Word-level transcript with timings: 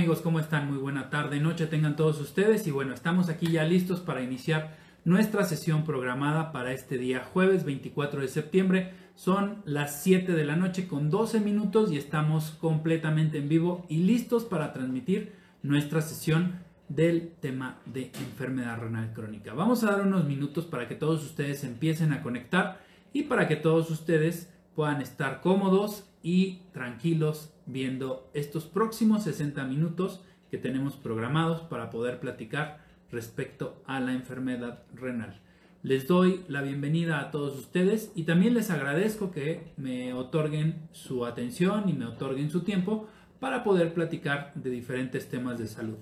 ¿Qué 0.00 0.04
tal 0.04 0.12
amigos? 0.12 0.24
¿Cómo 0.24 0.40
están? 0.40 0.66
Muy 0.66 0.78
buena 0.78 1.10
tarde, 1.10 1.40
noche 1.40 1.66
tengan 1.66 1.94
todos 1.94 2.18
ustedes 2.22 2.66
y 2.66 2.70
bueno, 2.70 2.94
estamos 2.94 3.28
aquí 3.28 3.52
ya 3.52 3.64
listos 3.64 4.00
para 4.00 4.22
iniciar 4.22 4.74
nuestra 5.04 5.44
sesión 5.44 5.84
programada 5.84 6.52
para 6.52 6.72
este 6.72 6.96
día 6.96 7.22
jueves 7.22 7.66
24 7.66 8.22
de 8.22 8.28
septiembre. 8.28 8.94
Son 9.14 9.60
las 9.66 10.02
7 10.02 10.32
de 10.32 10.44
la 10.46 10.56
noche 10.56 10.88
con 10.88 11.10
12 11.10 11.40
minutos 11.40 11.92
y 11.92 11.98
estamos 11.98 12.52
completamente 12.52 13.36
en 13.36 13.50
vivo 13.50 13.84
y 13.90 13.98
listos 13.98 14.46
para 14.46 14.72
transmitir 14.72 15.34
nuestra 15.62 16.00
sesión 16.00 16.60
del 16.88 17.34
tema 17.38 17.78
de 17.84 18.10
enfermedad 18.20 18.78
renal 18.78 19.12
crónica. 19.12 19.52
Vamos 19.52 19.84
a 19.84 19.90
dar 19.90 20.00
unos 20.00 20.24
minutos 20.24 20.64
para 20.64 20.88
que 20.88 20.94
todos 20.94 21.22
ustedes 21.22 21.62
empiecen 21.62 22.14
a 22.14 22.22
conectar 22.22 22.80
y 23.12 23.24
para 23.24 23.46
que 23.46 23.56
todos 23.56 23.90
ustedes 23.90 24.48
puedan 24.74 25.02
estar 25.02 25.42
cómodos 25.42 26.06
y 26.22 26.62
tranquilos 26.72 27.52
viendo 27.72 28.30
estos 28.34 28.66
próximos 28.66 29.24
60 29.24 29.64
minutos 29.64 30.20
que 30.50 30.58
tenemos 30.58 30.96
programados 30.96 31.62
para 31.62 31.90
poder 31.90 32.20
platicar 32.20 32.84
respecto 33.10 33.82
a 33.86 34.00
la 34.00 34.12
enfermedad 34.12 34.82
renal. 34.94 35.40
Les 35.82 36.06
doy 36.06 36.44
la 36.48 36.60
bienvenida 36.60 37.20
a 37.20 37.30
todos 37.30 37.56
ustedes 37.56 38.12
y 38.14 38.24
también 38.24 38.54
les 38.54 38.70
agradezco 38.70 39.30
que 39.30 39.72
me 39.76 40.12
otorguen 40.12 40.88
su 40.92 41.24
atención 41.24 41.88
y 41.88 41.94
me 41.94 42.06
otorguen 42.06 42.50
su 42.50 42.60
tiempo 42.60 43.08
para 43.38 43.64
poder 43.64 43.94
platicar 43.94 44.52
de 44.54 44.68
diferentes 44.68 45.28
temas 45.28 45.58
de 45.58 45.66
salud. 45.66 45.96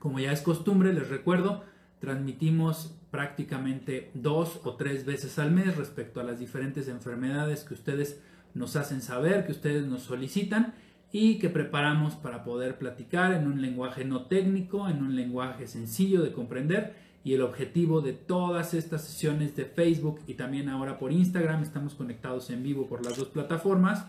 Como 0.00 0.18
ya 0.18 0.32
es 0.32 0.42
costumbre, 0.42 0.92
les 0.92 1.08
recuerdo, 1.08 1.62
transmitimos 2.00 2.98
prácticamente 3.12 4.10
dos 4.14 4.60
o 4.64 4.74
tres 4.74 5.04
veces 5.04 5.38
al 5.38 5.52
mes 5.52 5.76
respecto 5.76 6.18
a 6.18 6.24
las 6.24 6.40
diferentes 6.40 6.88
enfermedades 6.88 7.62
que 7.62 7.74
ustedes 7.74 8.20
nos 8.54 8.76
hacen 8.76 9.02
saber, 9.02 9.46
que 9.46 9.52
ustedes 9.52 9.86
nos 9.86 10.02
solicitan 10.02 10.74
y 11.10 11.38
que 11.38 11.50
preparamos 11.50 12.14
para 12.14 12.42
poder 12.42 12.78
platicar 12.78 13.32
en 13.34 13.46
un 13.46 13.60
lenguaje 13.60 14.04
no 14.04 14.26
técnico, 14.26 14.88
en 14.88 15.02
un 15.02 15.14
lenguaje 15.14 15.66
sencillo 15.66 16.22
de 16.22 16.32
comprender. 16.32 16.94
Y 17.24 17.34
el 17.34 17.42
objetivo 17.42 18.00
de 18.00 18.14
todas 18.14 18.74
estas 18.74 19.04
sesiones 19.04 19.54
de 19.54 19.64
Facebook 19.64 20.20
y 20.26 20.34
también 20.34 20.68
ahora 20.68 20.98
por 20.98 21.12
Instagram, 21.12 21.62
estamos 21.62 21.94
conectados 21.94 22.50
en 22.50 22.62
vivo 22.62 22.88
por 22.88 23.04
las 23.04 23.16
dos 23.16 23.28
plataformas, 23.28 24.06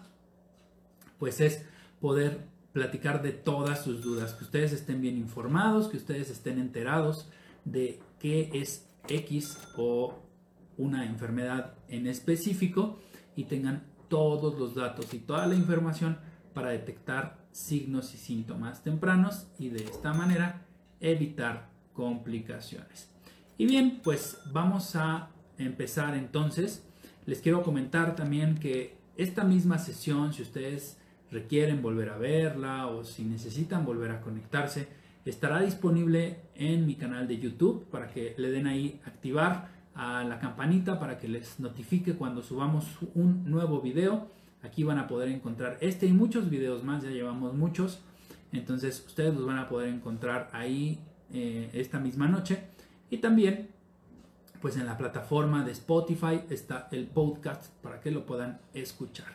pues 1.20 1.40
es 1.40 1.66
poder 2.00 2.48
platicar 2.72 3.22
de 3.22 3.32
todas 3.32 3.84
sus 3.84 4.02
dudas, 4.02 4.34
que 4.34 4.46
ustedes 4.46 4.74
estén 4.74 5.00
bien 5.00 5.18
informados, 5.18 5.90
que 5.90 5.98
ustedes 5.98 6.32
estén 6.32 6.58
enterados 6.58 7.30
de 7.66 8.00
qué 8.20 8.50
es 8.54 8.90
X 9.08 9.60
o 9.78 10.16
una 10.78 11.06
enfermedad 11.06 11.76
en 11.88 12.08
específico 12.08 13.00
y 13.36 13.44
tengan 13.44 13.84
todos 14.14 14.60
los 14.60 14.76
datos 14.76 15.12
y 15.16 15.18
toda 15.18 15.48
la 15.48 15.56
información 15.56 16.20
para 16.54 16.70
detectar 16.70 17.40
signos 17.52 18.14
y 18.14 18.18
síntomas 18.18 18.84
tempranos 18.84 19.48
y 19.58 19.70
de 19.70 19.86
esta 19.86 20.14
manera 20.14 20.68
evitar 21.00 21.72
complicaciones. 21.94 23.10
Y 23.58 23.66
bien, 23.66 24.02
pues 24.04 24.38
vamos 24.52 24.96
a 24.96 25.30
empezar 25.58 26.16
entonces. 26.16 26.84
Les 27.26 27.42
quiero 27.42 27.64
comentar 27.64 28.16
también 28.16 28.60
que 28.60 28.96
esta 29.18 29.44
misma 29.44 29.80
sesión, 29.80 30.32
si 30.32 30.44
ustedes 30.44 31.00
requieren 31.32 31.82
volver 31.82 32.10
a 32.10 32.18
verla 32.20 32.86
o 32.86 33.04
si 33.06 33.24
necesitan 33.24 33.84
volver 33.84 34.12
a 34.12 34.22
conectarse, 34.22 34.90
estará 35.26 35.60
disponible 35.60 36.38
en 36.54 36.86
mi 36.86 36.94
canal 36.94 37.28
de 37.28 37.40
YouTube 37.40 37.88
para 37.90 38.12
que 38.12 38.36
le 38.38 38.52
den 38.52 38.68
ahí 38.68 39.02
activar 39.06 39.70
a 39.96 40.24
la 40.24 40.40
campanita 40.40 41.00
para 41.00 41.18
que 41.20 41.28
les 41.28 41.60
notifique 41.60 42.14
cuando 42.14 42.42
subamos 42.42 42.86
un 43.14 43.50
nuevo 43.50 43.82
video. 43.82 44.28
Aquí 44.62 44.84
van 44.84 44.98
a 44.98 45.08
poder 45.08 45.30
encontrar 45.30 45.78
este 45.82 46.06
y 46.06 46.14
muchos 46.14 46.50
videos 46.50 46.84
más, 46.84 47.04
ya 47.04 47.10
llevamos 47.10 47.54
muchos. 47.54 48.00
Entonces 48.52 49.04
ustedes 49.06 49.34
los 49.34 49.46
van 49.46 49.58
a 49.58 49.68
poder 49.68 49.90
encontrar 49.90 50.50
ahí 50.54 51.00
eh, 51.32 51.70
esta 51.74 52.00
misma 52.00 52.28
noche. 52.28 52.64
Y 53.10 53.18
también 53.18 53.70
pues 54.64 54.78
en 54.78 54.86
la 54.86 54.98
plataforma 54.98 55.66
de 55.66 55.74
Spotify 55.74 56.40
está 56.50 56.88
el 56.92 57.08
podcast 57.08 57.68
para 57.82 58.00
que 58.00 58.12
lo 58.12 58.26
puedan 58.26 58.62
escuchar. 58.74 59.28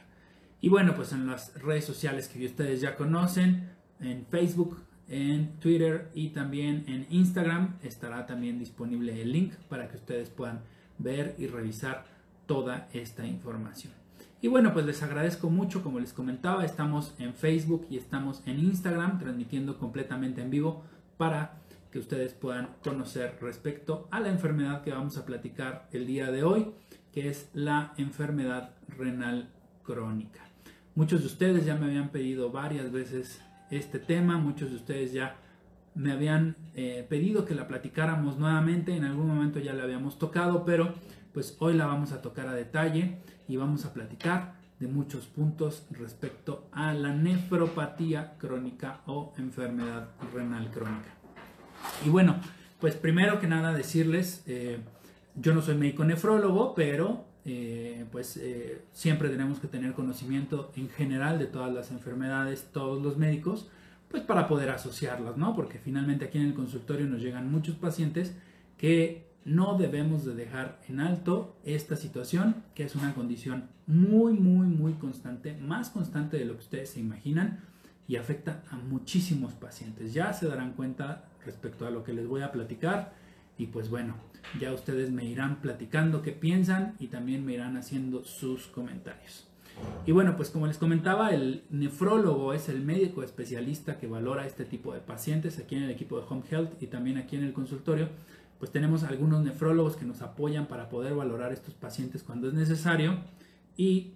Y 0.63 0.71
bueno, 0.71 0.95
pues 0.95 1.13
en 1.13 1.27
las 1.27 1.53
redes 1.61 1.85
sociales 1.85 2.29
que 2.29 2.47
ustedes 2.47 2.81
ya 2.81 2.97
conocen, 2.97 3.69
en 4.01 4.25
Facebook, 4.25 4.81
en 5.09 5.59
Twitter 5.61 6.11
y 6.15 6.31
también 6.31 6.85
en 6.87 7.07
Instagram 7.11 7.77
estará 7.83 8.27
también 8.27 8.59
disponible 8.59 9.21
el 9.23 9.33
link 9.33 9.55
para 9.69 9.89
que 9.89 9.97
ustedes 9.97 10.31
puedan 10.31 10.61
ver 10.99 11.35
y 11.39 11.47
revisar 11.47 12.05
toda 12.47 12.89
esta 12.93 13.27
información. 13.27 13.93
Y 14.41 14.49
bueno, 14.49 14.73
pues 14.73 14.87
les 14.87 15.03
agradezco 15.03 15.51
mucho, 15.51 15.83
como 15.83 15.99
les 15.99 16.13
comentaba, 16.13 16.65
estamos 16.65 17.15
en 17.19 17.35
Facebook 17.35 17.87
y 17.91 17.97
estamos 17.97 18.43
en 18.47 18.61
Instagram 18.61 19.19
transmitiendo 19.19 19.79
completamente 19.79 20.43
en 20.43 20.51
vivo 20.51 20.85
para 21.17 21.59
que 21.91 21.99
ustedes 21.99 22.35
puedan 22.35 22.69
conocer 22.85 23.39
respecto 23.41 24.07
a 24.11 24.21
la 24.21 24.29
enfermedad 24.29 24.83
que 24.83 24.93
vamos 24.93 25.17
a 25.17 25.25
platicar 25.25 25.89
el 25.93 26.07
día 26.07 26.31
de 26.31 26.45
hoy, 26.45 26.71
que 27.13 27.29
es 27.29 27.49
la 27.53 27.95
enfermedad 27.97 28.75
renal 28.89 29.49
crónica. 29.83 30.41
Muchos 30.95 31.21
de 31.21 31.27
ustedes 31.27 31.65
ya 31.65 31.77
me 31.77 31.87
habían 31.87 32.11
pedido 32.11 32.51
varias 32.53 32.93
veces 32.93 33.41
este 33.71 33.99
tema. 33.99 34.39
Muchos 34.39 34.71
de 34.71 34.77
ustedes 34.77 35.13
ya 35.13 35.37
me 35.95 36.13
habían 36.13 36.57
eh, 36.75 37.07
pedido 37.09 37.45
que 37.45 37.55
la 37.55 37.67
platicáramos 37.69 38.39
nuevamente. 38.39 38.97
En 38.97 39.05
algún 39.05 39.27
momento 39.27 39.59
ya 39.59 39.73
la 39.73 39.85
habíamos 39.85 40.19
tocado, 40.19 40.65
pero 40.65 40.95
pues 41.33 41.57
hoy 41.59 41.75
la 41.75 41.87
vamos 41.87 42.13
a 42.13 42.23
tocar 42.23 42.49
a 42.49 42.53
detalle 42.53 43.19
y 43.49 43.57
vamos 43.57 43.85
a 43.85 43.93
platicar 43.93 44.55
de 44.81 44.87
muchos 44.87 45.27
puntos 45.27 45.87
respecto 45.91 46.69
a 46.73 46.93
la 46.95 47.13
nefropatía 47.13 48.35
crónica 48.39 49.01
o 49.07 49.33
enfermedad 49.39 50.09
renal 50.33 50.71
crónica. 50.71 51.11
Y 52.05 52.11
bueno, 52.11 52.37
pues 52.81 52.95
primero 52.95 53.41
que 53.41 53.49
nada 53.49 53.73
decirles, 53.73 54.45
eh, 54.47 54.79
yo 55.35 55.55
no 55.55 55.63
soy 55.63 55.77
médico 55.77 56.05
nefrólogo, 56.05 56.75
pero 56.75 57.28
eh, 57.49 58.05
pues 58.13 58.37
eh, 58.37 58.83
siempre 58.93 59.31
tenemos 59.31 59.59
que 59.59 59.69
tener 59.69 59.95
conocimiento 59.95 60.71
en 60.77 60.91
general 60.91 61.39
de 61.39 61.47
todas 61.47 61.73
las 61.73 61.91
enfermedades, 61.91 62.69
todos 62.73 63.03
los 63.03 63.17
médicos, 63.17 63.69
pues 64.11 64.23
para 64.23 64.47
poder 64.47 64.69
asociarlas, 64.69 65.37
¿no? 65.39 65.57
Porque 65.57 65.79
finalmente 65.79 66.27
aquí 66.27 66.39
en 66.39 66.45
el 66.45 66.55
consultorio 66.55 67.07
nos 67.07 67.23
llegan 67.23 67.51
muchos 67.51 67.75
pacientes 67.77 68.35
que 68.77 69.27
no 69.47 69.79
debemos 69.79 70.27
de 70.27 70.35
dejar 70.35 70.79
en 70.89 71.01
alto 71.01 71.57
esta 71.65 71.97
situación, 71.97 72.65
que 72.75 72.85
es 72.85 72.95
una 72.95 73.15
condición 73.15 73.71
muy, 73.87 74.35
muy, 74.35 74.67
muy 74.67 74.93
constante, 74.95 75.57
más 75.57 75.89
constante 75.89 76.37
de 76.37 76.45
lo 76.45 76.55
que 76.55 76.61
ustedes 76.61 76.91
se 76.91 77.01
imaginan 77.01 77.61
y 78.07 78.17
afecta 78.17 78.63
a 78.71 78.77
muchísimos 78.77 79.55
pacientes. 79.55 80.13
Ya 80.13 80.35
se 80.35 80.47
darán 80.47 80.75
cuenta 80.75 81.25
respecto 81.47 81.87
a 81.87 81.91
lo 81.91 82.05
que 82.05 82.13
les 82.13 82.27
voy 82.27 82.43
a 82.43 82.53
platicar 82.53 83.15
y 83.57 83.67
pues 83.67 83.89
bueno, 83.89 84.15
ya 84.61 84.73
ustedes 84.73 85.11
me 85.11 85.25
irán 85.25 85.61
platicando 85.61 86.23
qué 86.23 86.33
piensan 86.33 86.95
y 86.99 87.09
también 87.09 87.45
me 87.45 87.55
irán 87.55 87.77
haciendo 87.77 88.25
sus 88.25 88.67
comentarios. 88.67 89.47
Y 90.07 90.13
bueno, 90.13 90.37
pues 90.37 90.51
como 90.51 90.67
les 90.67 90.79
comentaba, 90.79 91.31
el 91.31 91.65
nefrólogo 91.71 92.53
es 92.53 92.69
el 92.69 92.81
médico 92.81 93.23
especialista 93.23 93.99
que 93.99 94.07
valora 94.07 94.47
este 94.47 94.65
tipo 94.65 94.95
de 94.95 95.01
pacientes 95.01 95.59
aquí 95.59 95.77
en 95.77 95.85
el 95.85 95.91
equipo 95.91 96.19
de 96.19 96.27
Home 96.29 96.43
Health 96.51 96.83
y 96.83 96.87
también 96.87 97.19
aquí 97.19 97.37
en 97.37 97.45
el 97.45 97.53
consultorio. 97.53 98.09
Pues 98.59 98.73
tenemos 98.73 99.05
algunos 99.05 99.45
nefrólogos 99.45 99.97
que 99.97 100.05
nos 100.05 100.23
apoyan 100.23 100.67
para 100.67 100.89
poder 100.89 101.15
valorar 101.15 101.53
estos 101.53 101.75
pacientes 101.75 102.23
cuando 102.23 102.49
es 102.49 102.55
necesario 102.55 103.19
y 103.77 104.15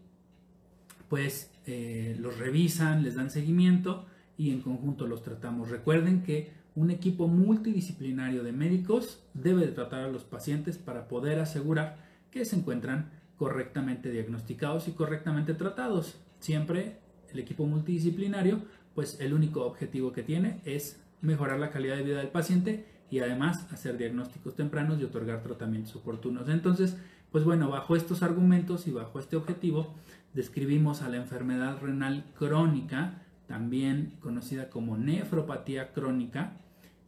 pues 1.08 1.50
eh, 1.66 2.16
los 2.18 2.38
revisan, 2.38 3.04
les 3.04 3.14
dan 3.14 3.30
seguimiento 3.30 4.06
y 4.36 4.50
en 4.50 4.62
conjunto 4.62 5.06
los 5.06 5.22
tratamos. 5.22 5.70
Recuerden 5.70 6.22
que 6.22 6.50
un 6.74 6.90
equipo 6.90 7.28
multidisciplinario 7.28 8.42
de 8.42 8.52
médicos 8.52 9.22
debe 9.34 9.66
de 9.66 9.72
tratar 9.72 10.04
a 10.04 10.08
los 10.08 10.24
pacientes 10.24 10.78
para 10.78 11.08
poder 11.08 11.38
asegurar 11.38 11.96
que 12.30 12.44
se 12.44 12.56
encuentran 12.56 13.10
correctamente 13.36 14.10
diagnosticados 14.10 14.88
y 14.88 14.92
correctamente 14.92 15.54
tratados. 15.54 16.18
Siempre 16.38 16.98
el 17.32 17.38
equipo 17.38 17.66
multidisciplinario, 17.66 18.60
pues 18.94 19.20
el 19.20 19.34
único 19.34 19.64
objetivo 19.66 20.12
que 20.12 20.22
tiene 20.22 20.60
es 20.64 21.00
mejorar 21.20 21.58
la 21.58 21.70
calidad 21.70 21.96
de 21.96 22.04
vida 22.04 22.18
del 22.18 22.28
paciente 22.28 22.86
y 23.10 23.20
además 23.20 23.70
hacer 23.72 23.98
diagnósticos 23.98 24.54
tempranos 24.54 25.00
y 25.00 25.04
otorgar 25.04 25.42
tratamientos 25.42 25.94
oportunos. 25.96 26.48
Entonces, 26.48 26.96
pues 27.30 27.44
bueno, 27.44 27.68
bajo 27.70 27.96
estos 27.96 28.22
argumentos 28.22 28.86
y 28.86 28.90
bajo 28.92 29.18
este 29.18 29.36
objetivo, 29.36 29.94
describimos 30.32 31.02
a 31.02 31.08
la 31.08 31.18
enfermedad 31.18 31.78
renal 31.80 32.24
crónica 32.38 33.22
también 33.46 34.14
conocida 34.20 34.70
como 34.70 34.96
nefropatía 34.96 35.92
crónica, 35.92 36.56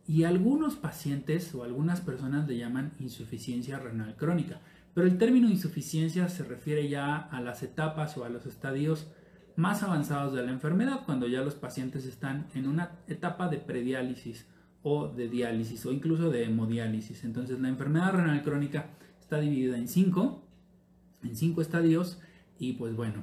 y 0.06 0.24
algunos 0.24 0.76
pacientes 0.76 1.54
o 1.54 1.64
algunas 1.64 2.00
personas 2.00 2.46
le 2.46 2.58
llaman 2.58 2.92
insuficiencia 2.98 3.78
renal 3.78 4.16
crónica. 4.16 4.60
Pero 4.92 5.06
el 5.06 5.18
término 5.18 5.48
insuficiencia 5.48 6.28
se 6.28 6.44
refiere 6.44 6.88
ya 6.88 7.16
a 7.16 7.40
las 7.40 7.62
etapas 7.62 8.16
o 8.16 8.24
a 8.24 8.28
los 8.28 8.46
estadios 8.46 9.08
más 9.56 9.82
avanzados 9.82 10.34
de 10.34 10.44
la 10.44 10.52
enfermedad, 10.52 11.00
cuando 11.04 11.26
ya 11.26 11.42
los 11.42 11.54
pacientes 11.54 12.06
están 12.06 12.46
en 12.54 12.68
una 12.68 12.92
etapa 13.08 13.48
de 13.48 13.58
prediálisis 13.58 14.46
o 14.82 15.08
de 15.08 15.28
diálisis 15.28 15.86
o 15.86 15.92
incluso 15.92 16.30
de 16.30 16.44
hemodiálisis. 16.44 17.24
Entonces 17.24 17.58
la 17.60 17.68
enfermedad 17.68 18.12
renal 18.12 18.42
crónica 18.42 18.90
está 19.18 19.40
dividida 19.40 19.78
en 19.78 19.88
cinco, 19.88 20.46
en 21.22 21.34
cinco 21.34 21.62
estadios 21.62 22.20
y 22.58 22.74
pues 22.74 22.94
bueno, 22.94 23.22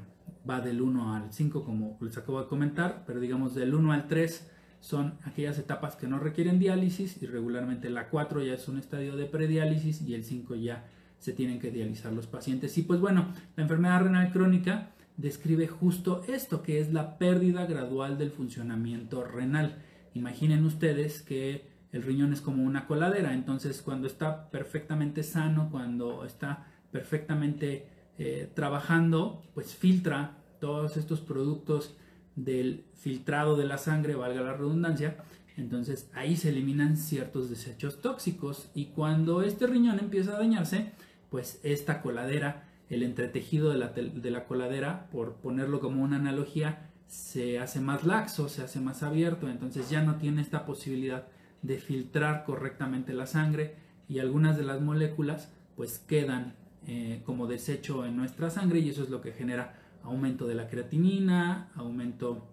va 0.49 0.61
del 0.61 0.81
1 0.81 1.13
al 1.13 1.31
5 1.31 1.63
como 1.63 1.97
les 2.01 2.17
acabo 2.17 2.41
de 2.41 2.47
comentar, 2.47 3.03
pero 3.05 3.19
digamos 3.19 3.53
del 3.53 3.73
1 3.75 3.91
al 3.91 4.07
3 4.07 4.50
son 4.81 5.13
aquellas 5.23 5.57
etapas 5.59 5.95
que 5.95 6.07
no 6.07 6.19
requieren 6.19 6.59
diálisis 6.59 7.21
y 7.21 7.27
regularmente 7.27 7.89
la 7.89 8.09
4 8.09 8.43
ya 8.43 8.55
es 8.55 8.67
un 8.67 8.77
estadio 8.77 9.15
de 9.15 9.25
prediálisis 9.25 10.01
y 10.01 10.15
el 10.15 10.25
5 10.25 10.55
ya 10.55 10.85
se 11.19 11.33
tienen 11.33 11.59
que 11.59 11.71
dializar 11.71 12.11
los 12.11 12.25
pacientes. 12.27 12.77
Y 12.79 12.81
pues 12.81 12.99
bueno, 12.99 13.27
la 13.55 13.63
enfermedad 13.63 14.01
renal 14.01 14.31
crónica 14.31 14.89
describe 15.17 15.67
justo 15.67 16.23
esto, 16.27 16.63
que 16.63 16.79
es 16.79 16.91
la 16.91 17.19
pérdida 17.19 17.67
gradual 17.67 18.17
del 18.17 18.31
funcionamiento 18.31 19.23
renal. 19.23 19.77
Imaginen 20.15 20.65
ustedes 20.65 21.21
que 21.21 21.69
el 21.91 22.01
riñón 22.01 22.33
es 22.33 22.41
como 22.41 22.63
una 22.63 22.87
coladera, 22.87 23.33
entonces 23.33 23.83
cuando 23.83 24.07
está 24.07 24.49
perfectamente 24.49 25.21
sano, 25.21 25.69
cuando 25.69 26.25
está 26.25 26.65
perfectamente 26.91 27.87
eh, 28.17 28.49
trabajando, 28.55 29.43
pues 29.53 29.75
filtra 29.75 30.37
todos 30.59 30.97
estos 30.97 31.21
productos 31.21 31.95
del 32.35 32.85
filtrado 32.95 33.55
de 33.55 33.65
la 33.65 33.77
sangre, 33.77 34.15
valga 34.15 34.41
la 34.41 34.53
redundancia, 34.53 35.17
entonces 35.57 36.09
ahí 36.13 36.37
se 36.37 36.49
eliminan 36.49 36.97
ciertos 36.97 37.49
desechos 37.49 38.01
tóxicos 38.01 38.69
y 38.73 38.85
cuando 38.87 39.41
este 39.41 39.67
riñón 39.67 39.99
empieza 39.99 40.35
a 40.35 40.39
dañarse, 40.39 40.91
pues 41.29 41.59
esta 41.63 42.01
coladera, 42.01 42.67
el 42.89 43.03
entretejido 43.03 43.69
de 43.69 43.77
la, 43.77 43.89
de 43.89 44.31
la 44.31 44.45
coladera, 44.45 45.09
por 45.11 45.35
ponerlo 45.35 45.79
como 45.79 46.03
una 46.03 46.17
analogía, 46.17 46.89
se 47.07 47.59
hace 47.59 47.81
más 47.81 48.05
laxo, 48.05 48.47
se 48.47 48.63
hace 48.63 48.79
más 48.79 49.03
abierto, 49.03 49.49
entonces 49.49 49.89
ya 49.89 50.01
no 50.01 50.15
tiene 50.15 50.41
esta 50.41 50.65
posibilidad 50.65 51.27
de 51.61 51.77
filtrar 51.77 52.45
correctamente 52.45 53.13
la 53.13 53.27
sangre 53.27 53.75
y 54.07 54.19
algunas 54.19 54.57
de 54.57 54.63
las 54.63 54.81
moléculas 54.81 55.49
pues 55.75 55.99
quedan 55.99 56.55
eh, 56.87 57.21
como 57.25 57.47
desecho 57.47 58.05
en 58.05 58.17
nuestra 58.17 58.49
sangre 58.49 58.79
y 58.79 58.89
eso 58.89 59.03
es 59.03 59.09
lo 59.09 59.21
que 59.21 59.33
genera 59.33 59.80
aumento 60.03 60.47
de 60.47 60.55
la 60.55 60.67
creatinina, 60.67 61.69
aumento 61.75 62.47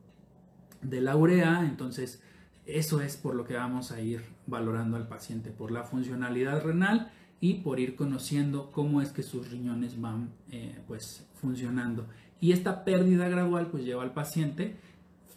de 0.83 1.01
la 1.01 1.17
urea, 1.17 1.65
entonces 1.65 2.23
eso 2.67 3.01
es 3.01 3.17
por 3.17 3.35
lo 3.35 3.45
que 3.45 3.55
vamos 3.55 3.93
a 3.93 4.01
ir 4.01 4.23
valorando 4.47 4.97
al 4.97 5.09
paciente, 5.09 5.51
por 5.51 5.71
la 5.71 5.85
funcionalidad 5.85 6.63
renal 6.63 7.11
y 7.41 7.55
por 7.55 7.81
ir 7.81 7.97
conociendo 7.97 8.71
cómo 8.73 9.01
es 9.01 9.11
que 9.11 9.23
sus 9.23 9.51
riñones 9.51 10.01
van 10.01 10.31
eh, 10.51 10.79
pues 10.87 11.27
funcionando. 11.35 12.07
Y 12.41 12.53
esta 12.53 12.85
pérdida 12.85 13.29
gradual 13.29 13.69
pues 13.69 13.85
lleva 13.85 14.03
al 14.03 14.13
paciente 14.13 14.77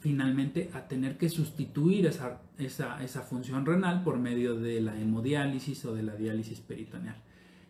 finalmente 0.02 0.72
a 0.74 0.88
tener 0.88 1.18
que 1.18 1.30
sustituir 1.30 2.08
esa, 2.08 2.42
esa, 2.58 3.04
esa 3.04 3.22
función 3.22 3.66
renal 3.66 4.04
por 4.04 4.18
medio 4.18 4.56
de 4.56 4.82
la 4.82 5.00
hemodiálisis 5.00 5.86
o 5.86 5.94
de 5.94 6.04
la 6.04 6.16
diálisis 6.16 6.60
peritoneal. 6.60 7.16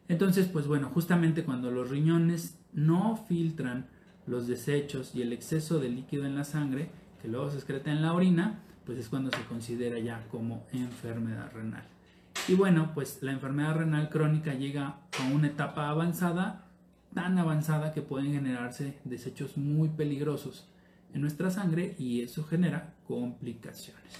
Entonces, 0.07 0.47
pues 0.47 0.65
bueno, 0.65 0.89
justamente 0.93 1.43
cuando 1.43 1.71
los 1.71 1.89
riñones 1.89 2.57
no 2.73 3.17
filtran 3.27 3.87
los 4.31 4.47
desechos 4.47 5.13
y 5.13 5.21
el 5.21 5.33
exceso 5.33 5.79
de 5.79 5.89
líquido 5.89 6.25
en 6.25 6.35
la 6.35 6.45
sangre, 6.45 6.89
que 7.21 7.27
luego 7.27 7.51
se 7.51 7.57
excreta 7.57 7.91
en 7.91 8.01
la 8.01 8.13
orina, 8.13 8.61
pues 8.85 8.97
es 8.97 9.09
cuando 9.09 9.29
se 9.29 9.43
considera 9.43 9.99
ya 9.99 10.25
como 10.31 10.65
enfermedad 10.71 11.51
renal. 11.53 11.83
Y 12.47 12.55
bueno, 12.55 12.91
pues 12.93 13.19
la 13.21 13.33
enfermedad 13.33 13.75
renal 13.75 14.09
crónica 14.09 14.53
llega 14.53 15.01
a 15.19 15.33
una 15.35 15.47
etapa 15.47 15.89
avanzada, 15.89 16.65
tan 17.13 17.37
avanzada 17.37 17.91
que 17.91 18.01
pueden 18.01 18.31
generarse 18.31 18.99
desechos 19.03 19.57
muy 19.57 19.89
peligrosos 19.89 20.65
en 21.13 21.19
nuestra 21.19 21.51
sangre 21.51 21.93
y 21.99 22.21
eso 22.21 22.45
genera 22.45 22.93
complicaciones. 23.05 24.17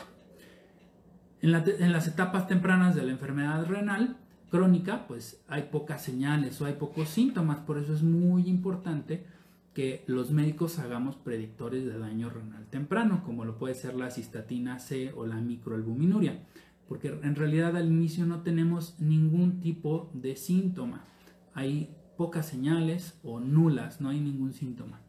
En, 1.41 1.55
en 1.55 1.91
las 1.93 2.07
etapas 2.07 2.47
tempranas 2.47 2.95
de 2.95 3.03
la 3.03 3.13
enfermedad 3.13 3.65
renal, 3.65 4.17
crónica, 4.49 5.07
pues 5.07 5.41
hay 5.47 5.69
pocas 5.71 6.03
señales 6.03 6.59
o 6.59 6.65
hay 6.65 6.73
pocos 6.73 7.07
síntomas, 7.07 7.59
por 7.59 7.77
eso 7.77 7.93
es 7.93 8.03
muy 8.03 8.49
importante 8.49 9.25
que 9.73 10.03
los 10.07 10.31
médicos 10.31 10.79
hagamos 10.79 11.15
predictores 11.15 11.85
de 11.85 11.97
daño 11.97 12.29
renal 12.29 12.65
temprano, 12.68 13.23
como 13.23 13.45
lo 13.45 13.57
puede 13.57 13.75
ser 13.75 13.95
la 13.95 14.12
cistatina 14.12 14.79
C 14.79 15.13
o 15.15 15.25
la 15.25 15.35
microalbuminuria, 15.35 16.44
porque 16.88 17.07
en 17.07 17.35
realidad 17.35 17.77
al 17.77 17.88
inicio 17.88 18.25
no 18.25 18.41
tenemos 18.41 19.00
ningún 19.00 19.62
tipo 19.62 20.09
de 20.13 20.35
síntoma. 20.35 21.06
Hay 21.53 21.95
pocas 22.18 22.47
señales 22.47 23.18
o 23.23 23.39
nulas, 23.39 24.01
no 24.01 24.09
hay 24.09 24.19
ningún 24.19 24.53
síntoma. 24.53 25.00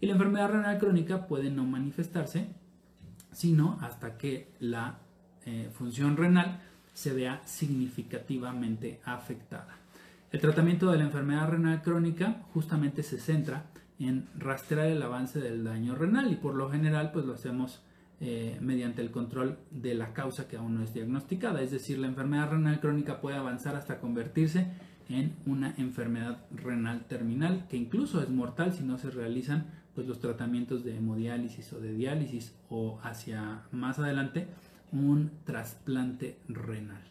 Y 0.00 0.06
la 0.06 0.12
enfermedad 0.12 0.50
renal 0.50 0.78
crónica 0.78 1.26
puede 1.26 1.50
no 1.50 1.64
manifestarse, 1.64 2.48
sino 3.32 3.78
hasta 3.80 4.18
que 4.18 4.52
la 4.60 4.98
eh, 5.46 5.70
función 5.72 6.16
renal 6.16 6.60
se 6.92 7.14
vea 7.14 7.40
significativamente 7.46 9.00
afectada. 9.04 9.78
El 10.30 10.40
tratamiento 10.40 10.90
de 10.90 10.98
la 10.98 11.04
enfermedad 11.04 11.48
renal 11.48 11.82
crónica 11.82 12.42
justamente 12.52 13.02
se 13.02 13.18
centra 13.18 13.71
en 14.08 14.28
rastrear 14.36 14.88
el 14.88 15.02
avance 15.02 15.40
del 15.40 15.64
daño 15.64 15.94
renal 15.94 16.32
y 16.32 16.36
por 16.36 16.54
lo 16.54 16.70
general 16.70 17.10
pues 17.12 17.24
lo 17.24 17.34
hacemos 17.34 17.82
eh, 18.20 18.56
mediante 18.60 19.02
el 19.02 19.10
control 19.10 19.58
de 19.70 19.94
la 19.94 20.12
causa 20.12 20.46
que 20.46 20.56
aún 20.56 20.76
no 20.76 20.82
es 20.82 20.94
diagnosticada. 20.94 21.60
Es 21.60 21.70
decir, 21.70 21.98
la 21.98 22.06
enfermedad 22.06 22.50
renal 22.50 22.80
crónica 22.80 23.20
puede 23.20 23.36
avanzar 23.36 23.74
hasta 23.74 23.98
convertirse 23.98 24.68
en 25.08 25.34
una 25.46 25.74
enfermedad 25.76 26.44
renal 26.52 27.04
terminal 27.06 27.66
que 27.68 27.76
incluso 27.76 28.22
es 28.22 28.28
mortal 28.28 28.72
si 28.72 28.84
no 28.84 28.98
se 28.98 29.10
realizan 29.10 29.66
pues, 29.94 30.06
los 30.06 30.20
tratamientos 30.20 30.84
de 30.84 30.96
hemodiálisis 30.96 31.72
o 31.72 31.80
de 31.80 31.92
diálisis 31.92 32.54
o 32.70 33.00
hacia 33.02 33.62
más 33.72 33.98
adelante 33.98 34.46
un 34.92 35.32
trasplante 35.44 36.38
renal. 36.48 37.02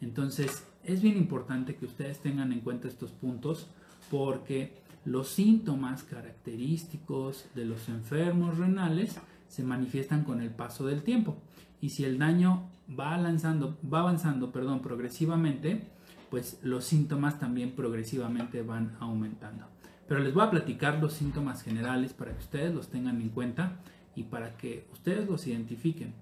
Entonces 0.00 0.66
es 0.84 1.02
bien 1.02 1.16
importante 1.16 1.76
que 1.76 1.86
ustedes 1.86 2.20
tengan 2.20 2.52
en 2.52 2.60
cuenta 2.60 2.88
estos 2.88 3.12
puntos 3.12 3.68
porque 4.10 4.72
los 5.04 5.28
síntomas 5.28 6.02
característicos 6.02 7.46
de 7.54 7.64
los 7.64 7.88
enfermos 7.88 8.58
renales 8.58 9.18
se 9.48 9.62
manifiestan 9.62 10.24
con 10.24 10.40
el 10.40 10.50
paso 10.50 10.86
del 10.86 11.02
tiempo 11.02 11.36
y 11.80 11.90
si 11.90 12.04
el 12.04 12.18
daño 12.18 12.68
va 12.98 13.14
avanzando, 13.14 13.78
va 13.92 14.00
avanzando 14.00 14.52
perdón, 14.52 14.80
progresivamente, 14.80 15.88
pues 16.30 16.58
los 16.62 16.84
síntomas 16.84 17.38
también 17.38 17.72
progresivamente 17.72 18.62
van 18.62 18.96
aumentando. 19.00 19.66
Pero 20.06 20.20
les 20.20 20.32
voy 20.32 20.44
a 20.44 20.50
platicar 20.50 20.98
los 21.00 21.12
síntomas 21.12 21.62
generales 21.62 22.12
para 22.12 22.32
que 22.32 22.38
ustedes 22.38 22.74
los 22.74 22.88
tengan 22.88 23.20
en 23.20 23.28
cuenta 23.28 23.80
y 24.14 24.24
para 24.24 24.56
que 24.56 24.86
ustedes 24.92 25.28
los 25.28 25.46
identifiquen. 25.46 26.14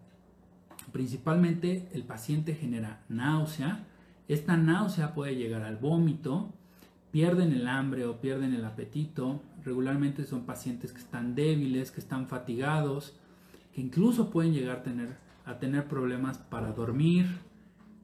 Principalmente 0.92 1.88
el 1.92 2.02
paciente 2.02 2.54
genera 2.54 3.04
náusea. 3.08 3.86
Esta 4.28 4.56
náusea 4.56 5.14
puede 5.14 5.36
llegar 5.36 5.62
al 5.62 5.76
vómito, 5.76 6.52
pierden 7.16 7.52
el 7.52 7.66
hambre 7.66 8.04
o 8.04 8.20
pierden 8.20 8.52
el 8.52 8.66
apetito. 8.66 9.40
Regularmente 9.64 10.26
son 10.26 10.44
pacientes 10.44 10.92
que 10.92 10.98
están 10.98 11.34
débiles, 11.34 11.90
que 11.90 12.00
están 12.00 12.28
fatigados, 12.28 13.16
que 13.72 13.80
incluso 13.80 14.28
pueden 14.28 14.52
llegar 14.52 14.76
a 14.76 14.82
tener, 14.82 15.16
a 15.46 15.58
tener 15.58 15.88
problemas 15.88 16.36
para 16.36 16.72
dormir. 16.72 17.38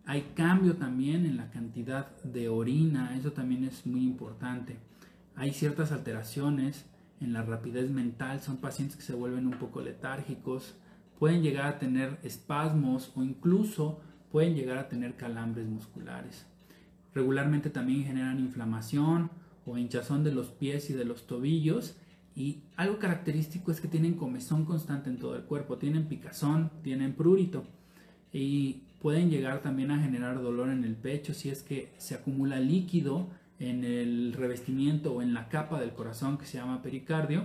Hay 0.07 0.33
cambio 0.35 0.76
también 0.76 1.26
en 1.26 1.37
la 1.37 1.50
cantidad 1.50 2.16
de 2.23 2.49
orina, 2.49 3.14
eso 3.14 3.33
también 3.33 3.64
es 3.64 3.85
muy 3.85 4.02
importante. 4.02 4.78
Hay 5.37 5.52
ciertas 5.52 5.92
alteraciones 5.92 6.87
en 7.21 7.35
la 7.35 7.42
rapidez 7.42 7.90
mental, 7.90 8.40
son 8.40 8.62
pacientes 8.62 8.97
que 8.97 9.02
se 9.02 9.12
vuelven 9.12 9.47
un 9.47 9.59
poco 9.59 9.83
letárgicos, 9.83 10.75
pueden 11.19 11.42
llegar 11.42 11.66
a 11.66 11.78
tener 11.78 12.19
espasmos 12.23 13.12
o 13.14 13.23
incluso 13.23 14.00
pueden 14.31 14.54
llegar 14.54 14.78
a 14.78 14.88
tener 14.88 15.16
calambres 15.16 15.66
musculares. 15.66 16.47
Regularmente 17.14 17.71
también 17.71 18.04
generan 18.04 18.40
inflamación 18.40 19.31
o 19.66 19.78
hinchazón 19.78 20.25
de 20.25 20.33
los 20.33 20.49
pies 20.49 20.90
y 20.90 20.95
de 20.95 21.04
los 21.04 21.26
tobillos. 21.26 21.97
Y 22.35 22.61
algo 22.76 22.99
característico 22.99 23.71
es 23.71 23.81
que 23.81 23.88
tienen 23.88 24.14
comezón 24.14 24.64
constante 24.64 25.11
en 25.11 25.19
todo 25.19 25.37
el 25.37 25.42
cuerpo, 25.42 25.76
tienen 25.76 26.07
picazón, 26.07 26.71
tienen 26.83 27.12
prurito. 27.12 27.64
Y 28.33 28.85
pueden 29.00 29.31
llegar 29.31 29.61
también 29.62 29.90
a 29.90 30.02
generar 30.02 30.40
dolor 30.42 30.71
en 30.71 30.85
el 30.85 30.95
pecho 30.95 31.35
si 31.35 31.50
es 31.50 31.62
que 31.62 31.92
se 31.99 32.14
acumula 32.14 32.59
líquido 32.59 33.28
en 33.59 33.85
el 33.85 34.33
revestimiento 34.33 35.12
o 35.12 35.23
en 35.23 35.35
la 35.35 35.49
capa 35.49 35.81
del 35.81 35.92
corazón 35.92 36.38
que 36.38 36.47
se 36.47 36.59
llama 36.59 36.83
pericardio. 36.83 37.45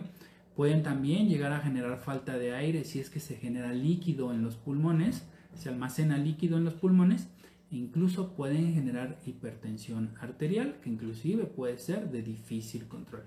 Pueden 0.56 0.82
también 0.82 1.28
llegar 1.28 1.52
a 1.52 1.60
generar 1.60 2.00
falta 2.00 2.38
de 2.38 2.56
aire 2.56 2.84
si 2.84 3.00
es 3.00 3.10
que 3.10 3.20
se 3.20 3.36
genera 3.36 3.74
líquido 3.74 4.34
en 4.34 4.42
los 4.42 4.56
pulmones, 4.56 5.24
se 5.54 5.70
almacena 5.70 6.18
líquido 6.18 6.58
en 6.58 6.64
los 6.64 6.74
pulmones, 6.74 7.28
incluso 7.72 8.34
pueden 8.34 8.74
generar 8.74 9.20
hipertensión 9.26 10.14
arterial, 10.20 10.78
que 10.82 10.90
inclusive 10.90 11.46
puede 11.46 11.78
ser 11.78 12.12
de 12.12 12.22
difícil 12.22 12.88
control. 12.88 13.24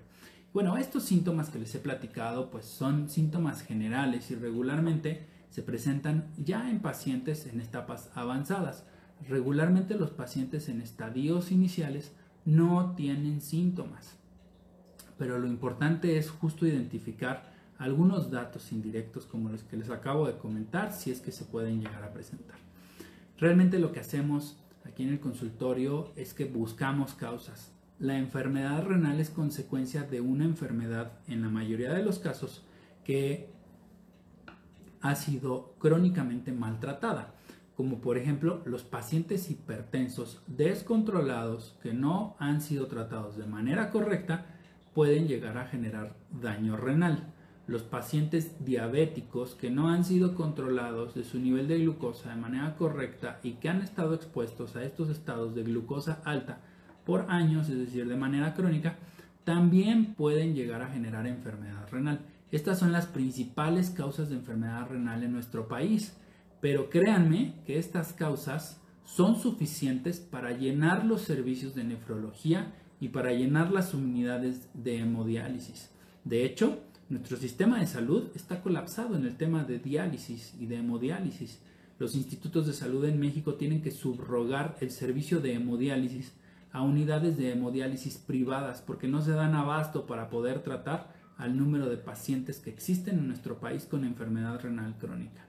Bueno, 0.53 0.77
estos 0.77 1.03
síntomas 1.03 1.49
que 1.49 1.59
les 1.59 1.73
he 1.75 1.79
platicado 1.79 2.51
pues 2.51 2.65
son 2.65 3.09
síntomas 3.09 3.61
generales 3.61 4.31
y 4.31 4.35
regularmente 4.35 5.25
se 5.49 5.63
presentan 5.63 6.27
ya 6.37 6.69
en 6.69 6.79
pacientes 6.79 7.45
en 7.47 7.61
etapas 7.61 8.09
avanzadas. 8.15 8.85
Regularmente 9.29 9.95
los 9.95 10.11
pacientes 10.11 10.67
en 10.69 10.81
estadios 10.81 11.51
iniciales 11.51 12.11
no 12.45 12.95
tienen 12.95 13.41
síntomas 13.41 14.21
pero 15.21 15.37
lo 15.37 15.45
importante 15.45 16.17
es 16.17 16.31
justo 16.31 16.65
identificar 16.65 17.43
algunos 17.77 18.31
datos 18.31 18.71
indirectos 18.71 19.27
como 19.27 19.49
los 19.49 19.61
que 19.61 19.77
les 19.77 19.91
acabo 19.91 20.25
de 20.25 20.35
comentar, 20.35 20.91
si 20.91 21.11
es 21.11 21.21
que 21.21 21.31
se 21.31 21.45
pueden 21.45 21.79
llegar 21.79 22.03
a 22.03 22.11
presentar. 22.11 22.60
Realmente 23.41 23.79
lo 23.79 23.91
que 23.91 23.99
hacemos 23.99 24.55
aquí 24.85 25.01
en 25.01 25.09
el 25.09 25.19
consultorio 25.19 26.13
es 26.15 26.35
que 26.35 26.45
buscamos 26.45 27.15
causas. 27.15 27.73
La 27.97 28.19
enfermedad 28.19 28.83
renal 28.83 29.19
es 29.19 29.31
consecuencia 29.31 30.03
de 30.03 30.21
una 30.21 30.45
enfermedad, 30.45 31.13
en 31.27 31.41
la 31.41 31.49
mayoría 31.49 31.91
de 31.91 32.03
los 32.03 32.19
casos, 32.19 32.63
que 33.03 33.49
ha 35.01 35.15
sido 35.15 35.73
crónicamente 35.79 36.51
maltratada, 36.51 37.33
como 37.75 37.99
por 37.99 38.19
ejemplo 38.19 38.61
los 38.65 38.83
pacientes 38.83 39.49
hipertensos 39.49 40.43
descontrolados 40.45 41.79
que 41.81 41.93
no 41.95 42.35
han 42.37 42.61
sido 42.61 42.85
tratados 42.85 43.37
de 43.37 43.47
manera 43.47 43.89
correcta 43.89 44.45
pueden 44.93 45.27
llegar 45.27 45.57
a 45.57 45.65
generar 45.65 46.15
daño 46.29 46.77
renal. 46.77 47.33
Los 47.67 47.83
pacientes 47.83 48.63
diabéticos 48.65 49.55
que 49.55 49.69
no 49.69 49.89
han 49.89 50.03
sido 50.03 50.35
controlados 50.35 51.13
de 51.13 51.23
su 51.23 51.39
nivel 51.39 51.67
de 51.67 51.79
glucosa 51.79 52.29
de 52.29 52.35
manera 52.35 52.75
correcta 52.75 53.39
y 53.43 53.53
que 53.53 53.69
han 53.69 53.81
estado 53.81 54.13
expuestos 54.13 54.75
a 54.75 54.83
estos 54.83 55.09
estados 55.09 55.55
de 55.55 55.63
glucosa 55.63 56.21
alta 56.25 56.59
por 57.05 57.25
años, 57.29 57.69
es 57.69 57.77
decir, 57.77 58.07
de 58.07 58.15
manera 58.15 58.53
crónica, 58.53 58.97
también 59.43 60.13
pueden 60.15 60.53
llegar 60.53 60.81
a 60.81 60.89
generar 60.89 61.27
enfermedad 61.27 61.87
renal. 61.89 62.19
Estas 62.51 62.79
son 62.79 62.91
las 62.91 63.05
principales 63.05 63.89
causas 63.89 64.29
de 64.29 64.35
enfermedad 64.35 64.87
renal 64.89 65.23
en 65.23 65.31
nuestro 65.31 65.67
país, 65.67 66.17
pero 66.59 66.89
créanme 66.89 67.55
que 67.65 67.79
estas 67.79 68.13
causas 68.13 68.81
son 69.03 69.35
suficientes 69.35 70.19
para 70.19 70.51
llenar 70.51 71.05
los 71.05 71.21
servicios 71.21 71.75
de 71.75 71.83
nefrología 71.83 72.73
y 72.99 73.09
para 73.09 73.31
llenar 73.31 73.71
las 73.71 73.93
unidades 73.93 74.69
de 74.73 74.99
hemodiálisis. 74.99 75.91
De 76.23 76.45
hecho, 76.45 76.79
nuestro 77.11 77.35
sistema 77.35 77.77
de 77.77 77.87
salud 77.87 78.29
está 78.35 78.61
colapsado 78.61 79.17
en 79.17 79.25
el 79.25 79.35
tema 79.35 79.65
de 79.65 79.79
diálisis 79.79 80.55
y 80.57 80.65
de 80.67 80.77
hemodiálisis. 80.77 81.59
Los 81.99 82.15
institutos 82.15 82.65
de 82.65 82.73
salud 82.73 83.03
en 83.03 83.19
México 83.19 83.55
tienen 83.55 83.81
que 83.81 83.91
subrogar 83.91 84.77
el 84.79 84.91
servicio 84.91 85.41
de 85.41 85.55
hemodiálisis 85.55 86.31
a 86.71 86.81
unidades 86.81 87.37
de 87.37 87.51
hemodiálisis 87.51 88.17
privadas 88.17 88.81
porque 88.81 89.09
no 89.09 89.21
se 89.21 89.31
dan 89.31 89.55
abasto 89.55 90.07
para 90.07 90.29
poder 90.29 90.63
tratar 90.63 91.13
al 91.37 91.57
número 91.57 91.89
de 91.89 91.97
pacientes 91.97 92.59
que 92.61 92.69
existen 92.69 93.19
en 93.19 93.27
nuestro 93.27 93.59
país 93.59 93.83
con 93.83 94.05
enfermedad 94.05 94.61
renal 94.61 94.97
crónica. 94.97 95.45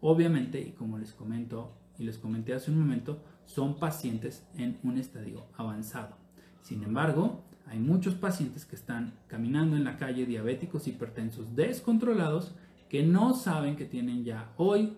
Obviamente, 0.00 0.60
y 0.60 0.70
como 0.70 0.96
les 0.96 1.12
comento 1.12 1.72
y 1.98 2.04
les 2.04 2.18
comenté 2.18 2.54
hace 2.54 2.70
un 2.70 2.78
momento, 2.78 3.20
son 3.46 3.80
pacientes 3.80 4.44
en 4.54 4.78
un 4.84 4.96
estadio 4.96 5.44
avanzado. 5.56 6.14
Sin 6.62 6.84
embargo, 6.84 7.42
hay 7.66 7.78
muchos 7.78 8.14
pacientes 8.14 8.64
que 8.64 8.76
están 8.76 9.14
caminando 9.28 9.76
en 9.76 9.84
la 9.84 9.96
calle 9.96 10.26
diabéticos 10.26 10.88
hipertensos 10.88 11.54
descontrolados 11.54 12.54
que 12.88 13.04
no 13.04 13.34
saben 13.34 13.76
que 13.76 13.84
tienen 13.84 14.24
ya 14.24 14.52
hoy 14.56 14.96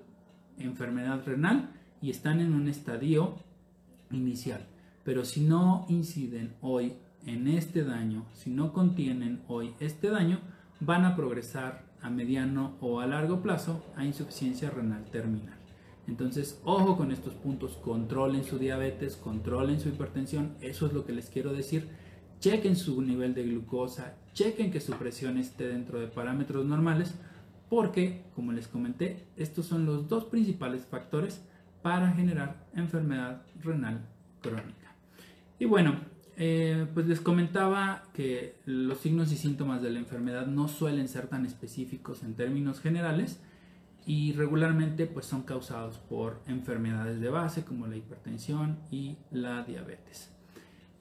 enfermedad 0.58 1.22
renal 1.24 1.70
y 2.00 2.10
están 2.10 2.40
en 2.40 2.54
un 2.54 2.68
estadio 2.68 3.36
inicial. 4.10 4.66
Pero 5.04 5.24
si 5.24 5.42
no 5.42 5.86
inciden 5.88 6.54
hoy 6.60 6.94
en 7.26 7.48
este 7.48 7.84
daño, 7.84 8.26
si 8.34 8.50
no 8.50 8.72
contienen 8.72 9.42
hoy 9.48 9.74
este 9.80 10.10
daño, 10.10 10.40
van 10.80 11.04
a 11.04 11.14
progresar 11.14 11.84
a 12.00 12.10
mediano 12.10 12.76
o 12.80 13.00
a 13.00 13.06
largo 13.06 13.42
plazo 13.42 13.84
a 13.96 14.04
insuficiencia 14.04 14.70
renal 14.70 15.04
terminal. 15.06 15.58
Entonces, 16.08 16.60
ojo 16.64 16.96
con 16.96 17.12
estos 17.12 17.34
puntos, 17.34 17.76
controlen 17.76 18.42
su 18.42 18.58
diabetes, 18.58 19.16
controlen 19.16 19.78
su 19.78 19.88
hipertensión, 19.88 20.56
eso 20.60 20.86
es 20.86 20.92
lo 20.92 21.04
que 21.04 21.12
les 21.12 21.30
quiero 21.30 21.52
decir. 21.52 21.88
Chequen 22.42 22.74
su 22.74 23.00
nivel 23.00 23.34
de 23.34 23.44
glucosa, 23.44 24.16
chequen 24.34 24.72
que 24.72 24.80
su 24.80 24.94
presión 24.94 25.38
esté 25.38 25.68
dentro 25.68 26.00
de 26.00 26.08
parámetros 26.08 26.66
normales, 26.66 27.14
porque, 27.68 28.24
como 28.34 28.50
les 28.50 28.66
comenté, 28.66 29.28
estos 29.36 29.66
son 29.66 29.86
los 29.86 30.08
dos 30.08 30.24
principales 30.24 30.84
factores 30.84 31.40
para 31.82 32.10
generar 32.10 32.66
enfermedad 32.74 33.42
renal 33.62 34.08
crónica. 34.40 34.92
Y 35.60 35.66
bueno, 35.66 36.00
eh, 36.36 36.84
pues 36.92 37.06
les 37.06 37.20
comentaba 37.20 38.02
que 38.12 38.56
los 38.64 38.98
signos 38.98 39.30
y 39.30 39.36
síntomas 39.36 39.80
de 39.80 39.90
la 39.90 40.00
enfermedad 40.00 40.48
no 40.48 40.66
suelen 40.66 41.06
ser 41.06 41.28
tan 41.28 41.46
específicos 41.46 42.24
en 42.24 42.34
términos 42.34 42.80
generales 42.80 43.40
y 44.04 44.32
regularmente 44.32 45.06
pues 45.06 45.26
son 45.26 45.42
causados 45.42 45.98
por 45.98 46.42
enfermedades 46.48 47.20
de 47.20 47.28
base 47.28 47.64
como 47.64 47.86
la 47.86 47.94
hipertensión 47.94 48.80
y 48.90 49.18
la 49.30 49.62
diabetes. 49.62 50.31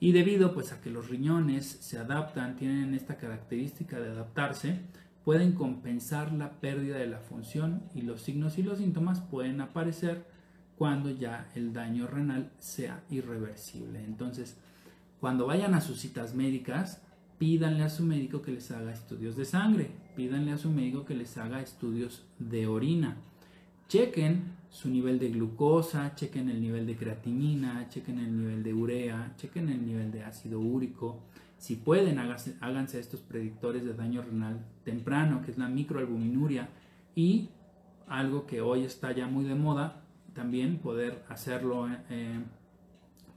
Y 0.02 0.10
debido 0.10 0.52
pues 0.52 0.72
a 0.72 0.80
que 0.80 0.90
los 0.90 1.10
riñones 1.10 1.64
se 1.64 1.96
adaptan, 1.96 2.56
tienen 2.56 2.92
esta 2.92 3.18
característica 3.18 4.00
de 4.00 4.10
adaptarse, 4.10 4.80
pueden 5.24 5.52
compensar 5.52 6.32
la 6.32 6.58
pérdida 6.58 6.96
de 6.96 7.06
la 7.06 7.20
función 7.20 7.84
y 7.94 8.02
los 8.02 8.20
signos 8.20 8.58
y 8.58 8.64
los 8.64 8.78
síntomas 8.78 9.20
pueden 9.20 9.60
aparecer 9.60 10.26
cuando 10.76 11.08
ya 11.08 11.48
el 11.54 11.72
daño 11.72 12.08
renal 12.08 12.50
sea 12.58 13.04
irreversible. 13.10 14.02
Entonces, 14.02 14.56
cuando 15.20 15.46
vayan 15.46 15.72
a 15.72 15.80
sus 15.80 16.00
citas 16.00 16.34
médicas, 16.34 17.00
pídanle 17.38 17.84
a 17.84 17.88
su 17.88 18.02
médico 18.02 18.42
que 18.42 18.50
les 18.50 18.72
haga 18.72 18.92
estudios 18.92 19.36
de 19.36 19.44
sangre, 19.44 19.92
pídanle 20.16 20.50
a 20.50 20.58
su 20.58 20.72
médico 20.72 21.04
que 21.04 21.14
les 21.14 21.38
haga 21.38 21.62
estudios 21.62 22.24
de 22.40 22.66
orina. 22.66 23.18
Chequen 23.86 24.61
su 24.72 24.88
nivel 24.88 25.18
de 25.18 25.28
glucosa, 25.28 26.14
chequen 26.14 26.48
el 26.48 26.60
nivel 26.60 26.86
de 26.86 26.96
creatinina, 26.96 27.88
chequen 27.90 28.18
el 28.18 28.36
nivel 28.36 28.62
de 28.62 28.72
urea, 28.72 29.34
chequen 29.36 29.68
el 29.68 29.86
nivel 29.86 30.10
de 30.10 30.24
ácido 30.24 30.60
úrico. 30.60 31.20
Si 31.58 31.76
pueden, 31.76 32.18
háganse, 32.18 32.98
estos 32.98 33.20
predictores 33.20 33.84
de 33.84 33.92
daño 33.92 34.22
renal 34.22 34.64
temprano, 34.82 35.42
que 35.42 35.50
es 35.50 35.58
la 35.58 35.68
microalbuminuria, 35.68 36.70
y 37.14 37.50
algo 38.08 38.46
que 38.46 38.62
hoy 38.62 38.84
está 38.84 39.12
ya 39.12 39.28
muy 39.28 39.44
de 39.44 39.54
moda, 39.54 40.02
también 40.32 40.78
poder 40.78 41.22
hacerlo 41.28 41.86
eh, 42.08 42.40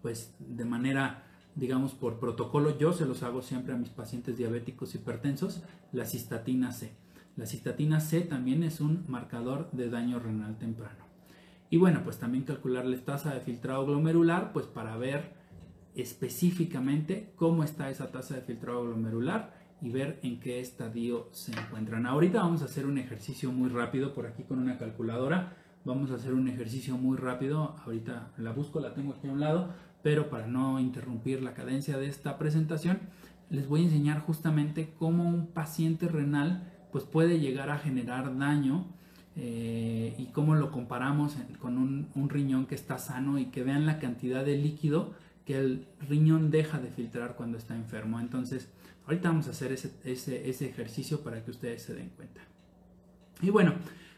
pues 0.01 0.33
de 0.39 0.63
manera 0.63 1.25
digamos, 1.55 1.93
por 1.93 2.19
protocolo, 2.19 2.77
yo 2.77 2.93
se 2.93 3.05
los 3.05 3.23
hago 3.23 3.41
siempre 3.41 3.73
a 3.73 3.77
mis 3.77 3.89
pacientes 3.89 4.37
diabéticos 4.37 4.93
hipertensos, 4.93 5.61
la 5.91 6.05
cistatina 6.05 6.71
C. 6.71 6.91
La 7.37 7.45
cistatina 7.45 7.99
C 7.99 8.21
también 8.21 8.63
es 8.63 8.81
un 8.81 9.05
marcador 9.07 9.71
de 9.71 9.89
daño 9.89 10.19
renal 10.19 10.57
temprano. 10.57 11.04
Y 11.75 11.77
bueno, 11.77 12.03
pues 12.05 12.19
también 12.19 12.45
calcular 12.45 12.85
la 12.85 12.97
tasa 12.99 13.33
de 13.33 13.41
filtrado 13.41 13.85
glomerular, 13.85 14.53
pues 14.53 14.65
para 14.65 14.95
ver 14.95 15.33
específicamente 15.93 17.33
cómo 17.35 17.65
está 17.65 17.89
esa 17.89 18.13
tasa 18.13 18.35
de 18.35 18.43
filtrado 18.43 18.85
glomerular 18.85 19.53
y 19.81 19.89
ver 19.89 20.17
en 20.23 20.39
qué 20.39 20.61
estadio 20.61 21.27
se 21.33 21.51
encuentran. 21.51 22.05
Ahorita 22.05 22.39
vamos 22.39 22.61
a 22.61 22.65
hacer 22.65 22.85
un 22.85 22.97
ejercicio 22.97 23.51
muy 23.51 23.67
rápido 23.67 24.13
por 24.13 24.25
aquí 24.25 24.43
con 24.43 24.59
una 24.59 24.77
calculadora. 24.77 25.57
Vamos 25.83 26.11
a 26.11 26.13
hacer 26.13 26.33
un 26.33 26.47
ejercicio 26.47 26.95
muy 26.95 27.17
rápido. 27.17 27.75
Ahorita 27.83 28.31
la 28.37 28.53
busco, 28.53 28.79
la 28.79 28.93
tengo 28.93 29.11
aquí 29.11 29.27
a 29.27 29.33
un 29.33 29.41
lado 29.41 29.73
pero 30.01 30.29
para 30.29 30.47
no 30.47 30.79
interrumpir 30.79 31.43
la 31.43 31.55
cadencia 31.55 31.97
de 31.97 32.07
esta 32.07 32.37
presentación, 32.37 32.99
les 33.49 33.67
voy 33.67 33.81
a 33.81 33.85
enseñar 33.85 34.21
justamente 34.21 34.93
cómo 34.97 35.27
un 35.27 35.47
paciente 35.47 36.07
renal 36.07 36.71
pues 36.93 37.03
puede 37.03 37.41
llegar 37.41 37.69
a 37.69 37.79
generar 37.79 38.37
daño 38.37 38.85
eh, 39.37 40.15
y 40.17 40.27
cómo 40.27 40.55
lo 40.55 40.71
comparamos 40.71 41.35
con 41.59 41.77
un, 41.77 42.29
riñón 42.29 42.67
que 42.67 42.75
está 42.75 42.97
sano 42.97 43.37
y 43.37 43.45
que 43.47 43.63
vean 43.63 43.85
la 43.85 43.99
cantidad 43.99 44.45
de 44.45 44.57
líquido 44.57 45.13
que 45.45 45.57
el 45.57 45.87
riñón 46.07 46.51
deja 46.51 46.79
de 46.79 46.89
filtrar 46.89 47.35
cuando 47.35 47.57
está 47.57 47.75
enfermo. 47.75 48.19
Entonces, 48.19 48.69
ahorita 49.05 49.29
vamos 49.29 49.47
a 49.47 49.51
hacer 49.51 49.73
ese, 49.73 50.49
ejercicio 50.49 51.21
para 51.21 51.43
que 51.43 51.51
ustedes 51.51 51.83
se 51.83 51.93
den 51.93 52.09
cuenta. 52.09 52.41
Y 53.41 53.49
bueno, 53.49 53.73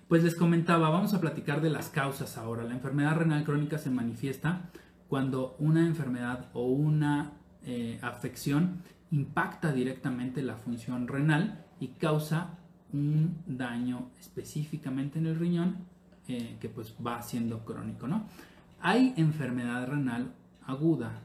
pues 0.08 0.24
les 0.24 0.36
comentaba, 0.36 0.90
vamos 0.90 1.14
a 1.14 1.20
platicar 1.20 1.62
de 1.62 1.72
las 1.72 1.90
causas 1.90 2.38
ahora. 2.38 2.64
La 2.64 2.76
enfermedad 2.76 3.18
renal 3.18 3.44
crónica 3.44 3.78
se 3.78 3.90
manifiesta 3.90 4.70
cuando 5.10 5.56
una 5.60 5.86
enfermedad 5.86 6.50
o 6.54 6.68
una 6.68 7.34
eh, 7.66 8.00
afección 8.04 8.84
impacta 9.10 9.74
directamente 9.74 10.44
la 10.44 10.56
función 10.56 11.08
renal 11.08 11.66
y 11.80 11.90
causa 11.90 12.60
un 12.94 13.38
daño 13.46 14.10
específicamente 14.20 15.20
en 15.20 15.27
el 15.27 15.38
riñón 15.38 15.77
eh, 16.27 16.58
que 16.60 16.70
pues 16.70 16.94
va 17.06 17.22
siendo 17.22 17.63
crónico, 17.63 18.08
¿no? 18.08 18.27
Hay 18.79 19.13
enfermedad 19.17 19.88
renal 19.88 20.34
aguda 20.65 21.24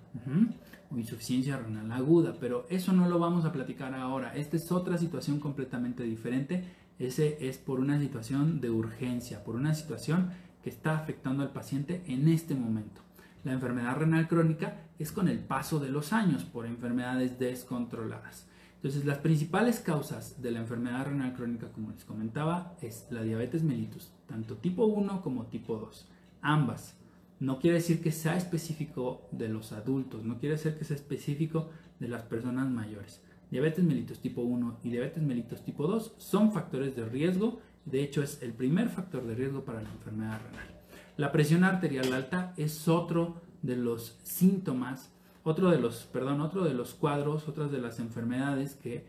o 0.91 0.97
insuficiencia 0.97 1.57
renal 1.57 1.91
aguda, 1.93 2.37
pero 2.39 2.67
eso 2.71 2.93
no 2.93 3.09
lo 3.09 3.19
vamos 3.19 3.45
a 3.45 3.53
platicar 3.53 3.95
ahora. 3.95 4.35
Esta 4.37 4.57
es 4.57 4.71
otra 4.71 4.97
situación 4.99 5.41
completamente 5.41 6.05
diferente. 6.05 6.65
Ese 6.99 7.37
es 7.49 7.59
por 7.59 7.81
una 7.81 7.99
situación 7.99 8.61
de 8.61 8.71
urgencia, 8.71 9.43
por 9.43 9.57
una 9.57 9.75
situación 9.75 10.31
que 10.63 10.71
está 10.71 10.97
afectando 10.97 11.43
al 11.43 11.51
paciente 11.51 12.03
en 12.07 12.29
este 12.29 12.55
momento. 12.55 13.01
La 13.45 13.53
enfermedad 13.53 13.97
renal 13.97 14.29
crónica 14.29 14.77
es 14.99 15.11
con 15.11 15.27
el 15.27 15.41
paso 15.41 15.81
de 15.81 15.89
los 15.89 16.13
años 16.13 16.45
por 16.45 16.65
enfermedades 16.65 17.39
descontroladas. 17.39 18.47
Entonces, 18.83 19.05
las 19.05 19.19
principales 19.19 19.79
causas 19.79 20.43
de 20.43 20.51
la 20.51 20.59
enfermedad 20.59 21.07
renal 21.07 21.35
crónica, 21.35 21.69
como 21.69 21.93
les 21.93 22.05
comentaba, 22.05 22.77
es 22.83 23.07
la 23.11 23.23
diabetes 23.23 23.63
mellitus, 23.63 24.11
tanto 24.27 24.57
tipo 24.57 24.87
1 24.87 25.23
como 25.23 25.47
tipo 25.47 25.77
2. 25.77 26.09
Ambas. 26.41 26.97
No 27.39 27.61
quiere 27.61 27.77
decir 27.77 28.03
que 28.03 28.11
sea 28.11 28.37
específico 28.37 29.29
de 29.31 29.49
los 29.49 29.71
adultos, 29.71 30.25
no 30.25 30.41
quiere 30.41 30.57
decir 30.57 30.77
que 30.77 30.85
sea 30.85 30.97
específico 30.97 31.71
de 32.01 32.09
las 32.09 32.25
personas 32.25 32.69
mayores. 32.69 33.23
Diabetes 33.53 33.85
mellitus 33.85 34.19
tipo 34.19 34.43
1 34.43 34.81
y 34.83 34.91
diabetes 34.91 35.23
mellitus 35.23 35.63
tipo 35.63 35.87
2 35.87 36.15
son 36.19 36.51
factores 36.51 36.97
de 36.97 37.05
riesgo, 37.05 37.61
de 37.85 38.03
hecho 38.03 38.21
es 38.21 38.43
el 38.43 38.53
primer 38.53 38.89
factor 38.89 39.25
de 39.25 39.37
riesgo 39.37 39.65
para 39.65 39.81
la 39.81 39.91
enfermedad 39.91 40.41
renal. 40.45 40.81
La 41.17 41.31
presión 41.31 41.63
arterial 41.63 42.13
alta 42.13 42.53
es 42.57 42.89
otro 42.89 43.43
de 43.63 43.77
los 43.77 44.19
síntomas, 44.25 45.12
otro 45.45 45.71
de 45.71 45.79
los, 45.79 46.05
perdón, 46.05 46.41
otro 46.41 46.65
de 46.65 46.75
los 46.75 46.95
cuadros, 46.95 47.49
otras 47.49 47.71
de 47.71 47.79
las 47.79 47.99
enfermedades 47.99 48.75
que 48.75 49.07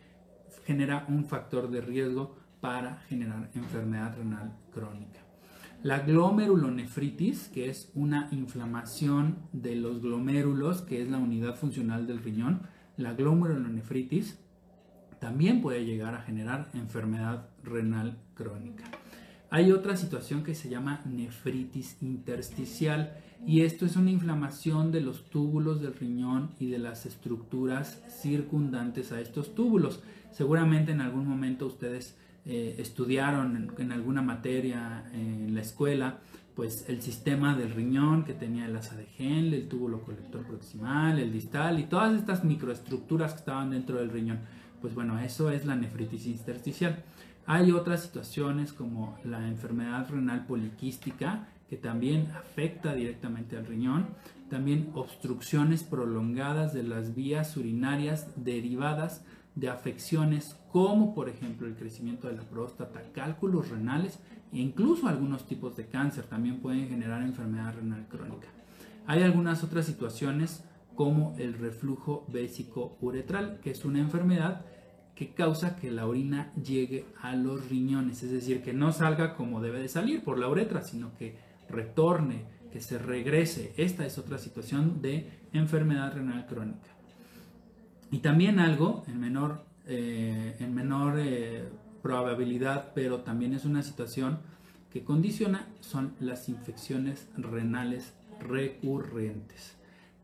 genera 0.65 1.05
un 1.09 1.25
factor 1.25 1.69
de 1.69 1.81
riesgo 1.81 2.35
para 2.61 2.97
generar 3.09 3.49
enfermedad 3.55 4.15
renal 4.17 4.55
crónica. 4.71 5.19
La 5.83 5.99
glomerulonefritis, 5.99 7.49
que 7.49 7.69
es 7.69 7.91
una 7.93 8.29
inflamación 8.31 9.35
de 9.51 9.75
los 9.75 10.01
glomérulos, 10.01 10.81
que 10.81 11.01
es 11.01 11.09
la 11.09 11.17
unidad 11.17 11.55
funcional 11.55 12.07
del 12.07 12.23
riñón, 12.23 12.61
la 12.95 13.13
glomerulonefritis 13.13 14.39
también 15.19 15.61
puede 15.61 15.83
llegar 15.83 16.15
a 16.15 16.21
generar 16.21 16.69
enfermedad 16.73 17.49
renal 17.63 18.17
crónica. 18.33 18.85
Hay 19.49 19.71
otra 19.71 19.97
situación 19.97 20.43
que 20.43 20.55
se 20.55 20.69
llama 20.69 21.01
nefritis 21.05 22.01
intersticial 22.01 23.17
y 23.45 23.61
esto 23.61 23.85
es 23.85 23.95
una 23.95 24.11
inflamación 24.11 24.91
de 24.91 25.01
los 25.01 25.25
túbulos 25.29 25.81
del 25.81 25.93
riñón 25.93 26.51
y 26.59 26.67
de 26.67 26.79
las 26.79 27.05
estructuras 27.05 28.01
circundantes 28.07 29.11
a 29.11 29.19
estos 29.19 29.53
túbulos. 29.53 30.01
Seguramente 30.31 30.91
en 30.91 31.01
algún 31.01 31.27
momento 31.27 31.65
ustedes 31.65 32.17
eh, 32.45 32.75
estudiaron 32.77 33.71
en, 33.77 33.91
alguna 33.91 34.21
materia 34.21 35.05
en 35.13 35.53
la 35.53 35.61
escuela 35.61 36.19
pues 36.55 36.85
el 36.87 37.01
sistema 37.01 37.55
del 37.55 37.71
riñón 37.71 38.25
que 38.25 38.33
tenía 38.33 38.65
el 38.65 38.75
asa 38.75 38.95
de 38.95 39.07
Henle, 39.17 39.57
el 39.57 39.67
túbulo 39.67 40.01
colector 40.03 40.45
proximal, 40.45 41.17
el 41.19 41.33
distal 41.33 41.79
y 41.79 41.85
todas 41.85 42.13
estas 42.13 42.43
microestructuras 42.43 43.33
que 43.33 43.39
estaban 43.39 43.71
dentro 43.71 43.97
del 43.97 44.11
riñón. 44.11 44.39
Pues 44.79 44.93
bueno, 44.93 45.19
eso 45.19 45.49
es 45.49 45.65
la 45.65 45.75
nefritis 45.75 46.27
intersticial. 46.27 47.03
Hay 47.45 47.71
otras 47.71 48.03
situaciones 48.03 48.71
como 48.71 49.17
la 49.23 49.47
enfermedad 49.47 50.09
renal 50.09 50.45
poliquística 50.45 51.47
que 51.73 51.79
también 51.79 52.27
afecta 52.35 52.93
directamente 52.93 53.57
al 53.57 53.65
riñón, 53.65 54.05
también 54.47 54.91
obstrucciones 54.93 55.81
prolongadas 55.81 56.71
de 56.71 56.83
las 56.83 57.15
vías 57.15 57.57
urinarias 57.57 58.27
derivadas 58.35 59.25
de 59.55 59.69
afecciones 59.69 60.55
como 60.71 61.15
por 61.15 61.29
ejemplo 61.29 61.65
el 61.65 61.73
crecimiento 61.73 62.27
de 62.27 62.35
la 62.35 62.43
próstata, 62.43 63.01
cálculos 63.11 63.69
renales 63.69 64.19
e 64.51 64.59
incluso 64.59 65.07
algunos 65.07 65.47
tipos 65.47 65.75
de 65.75 65.87
cáncer 65.87 66.25
también 66.25 66.59
pueden 66.59 66.87
generar 66.87 67.23
enfermedad 67.23 67.73
renal 67.73 68.07
crónica. 68.07 68.49
Hay 69.07 69.23
algunas 69.23 69.63
otras 69.63 69.87
situaciones 69.87 70.63
como 70.93 71.35
el 71.39 71.55
reflujo 71.55 72.23
bésico 72.27 72.99
uretral, 73.01 73.61
que 73.63 73.71
es 73.71 73.83
una 73.83 73.97
enfermedad 73.97 74.63
que 75.15 75.33
causa 75.33 75.75
que 75.75 75.91
la 75.91 76.07
orina 76.07 76.51
llegue 76.53 77.05
a 77.21 77.35
los 77.35 77.69
riñones, 77.69 78.23
es 78.23 78.31
decir, 78.31 78.63
que 78.63 78.73
no 78.73 78.91
salga 78.91 79.35
como 79.35 79.61
debe 79.61 79.79
de 79.79 79.87
salir 79.87 80.23
por 80.23 80.39
la 80.39 80.47
uretra, 80.47 80.81
sino 80.81 81.15
que 81.17 81.52
retorne, 81.73 82.45
que 82.71 82.81
se 82.81 82.97
regrese. 82.97 83.73
Esta 83.77 84.05
es 84.05 84.17
otra 84.17 84.37
situación 84.37 85.01
de 85.01 85.29
enfermedad 85.51 86.13
renal 86.13 86.45
crónica. 86.47 86.89
Y 88.11 88.19
también 88.19 88.59
algo 88.59 89.03
en 89.07 89.19
menor, 89.19 89.63
eh, 89.87 90.55
en 90.59 90.73
menor 90.73 91.15
eh, 91.19 91.67
probabilidad, 92.01 92.91
pero 92.93 93.21
también 93.21 93.53
es 93.53 93.65
una 93.65 93.83
situación 93.83 94.39
que 94.91 95.03
condiciona, 95.03 95.67
son 95.81 96.13
las 96.19 96.49
infecciones 96.49 97.27
renales 97.35 98.13
recurrentes, 98.39 99.75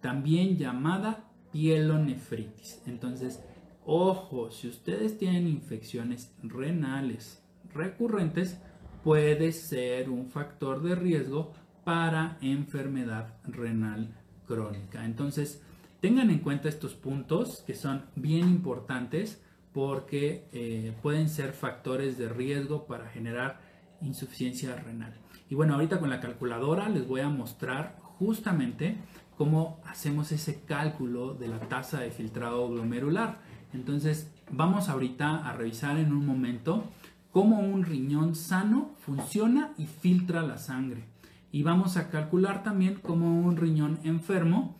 también 0.01 0.57
llamada 0.57 1.25
pielonefritis. 1.51 2.81
Entonces, 2.85 3.41
ojo, 3.85 4.51
si 4.51 4.67
ustedes 4.67 5.17
tienen 5.17 5.47
infecciones 5.47 6.31
renales 6.43 7.41
recurrentes, 7.73 8.59
puede 9.03 9.51
ser 9.51 10.09
un 10.09 10.29
factor 10.29 10.81
de 10.81 10.95
riesgo 10.95 11.53
para 11.83 12.37
enfermedad 12.41 13.35
renal 13.45 14.15
crónica. 14.45 15.05
Entonces, 15.05 15.61
Tengan 16.01 16.29
en 16.29 16.39
cuenta 16.39 16.69
estos 16.69 16.93
puntos 16.93 17.61
que 17.67 17.73
son 17.73 18.05
bien 18.15 18.47
importantes 18.47 19.41
porque 19.73 20.47
eh, 20.53 20.95
pueden 21.01 21.27
ser 21.27 21.51
factores 21.51 22.17
de 22.17 22.29
riesgo 22.29 22.87
para 22.87 23.09
generar 23.09 23.59
insuficiencia 24.01 24.75
renal. 24.75 25.13
Y 25.49 25.55
bueno, 25.55 25.73
ahorita 25.73 25.99
con 25.99 26.09
la 26.09 26.21
calculadora 26.21 26.87
les 26.87 27.05
voy 27.05 27.19
a 27.19 27.27
mostrar 27.27 27.97
justamente 27.99 28.97
cómo 29.35 29.81
hacemos 29.85 30.31
ese 30.31 30.61
cálculo 30.63 31.33
de 31.33 31.49
la 31.49 31.59
tasa 31.59 31.99
de 31.99 32.11
filtrado 32.11 32.69
glomerular. 32.69 33.39
Entonces, 33.73 34.31
vamos 34.49 34.87
ahorita 34.87 35.49
a 35.49 35.53
revisar 35.53 35.97
en 35.97 36.13
un 36.13 36.25
momento 36.25 36.85
cómo 37.31 37.59
un 37.59 37.83
riñón 37.83 38.35
sano 38.35 38.91
funciona 38.99 39.73
y 39.77 39.85
filtra 39.85 40.41
la 40.41 40.57
sangre. 40.57 41.03
Y 41.51 41.63
vamos 41.63 41.97
a 41.97 42.09
calcular 42.09 42.63
también 42.63 42.99
cómo 43.01 43.41
un 43.41 43.57
riñón 43.57 43.99
enfermo 44.03 44.75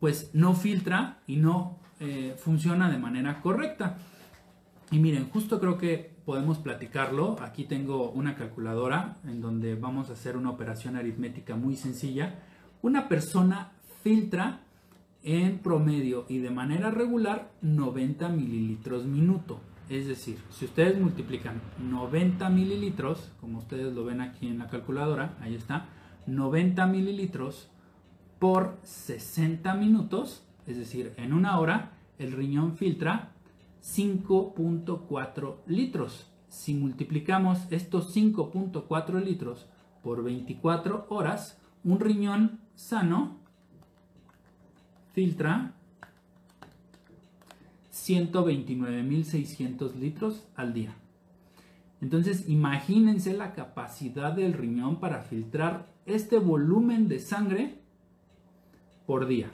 pues 0.00 0.30
no 0.34 0.54
filtra 0.54 1.20
y 1.26 1.36
no 1.36 1.78
eh, 2.00 2.36
funciona 2.38 2.90
de 2.90 2.98
manera 2.98 3.40
correcta. 3.40 3.96
Y 4.90 4.98
miren, 4.98 5.30
justo 5.30 5.58
creo 5.60 5.78
que 5.78 6.14
podemos 6.24 6.58
platicarlo. 6.58 7.36
Aquí 7.40 7.64
tengo 7.64 8.10
una 8.10 8.34
calculadora 8.34 9.16
en 9.24 9.40
donde 9.40 9.74
vamos 9.74 10.10
a 10.10 10.12
hacer 10.14 10.36
una 10.36 10.50
operación 10.50 10.96
aritmética 10.96 11.56
muy 11.56 11.76
sencilla. 11.76 12.34
Una 12.82 13.08
persona 13.08 13.72
filtra 14.02 14.60
en 15.22 15.58
promedio 15.58 16.26
y 16.28 16.38
de 16.38 16.50
manera 16.50 16.90
regular 16.90 17.50
90 17.62 18.28
mililitros 18.28 19.06
minuto. 19.06 19.60
Es 19.88 20.06
decir, 20.06 20.38
si 20.50 20.64
ustedes 20.64 20.98
multiplican 20.98 21.60
90 21.78 22.48
mililitros, 22.48 23.32
como 23.40 23.58
ustedes 23.58 23.92
lo 23.92 24.04
ven 24.04 24.22
aquí 24.22 24.46
en 24.46 24.58
la 24.58 24.68
calculadora, 24.68 25.36
ahí 25.40 25.54
está, 25.54 25.86
90 26.26 26.86
mililitros 26.86 27.68
por 28.38 28.78
60 28.82 29.74
minutos, 29.74 30.46
es 30.66 30.78
decir, 30.78 31.12
en 31.18 31.34
una 31.34 31.58
hora, 31.58 31.92
el 32.18 32.32
riñón 32.32 32.76
filtra 32.76 33.32
5.4 33.82 35.56
litros. 35.66 36.30
Si 36.48 36.72
multiplicamos 36.72 37.60
estos 37.70 38.16
5.4 38.16 39.22
litros 39.22 39.66
por 40.02 40.24
24 40.24 41.06
horas, 41.10 41.60
un 41.82 42.00
riñón 42.00 42.60
sano 42.74 43.38
filtra 45.12 45.74
129.600 48.06 49.94
litros 49.94 50.46
al 50.54 50.74
día. 50.74 50.94
Entonces 52.00 52.48
imagínense 52.48 53.32
la 53.34 53.54
capacidad 53.54 54.32
del 54.32 54.52
riñón 54.52 55.00
para 55.00 55.22
filtrar 55.22 55.86
este 56.06 56.38
volumen 56.38 57.08
de 57.08 57.18
sangre 57.18 57.78
por 59.06 59.26
día. 59.26 59.50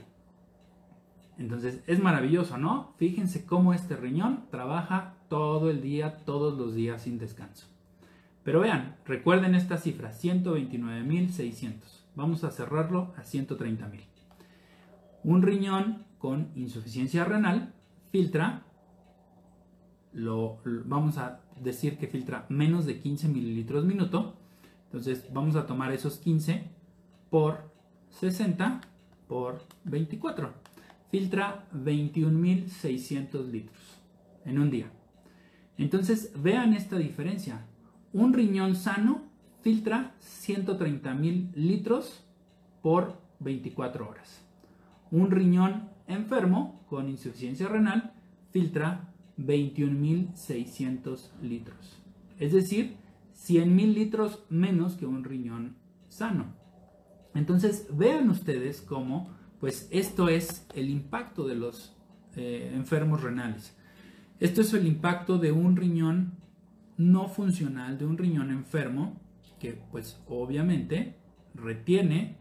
Entonces 1.38 1.80
es 1.86 2.00
maravilloso, 2.00 2.58
¿no? 2.58 2.92
Fíjense 2.96 3.46
cómo 3.46 3.72
este 3.72 3.96
riñón 3.96 4.46
trabaja 4.50 5.14
todo 5.28 5.70
el 5.70 5.80
día, 5.80 6.16
todos 6.24 6.58
los 6.58 6.74
días 6.74 7.02
sin 7.02 7.18
descanso. 7.18 7.66
Pero 8.42 8.60
vean, 8.60 8.96
recuerden 9.06 9.54
esta 9.54 9.78
cifra, 9.78 10.12
129.600. 10.12 11.72
Vamos 12.16 12.42
a 12.42 12.50
cerrarlo 12.50 13.14
a 13.16 13.22
130.000. 13.22 14.00
Un 15.22 15.42
riñón 15.42 16.04
con 16.18 16.48
insuficiencia 16.56 17.24
renal 17.24 17.74
filtra, 18.10 18.64
lo, 20.12 20.58
vamos 20.64 21.18
a 21.18 21.40
decir 21.60 21.98
que 21.98 22.06
filtra 22.06 22.46
menos 22.48 22.86
de 22.86 23.00
15 23.00 23.28
mililitros 23.28 23.84
minuto. 23.84 24.36
Entonces 24.84 25.26
vamos 25.32 25.56
a 25.56 25.66
tomar 25.66 25.92
esos 25.92 26.18
15 26.18 26.64
por 27.30 27.70
60 28.10 28.80
por 29.28 29.62
24. 29.84 30.52
Filtra 31.10 31.68
21.600 31.74 33.50
litros 33.50 34.00
en 34.44 34.58
un 34.58 34.70
día. 34.70 34.90
Entonces 35.78 36.32
vean 36.36 36.74
esta 36.74 36.96
diferencia. 36.98 37.66
Un 38.12 38.32
riñón 38.32 38.74
sano 38.74 39.22
filtra 39.62 40.14
130.000 40.20 41.54
litros 41.54 42.24
por 42.82 43.20
24 43.40 44.08
horas. 44.08 44.42
Un 45.10 45.30
riñón 45.30 45.89
enfermo 46.10 46.84
con 46.88 47.08
insuficiencia 47.08 47.68
renal 47.68 48.12
filtra 48.50 49.12
21.600 49.38 51.30
litros. 51.42 52.00
Es 52.38 52.52
decir, 52.52 52.96
100.000 53.34 53.94
litros 53.94 54.44
menos 54.50 54.94
que 54.96 55.06
un 55.06 55.24
riñón 55.24 55.76
sano. 56.08 56.54
Entonces, 57.34 57.86
vean 57.92 58.28
ustedes 58.28 58.82
cómo, 58.82 59.30
pues 59.60 59.88
esto 59.90 60.28
es 60.28 60.66
el 60.74 60.90
impacto 60.90 61.46
de 61.46 61.54
los 61.54 61.96
eh, 62.36 62.72
enfermos 62.74 63.22
renales. 63.22 63.76
Esto 64.40 64.60
es 64.62 64.72
el 64.74 64.86
impacto 64.86 65.38
de 65.38 65.52
un 65.52 65.76
riñón 65.76 66.38
no 66.96 67.28
funcional, 67.28 67.98
de 67.98 68.06
un 68.06 68.18
riñón 68.18 68.50
enfermo, 68.50 69.20
que 69.58 69.80
pues 69.90 70.20
obviamente 70.26 71.16
retiene 71.54 72.36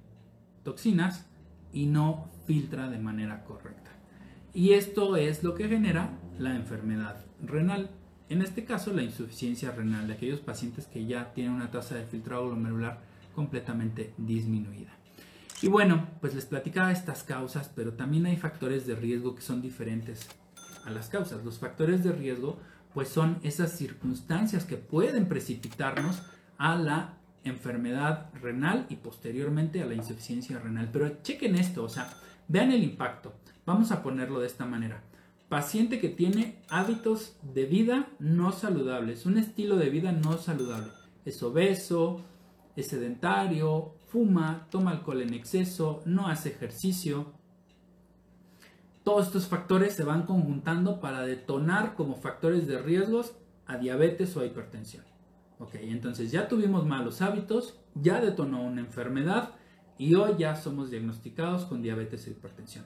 toxinas 0.64 1.30
y 1.72 1.86
no 1.86 2.30
filtra 2.50 2.90
de 2.90 2.98
manera 2.98 3.44
correcta. 3.44 3.92
Y 4.56 4.72
esto 4.72 5.18
es 5.18 5.44
lo 5.44 5.54
que 5.54 5.68
genera 5.68 6.18
la 6.40 6.56
enfermedad 6.56 7.24
renal. 7.46 7.92
En 8.28 8.42
este 8.42 8.66
caso, 8.66 8.92
la 8.92 9.04
insuficiencia 9.04 9.70
renal 9.70 10.08
de 10.08 10.16
aquellos 10.16 10.40
pacientes 10.40 10.88
que 10.88 11.06
ya 11.06 11.32
tienen 11.32 11.54
una 11.54 11.70
tasa 11.70 11.94
de 11.94 12.06
filtrado 12.06 12.48
glomerular 12.48 13.02
completamente 13.36 14.16
disminuida. 14.18 14.90
Y 15.62 15.68
bueno, 15.68 16.08
pues 16.22 16.34
les 16.34 16.48
platicaba 16.48 16.92
estas 16.92 17.22
causas, 17.22 17.70
pero 17.76 17.94
también 17.94 18.26
hay 18.26 18.36
factores 18.36 18.88
de 18.88 18.96
riesgo 18.96 19.36
que 19.36 19.44
son 19.44 19.62
diferentes 19.62 20.28
a 20.86 20.90
las 20.90 21.08
causas. 21.08 21.46
Los 21.46 21.60
factores 21.60 22.04
de 22.04 22.14
riesgo 22.14 22.58
pues 22.96 23.10
son 23.10 23.38
esas 23.44 23.78
circunstancias 23.78 24.66
que 24.66 24.78
pueden 24.78 25.28
precipitarnos 25.28 26.24
a 26.58 26.76
la 26.76 27.20
enfermedad 27.44 28.32
renal 28.42 28.88
y 28.90 28.96
posteriormente 28.96 29.84
a 29.84 29.86
la 29.86 29.94
insuficiencia 29.94 30.58
renal. 30.58 30.90
Pero 30.92 31.22
chequen 31.22 31.56
esto, 31.56 31.84
o 31.84 31.90
sea, 31.90 32.10
vean 32.50 32.74
el 32.74 32.84
impacto. 32.84 33.32
Vamos 33.66 33.92
a 33.92 34.04
ponerlo 34.04 34.42
de 34.42 34.48
esta 34.48 34.66
manera. 34.66 35.04
Paciente 35.48 36.00
que 36.00 36.10
tiene 36.10 36.62
hábitos 36.70 37.38
de 37.42 37.66
vida 37.66 38.10
no 38.20 38.52
saludables, 38.52 39.26
un 39.26 39.38
estilo 39.38 39.78
de 39.78 39.90
vida 39.90 40.12
no 40.12 40.38
saludable. 40.38 40.92
Es 41.26 41.42
obeso, 41.42 42.22
es 42.76 42.88
sedentario, 42.88 43.94
fuma, 44.10 44.68
toma 44.70 44.92
alcohol 44.92 45.22
en 45.22 45.34
exceso, 45.34 46.02
no 46.06 46.28
hace 46.28 46.50
ejercicio. 46.50 47.34
Todos 49.04 49.28
estos 49.28 49.48
factores 49.48 49.96
se 49.96 50.04
van 50.04 50.24
conjuntando 50.24 51.00
para 51.00 51.22
detonar 51.22 51.96
como 51.96 52.16
factores 52.16 52.68
de 52.68 52.80
riesgos 52.80 53.34
a 53.66 53.78
diabetes 53.78 54.36
o 54.36 54.42
a 54.42 54.46
hipertensión. 54.46 55.04
Ok, 55.60 55.76
entonces 55.76 56.32
ya 56.32 56.48
tuvimos 56.48 56.86
malos 56.86 57.22
hábitos, 57.22 57.80
ya 57.96 58.22
detonó 58.22 58.64
una 58.64 58.82
enfermedad 58.82 59.56
y 60.00 60.16
hoy 60.16 60.38
ya 60.40 60.56
somos 60.56 60.90
diagnosticados 60.90 61.66
con 61.66 61.84
diabetes 61.84 62.26
e 62.26 62.32
hipertensión. 62.32 62.86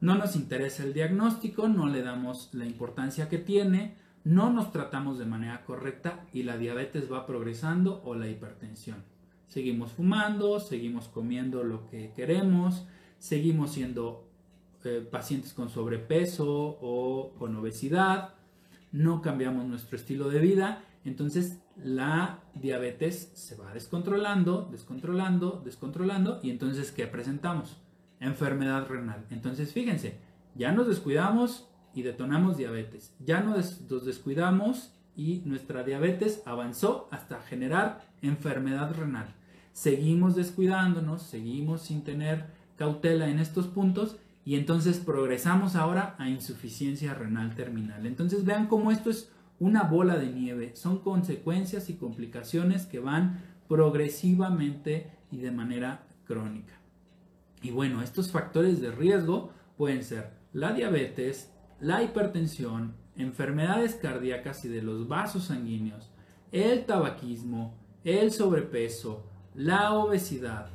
No 0.00 0.16
nos 0.16 0.36
interesa 0.36 0.82
el 0.82 0.92
diagnóstico, 0.92 1.68
no 1.68 1.86
le 1.88 2.02
damos 2.02 2.50
la 2.52 2.66
importancia 2.66 3.28
que 3.28 3.38
tiene, 3.38 3.94
no 4.24 4.52
nos 4.52 4.72
tratamos 4.72 5.18
de 5.18 5.24
manera 5.24 5.64
correcta 5.64 6.26
y 6.32 6.42
la 6.42 6.58
diabetes 6.58 7.10
va 7.10 7.26
progresando 7.26 8.02
o 8.04 8.14
la 8.16 8.28
hipertensión. 8.28 9.04
Seguimos 9.46 9.92
fumando, 9.92 10.58
seguimos 10.58 11.08
comiendo 11.08 11.62
lo 11.62 11.86
que 11.86 12.12
queremos, 12.14 12.86
seguimos 13.18 13.72
siendo 13.72 14.28
eh, 14.84 15.06
pacientes 15.08 15.52
con 15.52 15.70
sobrepeso 15.70 16.78
o 16.80 17.34
con 17.38 17.54
obesidad, 17.56 18.34
no 18.90 19.22
cambiamos 19.22 19.64
nuestro 19.64 19.96
estilo 19.96 20.28
de 20.28 20.40
vida, 20.40 20.84
entonces 21.08 21.58
la 21.76 22.40
diabetes 22.54 23.32
se 23.34 23.56
va 23.56 23.72
descontrolando, 23.74 24.68
descontrolando, 24.70 25.60
descontrolando 25.64 26.40
y 26.42 26.50
entonces 26.50 26.92
¿qué 26.92 27.06
presentamos? 27.06 27.76
Enfermedad 28.20 28.86
renal. 28.86 29.26
Entonces 29.30 29.72
fíjense, 29.72 30.18
ya 30.54 30.72
nos 30.72 30.86
descuidamos 30.86 31.68
y 31.94 32.02
detonamos 32.02 32.56
diabetes, 32.56 33.14
ya 33.18 33.40
nos 33.40 34.04
descuidamos 34.04 34.94
y 35.16 35.42
nuestra 35.44 35.82
diabetes 35.82 36.42
avanzó 36.46 37.08
hasta 37.10 37.40
generar 37.40 38.02
enfermedad 38.22 38.94
renal 38.94 39.34
seguimos 39.78 40.34
descuidándonos, 40.34 41.22
seguimos 41.22 41.82
sin 41.82 42.02
tener 42.02 42.46
cautela 42.76 43.28
en 43.28 43.38
estos 43.38 43.68
puntos 43.68 44.16
y 44.44 44.56
entonces 44.56 44.98
progresamos 44.98 45.76
ahora 45.76 46.16
a 46.18 46.28
insuficiencia 46.28 47.14
renal 47.14 47.54
terminal. 47.54 48.04
Entonces 48.04 48.44
vean 48.44 48.66
cómo 48.66 48.90
esto 48.90 49.08
es 49.08 49.30
una 49.60 49.82
bola 49.84 50.16
de 50.16 50.30
nieve, 50.30 50.76
son 50.76 51.00
consecuencias 51.00 51.90
y 51.90 51.94
complicaciones 51.94 52.86
que 52.86 53.00
van 53.00 53.42
progresivamente 53.68 55.10
y 55.30 55.38
de 55.38 55.50
manera 55.50 56.06
crónica. 56.24 56.74
Y 57.62 57.70
bueno, 57.70 58.02
estos 58.02 58.30
factores 58.30 58.80
de 58.80 58.92
riesgo 58.92 59.52
pueden 59.76 60.04
ser 60.04 60.30
la 60.52 60.72
diabetes, 60.72 61.52
la 61.80 62.02
hipertensión, 62.02 62.94
enfermedades 63.16 63.94
cardíacas 63.94 64.64
y 64.64 64.68
de 64.68 64.82
los 64.82 65.08
vasos 65.08 65.44
sanguíneos, 65.44 66.10
el 66.52 66.86
tabaquismo, 66.86 67.74
el 68.04 68.30
sobrepeso, 68.30 69.26
la 69.54 69.92
obesidad. 69.92 70.70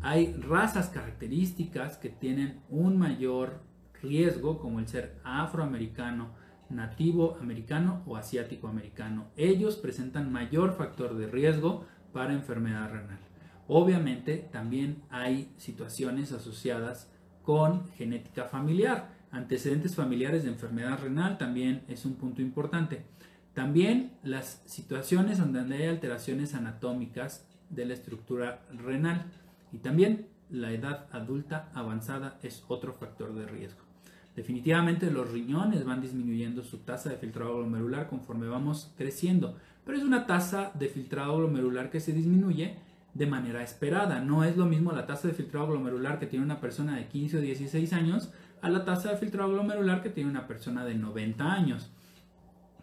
Hay 0.00 0.32
razas 0.34 0.88
características 0.88 1.98
que 1.98 2.08
tienen 2.08 2.60
un 2.70 2.98
mayor 2.98 3.60
riesgo, 4.00 4.58
como 4.58 4.78
el 4.78 4.88
ser 4.88 5.18
afroamericano, 5.24 6.30
nativo 6.70 7.36
americano 7.40 8.02
o 8.06 8.16
asiático 8.16 8.68
americano. 8.68 9.26
Ellos 9.36 9.76
presentan 9.76 10.32
mayor 10.32 10.76
factor 10.76 11.16
de 11.16 11.26
riesgo 11.26 11.86
para 12.12 12.32
enfermedad 12.32 12.90
renal. 12.90 13.18
Obviamente 13.66 14.48
también 14.50 15.02
hay 15.10 15.52
situaciones 15.58 16.32
asociadas 16.32 17.10
con 17.42 17.88
genética 17.92 18.44
familiar. 18.44 19.10
Antecedentes 19.30 19.94
familiares 19.94 20.42
de 20.42 20.50
enfermedad 20.50 20.98
renal 20.98 21.38
también 21.38 21.84
es 21.88 22.04
un 22.06 22.14
punto 22.14 22.40
importante. 22.40 23.04
También 23.54 24.12
las 24.22 24.62
situaciones 24.66 25.38
donde 25.38 25.60
hay 25.74 25.86
alteraciones 25.86 26.54
anatómicas 26.54 27.46
de 27.70 27.86
la 27.86 27.94
estructura 27.94 28.62
renal. 28.72 29.26
Y 29.72 29.78
también 29.78 30.28
la 30.50 30.72
edad 30.72 31.06
adulta 31.12 31.70
avanzada 31.74 32.38
es 32.42 32.64
otro 32.68 32.94
factor 32.94 33.34
de 33.34 33.46
riesgo. 33.46 33.87
Definitivamente 34.38 35.10
los 35.10 35.32
riñones 35.32 35.84
van 35.84 36.00
disminuyendo 36.00 36.62
su 36.62 36.78
tasa 36.78 37.10
de 37.10 37.16
filtrado 37.16 37.56
glomerular 37.56 38.06
conforme 38.06 38.46
vamos 38.46 38.92
creciendo, 38.96 39.56
pero 39.84 39.98
es 39.98 40.04
una 40.04 40.28
tasa 40.28 40.70
de 40.78 40.88
filtrado 40.88 41.38
glomerular 41.38 41.90
que 41.90 41.98
se 41.98 42.12
disminuye 42.12 42.76
de 43.14 43.26
manera 43.26 43.64
esperada. 43.64 44.20
No 44.20 44.44
es 44.44 44.56
lo 44.56 44.64
mismo 44.66 44.92
la 44.92 45.06
tasa 45.06 45.26
de 45.26 45.34
filtrado 45.34 45.66
glomerular 45.66 46.20
que 46.20 46.26
tiene 46.26 46.44
una 46.44 46.60
persona 46.60 46.94
de 46.94 47.08
15 47.08 47.38
o 47.38 47.40
16 47.40 47.92
años 47.92 48.30
a 48.62 48.70
la 48.70 48.84
tasa 48.84 49.10
de 49.10 49.16
filtrado 49.16 49.50
glomerular 49.50 50.04
que 50.04 50.10
tiene 50.10 50.30
una 50.30 50.46
persona 50.46 50.84
de 50.84 50.94
90 50.94 51.52
años, 51.52 51.90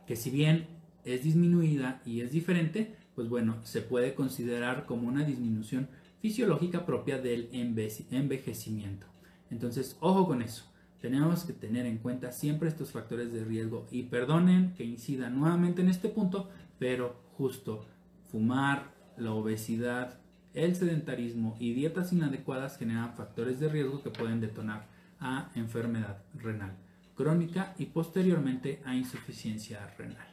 que 0.05 0.17
si 0.17 0.31
bien 0.31 0.67
es 1.05 1.23
disminuida 1.23 2.01
y 2.05 2.19
es 2.19 2.33
diferente, 2.33 2.97
pues 3.15 3.29
bueno, 3.29 3.59
se 3.63 3.79
puede 3.79 4.13
considerar 4.13 4.85
como 4.85 5.07
una 5.07 5.23
disminución 5.23 5.87
fisiológica 6.19 6.85
propia 6.85 7.17
del 7.17 7.47
envejecimiento. 7.53 9.07
Entonces, 9.49 9.95
ojo 10.01 10.27
con 10.27 10.41
eso. 10.41 10.74
Tenemos 11.05 11.43
que 11.43 11.53
tener 11.53 11.85
en 11.85 11.99
cuenta 11.99 12.31
siempre 12.31 12.67
estos 12.67 12.89
factores 12.89 13.31
de 13.31 13.43
riesgo 13.43 13.85
y 13.91 14.01
perdonen 14.01 14.73
que 14.75 14.83
incida 14.83 15.29
nuevamente 15.29 15.83
en 15.83 15.89
este 15.89 16.09
punto, 16.09 16.49
pero 16.79 17.15
justo 17.37 17.85
fumar, 18.31 18.91
la 19.15 19.31
obesidad, 19.31 20.17
el 20.55 20.75
sedentarismo 20.75 21.57
y 21.59 21.73
dietas 21.73 22.11
inadecuadas 22.11 22.79
generan 22.79 23.13
factores 23.13 23.59
de 23.59 23.69
riesgo 23.69 24.01
que 24.01 24.09
pueden 24.09 24.41
detonar 24.41 24.87
a 25.19 25.51
enfermedad 25.53 26.23
renal 26.33 26.75
crónica 27.15 27.75
y 27.77 27.85
posteriormente 27.85 28.81
a 28.83 28.95
insuficiencia 28.95 29.93
renal. 29.99 30.27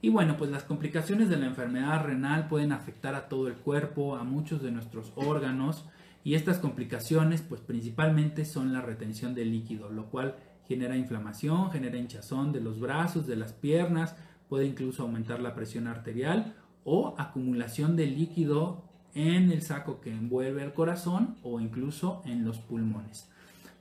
Y 0.00 0.08
bueno, 0.08 0.38
pues 0.38 0.50
las 0.50 0.62
complicaciones 0.62 1.28
de 1.28 1.36
la 1.36 1.44
enfermedad 1.44 2.06
renal 2.06 2.48
pueden 2.48 2.72
afectar 2.72 3.14
a 3.14 3.28
todo 3.28 3.48
el 3.48 3.54
cuerpo, 3.56 4.16
a 4.16 4.24
muchos 4.24 4.62
de 4.62 4.70
nuestros 4.70 5.12
órganos 5.14 5.84
y 6.26 6.34
estas 6.34 6.58
complicaciones 6.58 7.40
pues 7.40 7.60
principalmente 7.60 8.44
son 8.44 8.72
la 8.72 8.80
retención 8.80 9.32
de 9.36 9.44
líquido, 9.44 9.90
lo 9.90 10.06
cual 10.06 10.34
genera 10.66 10.96
inflamación, 10.96 11.70
genera 11.70 11.98
hinchazón 11.98 12.50
de 12.50 12.60
los 12.60 12.80
brazos, 12.80 13.28
de 13.28 13.36
las 13.36 13.52
piernas, 13.52 14.16
puede 14.48 14.66
incluso 14.66 15.04
aumentar 15.04 15.38
la 15.38 15.54
presión 15.54 15.86
arterial 15.86 16.56
o 16.82 17.14
acumulación 17.16 17.94
de 17.94 18.08
líquido 18.08 18.82
en 19.14 19.52
el 19.52 19.62
saco 19.62 20.00
que 20.00 20.10
envuelve 20.10 20.64
el 20.64 20.72
corazón 20.72 21.36
o 21.44 21.60
incluso 21.60 22.22
en 22.24 22.44
los 22.44 22.58
pulmones. 22.58 23.30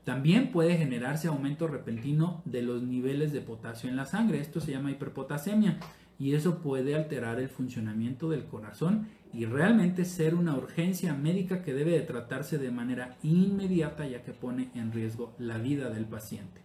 También 0.03 0.51
puede 0.51 0.77
generarse 0.77 1.27
aumento 1.27 1.67
repentino 1.67 2.43
de 2.45 2.61
los 2.61 2.83
niveles 2.83 3.33
de 3.33 3.41
potasio 3.41 3.89
en 3.89 3.95
la 3.95 4.05
sangre. 4.05 4.39
Esto 4.39 4.59
se 4.59 4.69
llama 4.69 4.91
hiperpotasemia 4.91 5.79
y 6.19 6.33
eso 6.33 6.59
puede 6.59 6.95
alterar 6.95 7.39
el 7.39 7.49
funcionamiento 7.49 8.29
del 8.29 8.45
corazón 8.45 9.07
y 9.33 9.45
realmente 9.45 10.05
ser 10.05 10.33
una 10.35 10.55
urgencia 10.55 11.13
médica 11.13 11.61
que 11.61 11.73
debe 11.73 11.91
de 11.91 12.01
tratarse 12.01 12.57
de 12.57 12.71
manera 12.71 13.17
inmediata 13.21 14.07
ya 14.07 14.23
que 14.23 14.31
pone 14.31 14.69
en 14.75 14.93
riesgo 14.93 15.35
la 15.39 15.57
vida 15.57 15.89
del 15.89 16.05
paciente. 16.05 16.61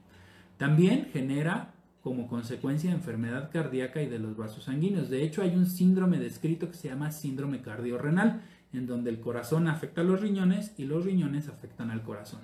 También 0.56 1.08
genera 1.12 1.74
como 2.02 2.28
consecuencia 2.28 2.92
enfermedad 2.92 3.50
cardíaca 3.52 4.00
y 4.02 4.08
de 4.08 4.18
los 4.18 4.36
vasos 4.36 4.64
sanguíneos. 4.64 5.10
De 5.10 5.22
hecho, 5.22 5.42
hay 5.42 5.54
un 5.54 5.66
síndrome 5.66 6.18
descrito 6.18 6.68
que 6.68 6.76
se 6.76 6.88
llama 6.88 7.12
síndrome 7.12 7.60
cardiorrenal, 7.60 8.42
en 8.72 8.86
donde 8.86 9.10
el 9.10 9.20
corazón 9.20 9.68
afecta 9.68 10.00
a 10.00 10.04
los 10.04 10.20
riñones 10.20 10.72
y 10.78 10.84
los 10.84 11.04
riñones 11.04 11.48
afectan 11.48 11.90
al 11.90 12.02
corazón. 12.02 12.40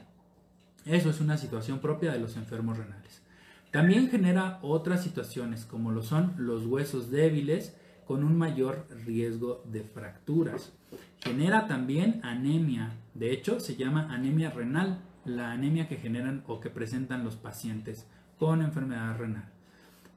Eso 0.85 1.11
es 1.11 1.21
una 1.21 1.37
situación 1.37 1.79
propia 1.79 2.12
de 2.12 2.19
los 2.19 2.37
enfermos 2.37 2.79
renales. 2.79 3.23
También 3.70 4.09
genera 4.09 4.59
otras 4.62 5.02
situaciones 5.02 5.64
como 5.64 5.90
lo 5.90 6.02
son 6.02 6.35
los 6.38 6.66
huesos 6.66 7.11
débiles 7.11 7.76
con 8.07 8.24
un 8.24 8.38
mayor 8.38 8.87
riesgo 9.05 9.62
de 9.70 9.83
fracturas. 9.83 10.72
Genera 11.18 11.66
también 11.66 12.20
anemia, 12.22 12.92
de 13.14 13.33
hecho 13.33 13.61
se 13.61 13.76
llama 13.76 14.09
anemia 14.14 14.50
renal, 14.50 15.00
la 15.24 15.50
anemia 15.50 15.88
que 15.88 15.96
generan 15.96 16.44
o 16.46 16.61
que 16.61 16.70
presentan 16.70 17.24
los 17.24 17.37
pacientes 17.37 18.07
con 18.38 18.62
enfermedad 18.62 19.18
renal. 19.18 19.50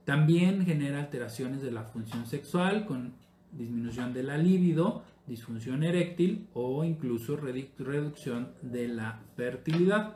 También 0.05 0.65
genera 0.65 0.99
alteraciones 0.99 1.61
de 1.61 1.71
la 1.71 1.83
función 1.83 2.25
sexual 2.25 2.85
con 2.85 3.13
disminución 3.51 4.13
de 4.13 4.23
la 4.23 4.37
libido, 4.37 5.03
disfunción 5.27 5.83
eréctil 5.83 6.47
o 6.53 6.83
incluso 6.83 7.37
reducción 7.37 8.53
de 8.61 8.87
la 8.87 9.19
fertilidad. 9.35 10.15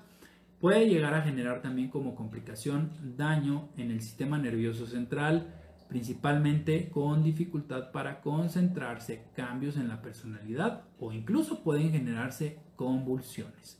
Puede 0.64 0.88
llegar 0.88 1.14
a 1.14 1.24
generar 1.24 1.62
también 1.62 1.90
como 1.90 2.16
complicación 2.16 2.90
daño 3.18 3.68
en 3.76 3.92
el 3.92 4.00
sistema 4.00 4.38
nervioso 4.38 4.88
central, 4.88 5.54
principalmente 5.90 6.90
con 6.90 7.22
dificultad 7.22 7.92
para 7.92 8.22
concentrarse, 8.22 9.26
cambios 9.36 9.76
en 9.76 9.90
la 9.90 10.02
personalidad 10.02 10.84
o 11.02 11.12
incluso 11.12 11.64
pueden 11.64 11.92
generarse 11.92 12.60
convulsiones. 12.78 13.78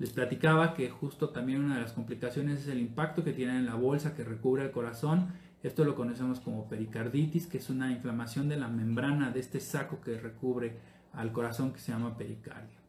Les 0.00 0.10
platicaba 0.10 0.74
que 0.74 0.90
justo 0.90 1.28
también 1.28 1.64
una 1.64 1.76
de 1.76 1.82
las 1.82 1.92
complicaciones 1.92 2.62
es 2.62 2.66
el 2.66 2.80
impacto 2.80 3.22
que 3.22 3.32
tiene 3.32 3.56
en 3.56 3.66
la 3.66 3.76
bolsa 3.76 4.16
que 4.16 4.24
recubre 4.24 4.64
el 4.64 4.72
corazón. 4.72 5.28
Esto 5.62 5.84
lo 5.84 5.94
conocemos 5.94 6.40
como 6.40 6.68
pericarditis, 6.68 7.46
que 7.46 7.58
es 7.58 7.70
una 7.70 7.92
inflamación 7.92 8.48
de 8.48 8.56
la 8.56 8.66
membrana 8.66 9.30
de 9.30 9.38
este 9.38 9.60
saco 9.60 10.00
que 10.00 10.18
recubre 10.18 10.76
al 11.12 11.30
corazón 11.30 11.72
que 11.72 11.78
se 11.78 11.92
llama 11.92 12.18
pericardio. 12.18 12.85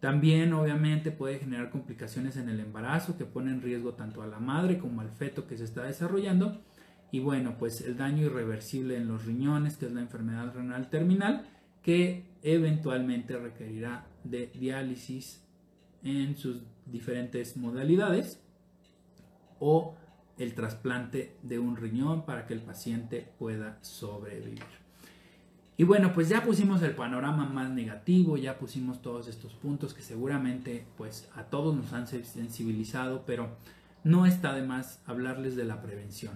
También 0.00 0.54
obviamente 0.54 1.10
puede 1.10 1.38
generar 1.38 1.70
complicaciones 1.70 2.36
en 2.36 2.48
el 2.48 2.58
embarazo 2.58 3.18
que 3.18 3.26
pone 3.26 3.50
en 3.50 3.60
riesgo 3.60 3.92
tanto 3.92 4.22
a 4.22 4.26
la 4.26 4.38
madre 4.38 4.78
como 4.78 5.02
al 5.02 5.10
feto 5.10 5.46
que 5.46 5.58
se 5.58 5.64
está 5.64 5.84
desarrollando. 5.84 6.62
Y 7.12 7.20
bueno, 7.20 7.56
pues 7.58 7.82
el 7.82 7.98
daño 7.98 8.24
irreversible 8.24 8.96
en 8.96 9.08
los 9.08 9.26
riñones, 9.26 9.76
que 9.76 9.86
es 9.86 9.92
la 9.92 10.00
enfermedad 10.00 10.54
renal 10.54 10.88
terminal, 10.88 11.46
que 11.82 12.24
eventualmente 12.42 13.36
requerirá 13.36 14.06
de 14.24 14.46
diálisis 14.46 15.44
en 16.02 16.36
sus 16.36 16.62
diferentes 16.86 17.56
modalidades 17.58 18.42
o 19.58 19.96
el 20.38 20.54
trasplante 20.54 21.36
de 21.42 21.58
un 21.58 21.76
riñón 21.76 22.24
para 22.24 22.46
que 22.46 22.54
el 22.54 22.62
paciente 22.62 23.30
pueda 23.38 23.78
sobrevivir. 23.82 24.79
Y 25.80 25.84
bueno, 25.84 26.12
pues 26.12 26.28
ya 26.28 26.44
pusimos 26.44 26.82
el 26.82 26.90
panorama 26.90 27.46
más 27.46 27.70
negativo, 27.70 28.36
ya 28.36 28.58
pusimos 28.58 29.00
todos 29.00 29.28
estos 29.28 29.54
puntos 29.54 29.94
que 29.94 30.02
seguramente 30.02 30.84
pues 30.98 31.26
a 31.34 31.44
todos 31.44 31.74
nos 31.74 31.94
han 31.94 32.06
sensibilizado, 32.06 33.24
pero 33.24 33.56
no 34.04 34.26
está 34.26 34.52
de 34.52 34.60
más 34.60 35.00
hablarles 35.06 35.56
de 35.56 35.64
la 35.64 35.80
prevención. 35.80 36.34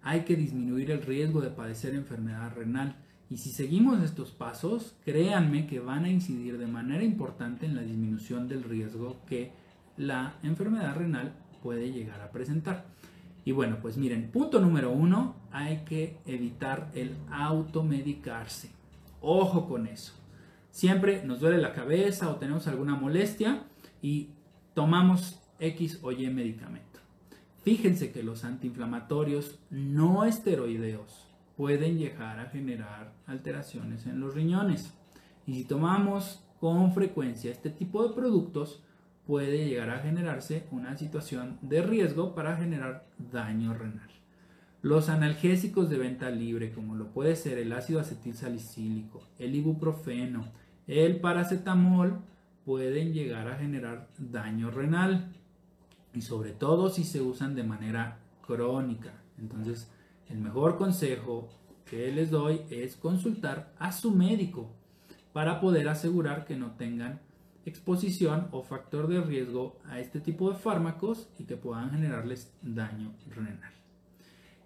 Hay 0.00 0.22
que 0.22 0.36
disminuir 0.36 0.90
el 0.90 1.02
riesgo 1.02 1.42
de 1.42 1.50
padecer 1.50 1.94
enfermedad 1.94 2.54
renal 2.56 2.96
y 3.28 3.36
si 3.36 3.50
seguimos 3.50 4.02
estos 4.02 4.30
pasos, 4.30 4.94
créanme 5.04 5.66
que 5.66 5.80
van 5.80 6.06
a 6.06 6.10
incidir 6.10 6.56
de 6.56 6.66
manera 6.66 7.04
importante 7.04 7.66
en 7.66 7.76
la 7.76 7.82
disminución 7.82 8.48
del 8.48 8.64
riesgo 8.64 9.20
que 9.26 9.52
la 9.98 10.36
enfermedad 10.42 10.96
renal 10.96 11.34
puede 11.62 11.92
llegar 11.92 12.22
a 12.22 12.30
presentar. 12.30 12.86
Y 13.44 13.52
bueno, 13.52 13.80
pues 13.82 13.98
miren, 13.98 14.30
punto 14.30 14.60
número 14.60 14.90
uno, 14.90 15.34
hay 15.52 15.84
que 15.84 16.16
evitar 16.24 16.90
el 16.94 17.14
automedicarse. 17.30 18.77
Ojo 19.20 19.68
con 19.68 19.86
eso. 19.86 20.12
Siempre 20.70 21.24
nos 21.24 21.40
duele 21.40 21.58
la 21.58 21.72
cabeza 21.72 22.30
o 22.30 22.36
tenemos 22.36 22.66
alguna 22.68 22.94
molestia 22.94 23.64
y 24.00 24.30
tomamos 24.74 25.40
X 25.58 25.98
o 26.02 26.12
Y 26.12 26.28
medicamento. 26.30 27.00
Fíjense 27.64 28.12
que 28.12 28.22
los 28.22 28.44
antiinflamatorios 28.44 29.58
no 29.70 30.24
esteroideos 30.24 31.26
pueden 31.56 31.98
llegar 31.98 32.38
a 32.38 32.50
generar 32.50 33.12
alteraciones 33.26 34.06
en 34.06 34.20
los 34.20 34.34
riñones. 34.34 34.94
Y 35.46 35.54
si 35.54 35.64
tomamos 35.64 36.44
con 36.60 36.92
frecuencia 36.92 37.50
este 37.50 37.70
tipo 37.70 38.06
de 38.06 38.14
productos, 38.14 38.82
puede 39.26 39.66
llegar 39.66 39.90
a 39.90 39.98
generarse 39.98 40.66
una 40.70 40.96
situación 40.96 41.58
de 41.60 41.82
riesgo 41.82 42.34
para 42.34 42.56
generar 42.56 43.06
daño 43.18 43.74
renal. 43.74 44.17
Los 44.80 45.08
analgésicos 45.08 45.90
de 45.90 45.98
venta 45.98 46.30
libre, 46.30 46.72
como 46.72 46.94
lo 46.94 47.08
puede 47.08 47.34
ser 47.34 47.58
el 47.58 47.72
ácido 47.72 47.98
acetil 47.98 48.34
salicílico, 48.34 49.22
el 49.38 49.56
ibuprofeno, 49.56 50.44
el 50.86 51.18
paracetamol, 51.20 52.20
pueden 52.64 53.12
llegar 53.12 53.48
a 53.48 53.56
generar 53.56 54.08
daño 54.18 54.70
renal 54.70 55.32
y 56.14 56.22
sobre 56.22 56.52
todo 56.52 56.90
si 56.90 57.02
se 57.02 57.20
usan 57.20 57.56
de 57.56 57.64
manera 57.64 58.18
crónica. 58.46 59.14
Entonces, 59.38 59.90
el 60.28 60.38
mejor 60.38 60.76
consejo 60.76 61.48
que 61.84 62.12
les 62.12 62.30
doy 62.30 62.60
es 62.70 62.94
consultar 62.94 63.74
a 63.78 63.90
su 63.90 64.12
médico 64.12 64.70
para 65.32 65.60
poder 65.60 65.88
asegurar 65.88 66.44
que 66.44 66.56
no 66.56 66.72
tengan 66.72 67.20
exposición 67.64 68.48
o 68.52 68.62
factor 68.62 69.08
de 69.08 69.20
riesgo 69.22 69.80
a 69.86 69.98
este 69.98 70.20
tipo 70.20 70.50
de 70.50 70.56
fármacos 70.56 71.28
y 71.38 71.44
que 71.44 71.56
puedan 71.56 71.90
generarles 71.90 72.52
daño 72.62 73.12
renal. 73.34 73.77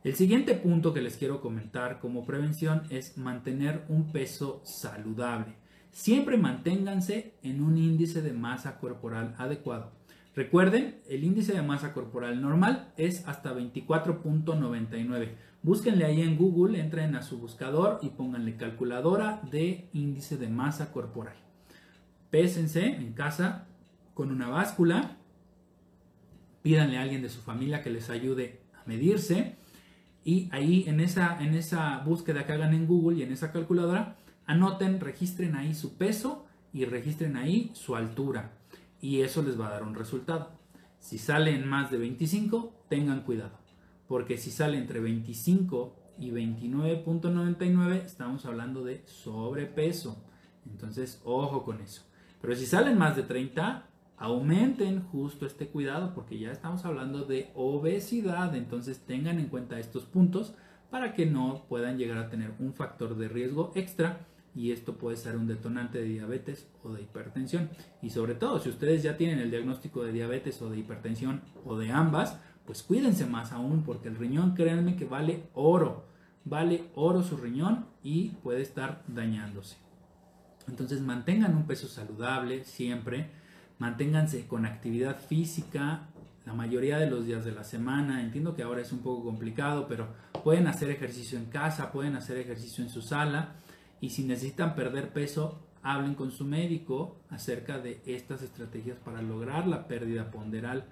El 0.05 0.17
siguiente 0.17 0.55
punto 0.55 0.93
que 0.93 1.01
les 1.01 1.17
quiero 1.17 1.41
comentar 1.41 2.01
como 2.01 2.27
prevención 2.27 2.83
es 2.91 3.17
mantener 3.17 3.85
un 3.89 4.11
peso 4.11 4.61
saludable. 4.65 5.55
Siempre 5.93 6.37
manténganse 6.37 7.35
en 7.45 7.63
un 7.63 7.79
índice 7.79 8.21
de 8.21 8.33
masa 8.33 8.81
corporal 8.81 9.37
adecuado. 9.39 9.93
Recuerden, 10.35 11.01
el 11.09 11.23
índice 11.23 11.53
de 11.53 11.63
masa 11.63 11.93
corporal 11.93 12.43
normal 12.43 12.93
es 12.97 13.29
hasta 13.29 13.55
24.99. 13.55 15.37
Búsquenle 15.63 16.05
ahí 16.05 16.23
en 16.23 16.37
Google, 16.37 16.81
entren 16.81 17.15
a 17.15 17.23
su 17.23 17.39
buscador 17.39 18.01
y 18.03 18.09
pónganle 18.09 18.57
calculadora 18.57 19.41
de 19.53 19.89
índice 19.93 20.37
de 20.37 20.49
masa 20.49 20.91
corporal. 20.91 21.37
Pésense 22.31 22.87
en 22.87 23.13
casa 23.13 23.69
con 24.15 24.33
una 24.33 24.49
báscula. 24.49 25.19
Pídanle 26.63 26.99
a 26.99 27.03
alguien 27.03 27.23
de 27.23 27.29
su 27.29 27.41
familia 27.41 27.83
que 27.83 27.91
les 27.91 28.11
ayude 28.11 28.63
a 28.75 28.83
medirse 28.89 29.62
y 30.25 30.49
ahí 30.53 30.85
en 30.87 31.01
esa, 31.01 31.43
en 31.43 31.55
esa 31.55 31.99
búsqueda 31.99 32.47
que 32.47 32.53
hagan 32.53 32.75
en 32.75 32.87
Google 32.87 33.19
y 33.19 33.23
en 33.23 33.33
esa 33.33 33.53
calculadora, 33.53 34.17
anoten, 34.47 35.01
registren 35.01 35.57
ahí 35.57 35.75
su 35.75 35.97
peso 35.97 36.47
y 36.73 36.85
registren 36.85 37.37
ahí 37.37 37.71
su 37.75 37.97
altura. 37.97 38.53
Y 39.01 39.23
eso 39.23 39.43
les 39.43 39.61
va 39.61 39.69
a 39.69 39.73
dar 39.73 39.83
un 39.83 39.95
resultado. 39.95 40.53
Si 41.01 41.19
salen 41.19 41.69
más 41.69 41.91
de 41.91 41.99
25, 41.99 42.85
tengan 42.89 43.23
cuidado. 43.23 43.59
Porque 44.07 44.39
si 44.39 44.51
sale 44.51 44.79
entre 44.79 45.01
25 45.01 45.97
y 46.19 46.31
29.99, 46.31 48.05
estamos 48.05 48.47
hablando 48.47 48.85
de 48.85 49.03
sobrepeso. 49.07 50.25
Entonces, 50.71 51.21
ojo 51.25 51.65
con 51.65 51.81
eso. 51.81 52.03
Pero 52.41 52.55
si 52.55 52.67
salen 52.67 52.97
más 52.97 53.17
de 53.17 53.25
30, 53.25 53.89
aumenten 54.23 55.03
justo 55.03 55.47
este 55.47 55.67
cuidado 55.67 56.15
porque 56.15 56.39
ya 56.39 56.53
estamos 56.53 56.85
hablando 56.85 57.25
de 57.25 57.51
obesidad, 57.57 58.55
entonces 58.55 59.01
tengan 59.01 59.41
en 59.41 59.49
cuenta 59.49 59.81
estos 59.81 60.05
puntos 60.05 60.55
para 60.91 61.13
que 61.13 61.27
no 61.27 61.65
puedan 61.69 61.99
llegar 61.99 62.19
a 62.19 62.31
tener 62.31 62.53
un 62.61 62.73
factor 62.73 63.17
de 63.17 63.27
riesgo 63.27 63.73
extra 63.75 64.21
y 64.55 64.71
esto 64.71 64.97
puede 64.97 65.17
ser 65.17 65.37
un 65.37 65.49
detonante 65.49 65.99
de 65.99 66.05
diabetes 66.05 66.69
o 66.85 66.93
de 66.93 67.03
hipertensión. 67.03 67.71
Y 68.01 68.11
sobre 68.11 68.37
todo, 68.37 68.61
si 68.61 68.69
ustedes 68.69 69.03
ya 69.03 69.17
tienen 69.17 69.41
el 69.41 69.51
diagnóstico 69.51 70.05
de 70.05 70.13
diabetes 70.13 70.63
o 70.63 70.71
de 70.71 70.79
hipertensión 70.79 71.43
o 71.65 71.77
de 71.77 71.91
ambas, 71.91 72.39
pues 72.65 72.85
cuídense 72.85 73.27
más 73.27 73.51
aún 73.51 73.83
porque 73.83 74.07
el 74.07 74.15
riñón, 74.15 74.55
créanme 74.55 74.95
que 74.95 75.05
vale 75.05 75.49
oro, 75.53 76.05
vale 76.45 76.85
oro 76.95 77.25
su 77.25 77.37
riñón 77.39 77.87
y 78.05 78.29
puede 78.45 78.63
estar 78.63 79.03
dañándose. 79.09 79.79
Entonces 80.69 81.01
mantengan 81.01 81.57
un 81.57 81.67
peso 81.67 81.89
saludable 81.89 82.63
siempre 82.63 83.42
manténganse 83.83 84.47
con 84.47 84.65
actividad 84.65 85.19
física 85.19 86.07
la 86.47 86.55
mayoría 86.55 86.99
de 86.99 87.11
los 87.11 87.27
días 87.27 87.45
de 87.45 87.51
la 87.51 87.65
semana. 87.65 88.23
Entiendo 88.23 88.55
que 88.55 88.63
ahora 88.63 88.81
es 88.81 88.93
un 88.93 89.01
poco 89.01 89.25
complicado, 89.25 89.89
pero 89.89 90.07
pueden 90.45 90.69
hacer 90.69 90.89
ejercicio 90.89 91.37
en 91.37 91.47
casa, 91.47 91.91
pueden 91.91 92.15
hacer 92.15 92.37
ejercicio 92.37 92.85
en 92.85 92.91
su 92.91 93.03
sala 93.03 93.57
y 94.01 94.11
si 94.11 94.23
necesitan 94.23 94.77
perder 94.77 95.13
peso, 95.13 95.59
hablen 95.83 96.15
con 96.15 96.31
su 96.31 96.45
médico 96.45 97.17
acerca 97.29 97.81
de 97.81 98.01
estas 98.07 98.43
estrategias 98.43 98.99
para 98.99 99.21
lograr 99.21 99.67
la 99.67 99.89
pérdida 99.89 100.31
ponderal. 100.31 100.87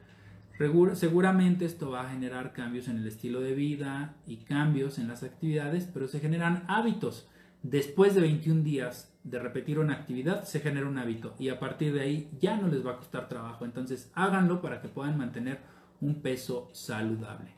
Seguramente 0.94 1.66
esto 1.66 1.90
va 1.90 2.00
a 2.00 2.10
generar 2.10 2.52
cambios 2.52 2.88
en 2.88 2.96
el 2.96 3.06
estilo 3.06 3.40
de 3.40 3.54
vida 3.54 4.16
y 4.26 4.38
cambios 4.38 4.98
en 4.98 5.06
las 5.06 5.22
actividades, 5.22 5.88
pero 5.94 6.08
se 6.08 6.18
generan 6.18 6.64
hábitos. 6.66 7.28
Después 7.62 8.16
de 8.16 8.22
21 8.22 8.64
días 8.64 9.09
de 9.24 9.38
repetir 9.38 9.78
una 9.78 9.94
actividad 9.94 10.44
se 10.44 10.60
genera 10.60 10.88
un 10.88 10.98
hábito 10.98 11.34
y 11.38 11.50
a 11.50 11.58
partir 11.58 11.92
de 11.92 12.00
ahí 12.00 12.30
ya 12.40 12.56
no 12.56 12.68
les 12.68 12.84
va 12.84 12.92
a 12.92 12.96
costar 12.96 13.28
trabajo. 13.28 13.64
Entonces 13.64 14.10
háganlo 14.14 14.60
para 14.60 14.80
que 14.80 14.88
puedan 14.88 15.18
mantener 15.18 15.60
un 16.00 16.22
peso 16.22 16.68
saludable. 16.72 17.54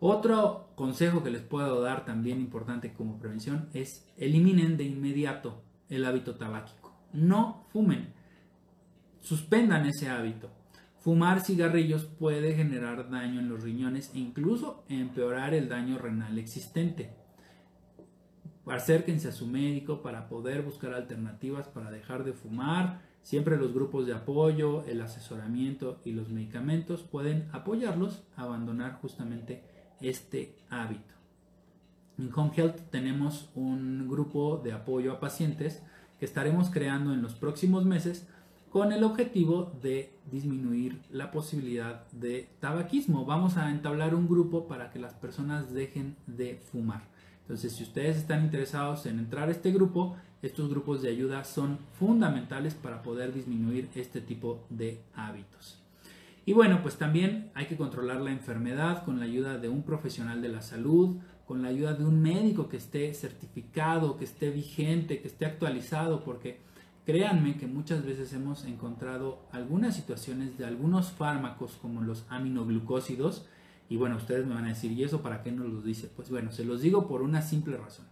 Otro 0.00 0.70
consejo 0.74 1.22
que 1.22 1.30
les 1.30 1.42
puedo 1.42 1.80
dar 1.80 2.04
también 2.04 2.40
importante 2.40 2.92
como 2.92 3.18
prevención 3.18 3.68
es 3.72 4.06
eliminen 4.16 4.76
de 4.76 4.84
inmediato 4.84 5.62
el 5.88 6.04
hábito 6.04 6.34
tabáquico. 6.36 6.92
No 7.12 7.64
fumen. 7.72 8.12
Suspendan 9.20 9.86
ese 9.86 10.08
hábito. 10.08 10.50
Fumar 10.98 11.40
cigarrillos 11.40 12.06
puede 12.06 12.54
generar 12.54 13.10
daño 13.10 13.40
en 13.40 13.48
los 13.48 13.62
riñones 13.62 14.10
e 14.14 14.18
incluso 14.18 14.84
empeorar 14.88 15.54
el 15.54 15.68
daño 15.68 15.98
renal 15.98 16.38
existente 16.38 17.23
acérquense 18.66 19.28
a 19.28 19.32
su 19.32 19.46
médico 19.46 20.02
para 20.02 20.28
poder 20.28 20.62
buscar 20.62 20.94
alternativas 20.94 21.68
para 21.68 21.90
dejar 21.90 22.24
de 22.24 22.32
fumar. 22.32 23.02
Siempre 23.22 23.56
los 23.56 23.72
grupos 23.72 24.06
de 24.06 24.14
apoyo, 24.14 24.84
el 24.84 25.00
asesoramiento 25.00 26.00
y 26.04 26.12
los 26.12 26.28
medicamentos 26.28 27.02
pueden 27.02 27.48
apoyarlos 27.52 28.22
a 28.36 28.42
abandonar 28.42 28.98
justamente 29.00 29.62
este 30.00 30.56
hábito. 30.68 31.14
En 32.18 32.30
Home 32.34 32.52
Health 32.54 32.80
tenemos 32.90 33.50
un 33.54 34.08
grupo 34.08 34.60
de 34.62 34.72
apoyo 34.72 35.12
a 35.12 35.20
pacientes 35.20 35.82
que 36.18 36.24
estaremos 36.24 36.70
creando 36.70 37.12
en 37.12 37.22
los 37.22 37.34
próximos 37.34 37.84
meses 37.84 38.28
con 38.70 38.92
el 38.92 39.04
objetivo 39.04 39.72
de 39.82 40.12
disminuir 40.30 41.00
la 41.10 41.30
posibilidad 41.30 42.08
de 42.10 42.48
tabaquismo. 42.60 43.24
Vamos 43.24 43.56
a 43.56 43.70
entablar 43.70 44.14
un 44.14 44.28
grupo 44.28 44.66
para 44.66 44.90
que 44.90 44.98
las 44.98 45.14
personas 45.14 45.72
dejen 45.72 46.16
de 46.26 46.56
fumar. 46.56 47.13
Entonces, 47.44 47.74
si 47.74 47.82
ustedes 47.82 48.16
están 48.16 48.42
interesados 48.42 49.04
en 49.04 49.18
entrar 49.18 49.48
a 49.48 49.52
este 49.52 49.70
grupo, 49.70 50.16
estos 50.40 50.70
grupos 50.70 51.02
de 51.02 51.10
ayuda 51.10 51.44
son 51.44 51.78
fundamentales 51.98 52.74
para 52.74 53.02
poder 53.02 53.34
disminuir 53.34 53.90
este 53.94 54.22
tipo 54.22 54.64
de 54.70 55.02
hábitos. 55.14 55.78
Y 56.46 56.54
bueno, 56.54 56.80
pues 56.82 56.96
también 56.96 57.50
hay 57.54 57.66
que 57.66 57.76
controlar 57.76 58.20
la 58.20 58.30
enfermedad 58.30 59.04
con 59.04 59.18
la 59.18 59.26
ayuda 59.26 59.58
de 59.58 59.68
un 59.68 59.82
profesional 59.82 60.42
de 60.42 60.48
la 60.48 60.62
salud, 60.62 61.16
con 61.46 61.62
la 61.62 61.68
ayuda 61.68 61.94
de 61.94 62.04
un 62.04 62.20
médico 62.22 62.68
que 62.68 62.78
esté 62.78 63.12
certificado, 63.12 64.16
que 64.16 64.24
esté 64.24 64.50
vigente, 64.50 65.20
que 65.20 65.28
esté 65.28 65.46
actualizado, 65.46 66.24
porque 66.24 66.60
créanme 67.04 67.56
que 67.56 67.66
muchas 67.66 68.04
veces 68.04 68.32
hemos 68.32 68.64
encontrado 68.64 69.46
algunas 69.52 69.96
situaciones 69.96 70.56
de 70.56 70.64
algunos 70.64 71.12
fármacos 71.12 71.78
como 71.80 72.02
los 72.02 72.24
aminoglucósidos, 72.30 73.46
y 73.88 73.96
bueno, 73.96 74.16
ustedes 74.16 74.46
me 74.46 74.54
van 74.54 74.64
a 74.64 74.68
decir, 74.68 74.92
¿y 74.92 75.04
eso 75.04 75.22
para 75.22 75.42
qué 75.42 75.52
nos 75.52 75.68
lo 75.68 75.82
dice? 75.82 76.10
Pues 76.14 76.30
bueno, 76.30 76.52
se 76.52 76.64
los 76.64 76.80
digo 76.80 77.06
por 77.06 77.22
una 77.22 77.42
simple 77.42 77.76
razón. 77.76 78.06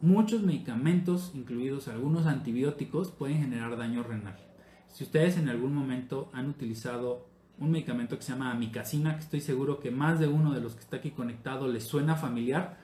Muchos 0.00 0.42
medicamentos, 0.42 1.30
incluidos 1.34 1.86
algunos 1.86 2.26
antibióticos, 2.26 3.12
pueden 3.12 3.38
generar 3.38 3.76
daño 3.76 4.02
renal. 4.02 4.36
Si 4.88 5.04
ustedes 5.04 5.36
en 5.38 5.48
algún 5.48 5.74
momento 5.74 6.28
han 6.32 6.48
utilizado 6.48 7.28
un 7.58 7.70
medicamento 7.70 8.16
que 8.16 8.24
se 8.24 8.32
llama 8.32 8.50
amicacina, 8.50 9.14
que 9.14 9.20
estoy 9.20 9.40
seguro 9.40 9.78
que 9.78 9.92
más 9.92 10.18
de 10.18 10.26
uno 10.26 10.52
de 10.52 10.60
los 10.60 10.74
que 10.74 10.80
está 10.80 10.96
aquí 10.96 11.12
conectado 11.12 11.68
les 11.68 11.84
suena 11.84 12.16
familiar. 12.16 12.78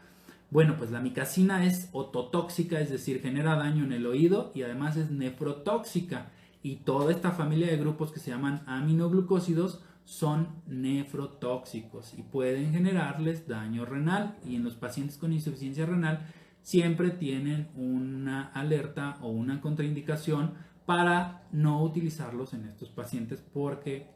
Bueno, 0.50 0.76
pues 0.78 0.92
la 0.92 0.98
amicacina 0.98 1.66
es 1.66 1.88
ototóxica, 1.92 2.80
es 2.80 2.88
decir, 2.88 3.20
genera 3.20 3.56
daño 3.56 3.84
en 3.84 3.92
el 3.92 4.06
oído 4.06 4.52
y 4.54 4.62
además 4.62 4.96
es 4.96 5.10
nefrotóxica. 5.10 6.30
Y 6.62 6.76
toda 6.76 7.12
esta 7.12 7.32
familia 7.32 7.66
de 7.66 7.76
grupos 7.76 8.12
que 8.12 8.20
se 8.20 8.30
llaman 8.30 8.62
aminoglucósidos 8.66 9.82
son 10.08 10.62
nefrotóxicos 10.66 12.14
y 12.14 12.22
pueden 12.22 12.72
generarles 12.72 13.46
daño 13.46 13.84
renal. 13.84 14.38
Y 14.42 14.56
en 14.56 14.64
los 14.64 14.74
pacientes 14.74 15.18
con 15.18 15.34
insuficiencia 15.34 15.84
renal 15.84 16.26
siempre 16.62 17.10
tienen 17.10 17.68
una 17.74 18.46
alerta 18.54 19.18
o 19.20 19.28
una 19.28 19.60
contraindicación 19.60 20.54
para 20.86 21.46
no 21.52 21.82
utilizarlos 21.82 22.54
en 22.54 22.64
estos 22.64 22.88
pacientes 22.88 23.44
porque 23.52 24.06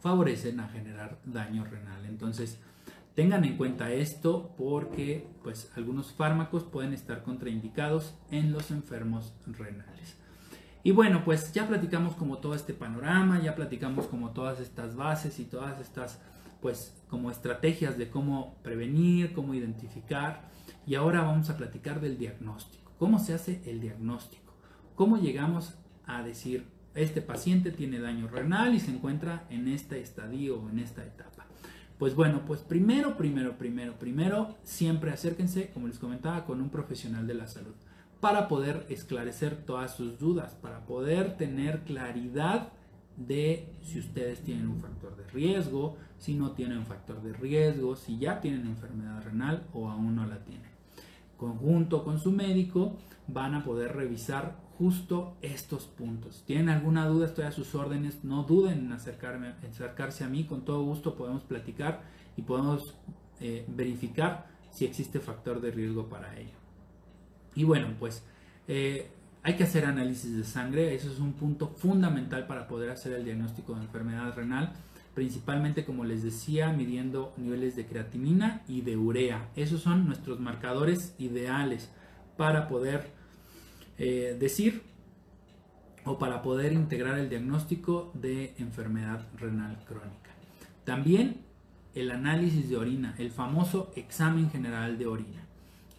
favorecen 0.00 0.58
a 0.58 0.68
generar 0.68 1.20
daño 1.24 1.64
renal. 1.66 2.04
Entonces, 2.04 2.58
tengan 3.14 3.44
en 3.44 3.56
cuenta 3.56 3.92
esto 3.92 4.52
porque 4.58 5.28
pues 5.44 5.70
algunos 5.76 6.12
fármacos 6.12 6.64
pueden 6.64 6.94
estar 6.94 7.22
contraindicados 7.22 8.16
en 8.32 8.50
los 8.50 8.72
enfermos 8.72 9.34
renales. 9.46 10.16
Y 10.84 10.90
bueno, 10.90 11.24
pues 11.24 11.52
ya 11.52 11.68
platicamos 11.68 12.14
como 12.14 12.38
todo 12.38 12.54
este 12.54 12.74
panorama, 12.74 13.40
ya 13.40 13.54
platicamos 13.54 14.06
como 14.06 14.30
todas 14.30 14.60
estas 14.60 14.96
bases 14.96 15.38
y 15.38 15.44
todas 15.44 15.80
estas 15.80 16.20
pues 16.60 16.94
como 17.08 17.30
estrategias 17.30 17.98
de 17.98 18.08
cómo 18.08 18.56
prevenir, 18.62 19.32
cómo 19.32 19.54
identificar. 19.54 20.48
Y 20.86 20.94
ahora 20.94 21.22
vamos 21.22 21.50
a 21.50 21.56
platicar 21.56 22.00
del 22.00 22.18
diagnóstico. 22.18 22.92
¿Cómo 22.98 23.18
se 23.18 23.34
hace 23.34 23.62
el 23.66 23.80
diagnóstico? 23.80 24.54
¿Cómo 24.94 25.18
llegamos 25.18 25.74
a 26.06 26.22
decir, 26.22 26.66
este 26.94 27.22
paciente 27.22 27.70
tiene 27.70 28.00
daño 28.00 28.28
renal 28.28 28.74
y 28.74 28.80
se 28.80 28.90
encuentra 28.90 29.44
en 29.50 29.68
este 29.68 30.00
estadio 30.00 30.60
o 30.60 30.70
en 30.70 30.78
esta 30.78 31.04
etapa. 31.04 31.46
Pues 31.98 32.14
bueno, 32.14 32.42
pues 32.44 32.60
primero, 32.60 33.16
primero, 33.16 33.56
primero, 33.56 33.98
primero, 33.98 34.56
siempre 34.64 35.12
acérquense, 35.12 35.70
como 35.70 35.86
les 35.86 35.98
comentaba, 35.98 36.44
con 36.44 36.60
un 36.60 36.68
profesional 36.68 37.26
de 37.26 37.34
la 37.34 37.46
salud 37.46 37.74
para 38.22 38.46
poder 38.46 38.86
esclarecer 38.88 39.56
todas 39.66 39.96
sus 39.96 40.16
dudas, 40.20 40.54
para 40.54 40.86
poder 40.86 41.36
tener 41.36 41.80
claridad 41.80 42.68
de 43.16 43.74
si 43.82 43.98
ustedes 43.98 44.44
tienen 44.44 44.68
un 44.68 44.78
factor 44.78 45.16
de 45.16 45.26
riesgo, 45.26 45.96
si 46.18 46.34
no 46.34 46.52
tienen 46.52 46.78
un 46.78 46.86
factor 46.86 47.20
de 47.20 47.32
riesgo, 47.32 47.96
si 47.96 48.18
ya 48.18 48.40
tienen 48.40 48.68
enfermedad 48.68 49.24
renal 49.24 49.66
o 49.72 49.90
aún 49.90 50.14
no 50.14 50.24
la 50.24 50.38
tienen. 50.44 50.70
Conjunto 51.36 52.04
con 52.04 52.20
su 52.20 52.30
médico 52.30 52.96
van 53.26 53.56
a 53.56 53.64
poder 53.64 53.96
revisar 53.96 54.56
justo 54.78 55.34
estos 55.42 55.86
puntos. 55.86 56.44
¿Tienen 56.46 56.68
alguna 56.68 57.08
duda? 57.08 57.26
Estoy 57.26 57.46
a 57.46 57.50
sus 57.50 57.74
órdenes. 57.74 58.22
No 58.22 58.44
duden 58.44 58.86
en 58.86 58.92
acercarse 58.92 60.22
a 60.22 60.28
mí. 60.28 60.44
Con 60.44 60.64
todo 60.64 60.84
gusto 60.84 61.16
podemos 61.16 61.42
platicar 61.42 62.02
y 62.36 62.42
podemos 62.42 62.94
eh, 63.40 63.64
verificar 63.66 64.46
si 64.70 64.84
existe 64.84 65.18
factor 65.18 65.60
de 65.60 65.72
riesgo 65.72 66.08
para 66.08 66.38
ello. 66.38 66.61
Y 67.54 67.64
bueno, 67.64 67.88
pues 67.98 68.24
eh, 68.68 69.10
hay 69.42 69.54
que 69.56 69.64
hacer 69.64 69.84
análisis 69.84 70.36
de 70.36 70.44
sangre. 70.44 70.94
Eso 70.94 71.10
es 71.10 71.18
un 71.18 71.32
punto 71.34 71.68
fundamental 71.68 72.46
para 72.46 72.68
poder 72.68 72.90
hacer 72.90 73.12
el 73.12 73.24
diagnóstico 73.24 73.74
de 73.74 73.82
enfermedad 73.82 74.34
renal. 74.34 74.72
Principalmente, 75.14 75.84
como 75.84 76.04
les 76.04 76.22
decía, 76.22 76.72
midiendo 76.72 77.34
niveles 77.36 77.76
de 77.76 77.86
creatinina 77.86 78.62
y 78.66 78.80
de 78.80 78.96
urea. 78.96 79.50
Esos 79.56 79.82
son 79.82 80.06
nuestros 80.06 80.40
marcadores 80.40 81.14
ideales 81.18 81.90
para 82.36 82.68
poder 82.68 83.10
eh, 83.98 84.36
decir 84.38 84.82
o 86.04 86.18
para 86.18 86.42
poder 86.42 86.72
integrar 86.72 87.18
el 87.18 87.28
diagnóstico 87.28 88.10
de 88.14 88.54
enfermedad 88.58 89.26
renal 89.36 89.78
crónica. 89.86 90.30
También 90.84 91.42
el 91.94 92.10
análisis 92.10 92.68
de 92.68 92.76
orina, 92.76 93.14
el 93.18 93.30
famoso 93.30 93.92
examen 93.96 94.50
general 94.50 94.98
de 94.98 95.06
orina. 95.06 95.46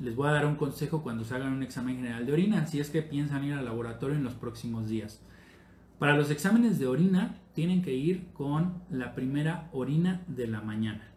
Les 0.04 0.18
voy 0.18 0.28
a 0.28 0.34
dar 0.34 0.46
un 0.46 0.58
consejo 0.58 1.02
cuando 1.02 1.24
se 1.24 1.34
hagan 1.34 1.54
un 1.54 1.64
examen 1.64 1.96
general 1.96 2.26
de 2.26 2.34
orina, 2.34 2.68
si 2.68 2.82
es 2.82 2.90
que 2.90 3.02
piensan 3.02 3.46
ir 3.46 3.54
al 3.54 3.64
laboratorio 3.64 4.18
en 4.18 4.26
los 4.26 4.34
próximos 4.34 4.90
días. 4.90 5.22
Para 5.98 6.18
los 6.18 6.30
exámenes 6.30 6.78
de 6.78 6.88
orina 6.88 7.38
tienen 7.54 7.82
que 7.82 7.94
ir 7.94 8.28
con 8.34 8.82
la 8.90 9.16
primera 9.16 9.70
orina 9.72 10.22
de 10.28 10.48
la 10.48 10.60
mañana. 10.60 11.08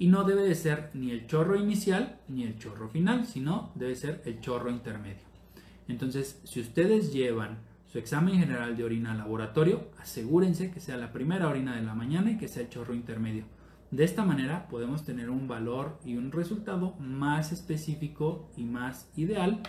Y 0.00 0.08
no 0.08 0.24
debe 0.24 0.42
de 0.42 0.56
ser 0.56 0.90
ni 0.94 1.12
el 1.12 1.28
chorro 1.28 1.54
inicial 1.54 2.18
ni 2.26 2.42
el 2.42 2.58
chorro 2.58 2.88
final, 2.88 3.24
sino 3.24 3.70
debe 3.76 3.94
ser 3.94 4.20
el 4.24 4.40
chorro 4.40 4.68
intermedio. 4.68 5.22
Entonces, 5.86 6.40
si 6.42 6.58
ustedes 6.60 7.12
llevan 7.12 7.58
su 7.86 8.00
examen 8.00 8.34
general 8.34 8.76
de 8.76 8.82
orina 8.82 9.12
al 9.12 9.18
laboratorio, 9.18 9.92
asegúrense 9.96 10.72
que 10.72 10.80
sea 10.80 10.96
la 10.96 11.12
primera 11.12 11.46
orina 11.46 11.76
de 11.76 11.82
la 11.82 11.94
mañana 11.94 12.32
y 12.32 12.36
que 12.36 12.48
sea 12.48 12.64
el 12.64 12.68
chorro 12.68 12.94
intermedio. 12.94 13.44
De 13.90 14.04
esta 14.04 14.24
manera 14.24 14.68
podemos 14.68 15.04
tener 15.04 15.30
un 15.30 15.48
valor 15.48 15.98
y 16.04 16.16
un 16.16 16.30
resultado 16.30 16.94
más 16.98 17.52
específico 17.52 18.50
y 18.56 18.64
más 18.64 19.10
ideal 19.16 19.62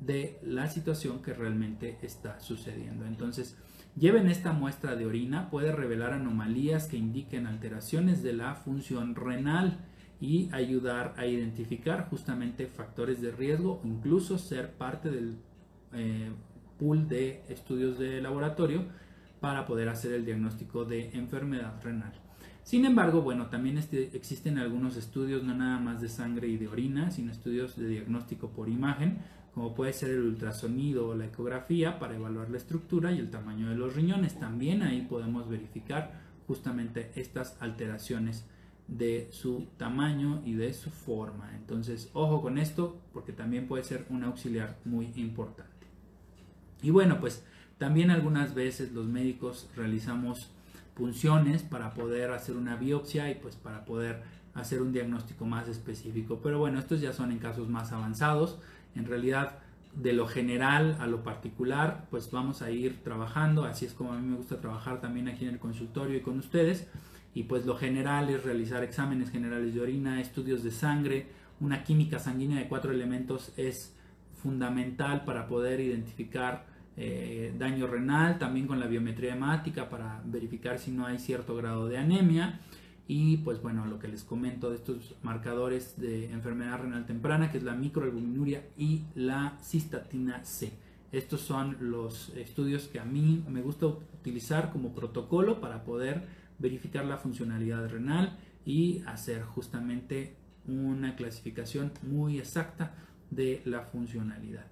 de 0.00 0.38
la 0.42 0.68
situación 0.68 1.22
que 1.22 1.34
realmente 1.34 1.98
está 2.02 2.40
sucediendo. 2.40 3.04
Entonces, 3.04 3.56
lleven 3.94 4.28
esta 4.28 4.52
muestra 4.52 4.96
de 4.96 5.04
orina, 5.04 5.50
puede 5.50 5.72
revelar 5.72 6.14
anomalías 6.14 6.86
que 6.86 6.96
indiquen 6.96 7.46
alteraciones 7.46 8.22
de 8.22 8.32
la 8.32 8.54
función 8.54 9.14
renal 9.14 9.78
y 10.20 10.48
ayudar 10.52 11.14
a 11.18 11.26
identificar 11.26 12.08
justamente 12.08 12.66
factores 12.66 13.20
de 13.20 13.30
riesgo 13.30 13.82
incluso 13.84 14.38
ser 14.38 14.72
parte 14.72 15.10
del 15.10 15.36
eh, 15.92 16.30
pool 16.78 17.08
de 17.08 17.42
estudios 17.50 17.98
de 17.98 18.22
laboratorio 18.22 18.86
para 19.40 19.66
poder 19.66 19.90
hacer 19.90 20.12
el 20.12 20.24
diagnóstico 20.24 20.86
de 20.86 21.10
enfermedad 21.10 21.74
renal. 21.82 22.25
Sin 22.66 22.84
embargo, 22.84 23.22
bueno, 23.22 23.46
también 23.46 23.78
este, 23.78 24.16
existen 24.16 24.58
algunos 24.58 24.96
estudios, 24.96 25.44
no 25.44 25.54
nada 25.54 25.78
más 25.78 26.00
de 26.00 26.08
sangre 26.08 26.48
y 26.48 26.56
de 26.56 26.66
orina, 26.66 27.12
sino 27.12 27.30
estudios 27.30 27.76
de 27.76 27.86
diagnóstico 27.86 28.48
por 28.50 28.68
imagen, 28.68 29.18
como 29.54 29.72
puede 29.72 29.92
ser 29.92 30.10
el 30.10 30.22
ultrasonido 30.22 31.10
o 31.10 31.14
la 31.14 31.26
ecografía 31.26 32.00
para 32.00 32.16
evaluar 32.16 32.50
la 32.50 32.56
estructura 32.56 33.12
y 33.12 33.20
el 33.20 33.30
tamaño 33.30 33.68
de 33.68 33.76
los 33.76 33.94
riñones. 33.94 34.40
También 34.40 34.82
ahí 34.82 35.06
podemos 35.08 35.48
verificar 35.48 36.20
justamente 36.48 37.12
estas 37.14 37.56
alteraciones 37.60 38.44
de 38.88 39.28
su 39.30 39.68
tamaño 39.76 40.42
y 40.44 40.54
de 40.54 40.74
su 40.74 40.90
forma. 40.90 41.52
Entonces, 41.54 42.10
ojo 42.14 42.42
con 42.42 42.58
esto 42.58 43.00
porque 43.12 43.32
también 43.32 43.68
puede 43.68 43.84
ser 43.84 44.06
un 44.10 44.24
auxiliar 44.24 44.76
muy 44.84 45.12
importante. 45.14 45.86
Y 46.82 46.90
bueno, 46.90 47.20
pues 47.20 47.44
también 47.78 48.10
algunas 48.10 48.56
veces 48.56 48.90
los 48.90 49.06
médicos 49.06 49.70
realizamos 49.76 50.50
punciones 50.96 51.62
para 51.62 51.94
poder 51.94 52.30
hacer 52.32 52.56
una 52.56 52.76
biopsia 52.76 53.30
y 53.30 53.36
pues 53.36 53.54
para 53.54 53.84
poder 53.84 54.22
hacer 54.54 54.80
un 54.80 54.92
diagnóstico 54.92 55.44
más 55.44 55.68
específico. 55.68 56.40
Pero 56.42 56.58
bueno, 56.58 56.78
estos 56.78 57.00
ya 57.00 57.12
son 57.12 57.30
en 57.30 57.38
casos 57.38 57.68
más 57.68 57.92
avanzados. 57.92 58.58
En 58.94 59.04
realidad, 59.04 59.58
de 59.94 60.14
lo 60.14 60.26
general 60.26 60.96
a 60.98 61.06
lo 61.06 61.22
particular, 61.22 62.06
pues 62.10 62.30
vamos 62.30 62.62
a 62.62 62.70
ir 62.70 63.02
trabajando. 63.04 63.64
Así 63.64 63.84
es 63.84 63.92
como 63.92 64.12
a 64.12 64.18
mí 64.18 64.26
me 64.26 64.36
gusta 64.36 64.60
trabajar 64.60 65.00
también 65.00 65.28
aquí 65.28 65.44
en 65.44 65.52
el 65.52 65.58
consultorio 65.58 66.16
y 66.16 66.22
con 66.22 66.38
ustedes. 66.38 66.88
Y 67.34 67.42
pues 67.44 67.66
lo 67.66 67.76
general 67.76 68.30
es 68.30 68.42
realizar 68.42 68.82
exámenes 68.82 69.30
generales 69.30 69.74
de 69.74 69.80
orina, 69.82 70.20
estudios 70.20 70.62
de 70.62 70.70
sangre. 70.70 71.26
Una 71.60 71.84
química 71.84 72.18
sanguínea 72.18 72.58
de 72.58 72.68
cuatro 72.68 72.92
elementos 72.92 73.52
es 73.58 73.94
fundamental 74.42 75.24
para 75.26 75.46
poder 75.46 75.80
identificar 75.80 76.64
eh, 76.96 77.54
daño 77.58 77.86
renal, 77.86 78.38
también 78.38 78.66
con 78.66 78.80
la 78.80 78.86
biometría 78.86 79.34
hemática 79.34 79.88
para 79.88 80.22
verificar 80.24 80.78
si 80.78 80.90
no 80.90 81.06
hay 81.06 81.18
cierto 81.18 81.54
grado 81.56 81.88
de 81.88 81.98
anemia. 81.98 82.60
Y 83.08 83.38
pues 83.38 83.62
bueno, 83.62 83.86
lo 83.86 83.98
que 83.98 84.08
les 84.08 84.24
comento 84.24 84.70
de 84.70 84.76
estos 84.76 85.14
marcadores 85.22 85.94
de 85.96 86.32
enfermedad 86.32 86.80
renal 86.80 87.06
temprana, 87.06 87.52
que 87.52 87.58
es 87.58 87.64
la 87.64 87.74
microalbuminuria 87.74 88.64
y 88.76 89.04
la 89.14 89.58
cistatina 89.62 90.44
C. 90.44 90.72
Estos 91.12 91.40
son 91.40 91.76
los 91.80 92.30
estudios 92.30 92.88
que 92.88 92.98
a 92.98 93.04
mí 93.04 93.44
me 93.48 93.62
gusta 93.62 93.86
utilizar 93.86 94.72
como 94.72 94.92
protocolo 94.92 95.60
para 95.60 95.84
poder 95.84 96.24
verificar 96.58 97.04
la 97.04 97.16
funcionalidad 97.16 97.88
renal 97.88 98.36
y 98.64 99.02
hacer 99.06 99.42
justamente 99.42 100.34
una 100.66 101.14
clasificación 101.14 101.92
muy 102.02 102.38
exacta 102.38 102.94
de 103.30 103.62
la 103.64 103.82
funcionalidad. 103.82 104.66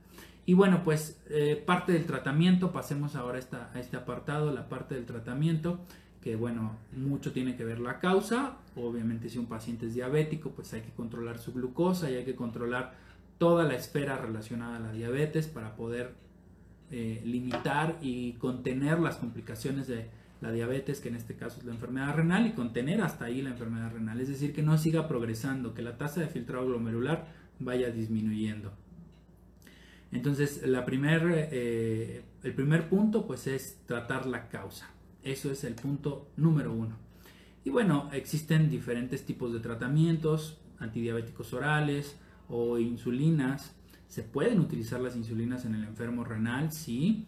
Y 0.47 0.55
bueno, 0.55 0.83
pues 0.85 1.21
eh, 1.31 1.63
parte 1.65 1.93
del 1.93 2.05
tratamiento, 2.05 2.71
pasemos 2.73 3.17
ahora 3.17 3.41
a 3.75 3.81
este 3.81 3.97
apartado, 3.97 4.53
la 4.53 4.69
parte 4.69 4.95
del 4.95 5.07
tratamiento, 5.07 5.81
que 6.21 6.37
bueno, 6.37 6.77
mucho 6.97 7.33
tiene 7.33 7.57
que 7.57 7.65
ver 7.65 7.81
la 7.81 7.99
causa. 7.99 8.59
Obviamente 8.77 9.29
si 9.29 9.39
un 9.39 9.47
paciente 9.47 9.87
es 9.87 9.95
diabético, 9.95 10.51
pues 10.51 10.73
hay 10.75 10.83
que 10.83 10.91
controlar 10.91 11.39
su 11.39 11.53
glucosa 11.53 12.11
y 12.11 12.15
hay 12.17 12.25
que 12.25 12.35
controlar 12.35 12.95
toda 13.39 13.65
la 13.65 13.75
esfera 13.75 14.19
relacionada 14.19 14.77
a 14.77 14.81
la 14.81 14.93
diabetes 14.93 15.49
para 15.49 15.77
poder 15.77 16.15
eh, 16.91 17.23
limitar 17.25 17.99
y 18.03 18.33
contener 18.35 19.01
las 19.01 19.17
complicaciones 19.17 19.87
de 19.87 20.09
la 20.41 20.53
diabetes, 20.53 21.01
que 21.01 21.09
en 21.09 21.17
este 21.17 21.35
caso 21.35 21.59
es 21.59 21.65
la 21.65 21.73
enfermedad 21.73 22.15
renal, 22.15 22.47
y 22.47 22.53
contener 22.53 23.01
hasta 23.01 23.25
ahí 23.25 23.41
la 23.41 23.51
enfermedad 23.51 23.93
renal. 23.93 24.21
Es 24.21 24.29
decir, 24.29 24.53
que 24.53 24.63
no 24.63 24.77
siga 24.77 25.09
progresando, 25.09 25.73
que 25.73 25.83
la 25.83 25.97
tasa 25.97 26.21
de 26.21 26.29
filtrado 26.29 26.67
glomerular 26.67 27.27
vaya 27.59 27.91
disminuyendo. 27.91 28.73
Entonces, 30.13 30.67
la 30.67 30.85
primer, 30.85 31.49
eh, 31.53 32.23
el 32.43 32.55
primer 32.55 32.89
punto 32.89 33.27
pues 33.27 33.47
es 33.47 33.79
tratar 33.87 34.27
la 34.27 34.49
causa. 34.49 34.91
Eso 35.23 35.51
es 35.51 35.65
el 35.65 35.75
punto 35.75 36.29
número 36.37 36.73
uno. 36.73 36.97
Y 37.65 37.71
bueno, 37.71 38.11
existen 38.13 38.71
diferentes 38.71 39.25
tipos 39.25 39.53
de 39.53 39.61
tratamientos, 39.61 40.59
antidiabéticos 40.79 41.53
orales 41.55 42.17
o 42.49 42.79
insulinas. 42.79 43.75
Se 44.07 44.23
pueden 44.23 44.61
utilizar 44.61 45.01
las 45.01 45.17
insulinas 45.17 45.65
en 45.65 45.75
el 45.75 45.85
enfermo 45.85 46.25
renal, 46.25 46.71
sí. 46.73 47.27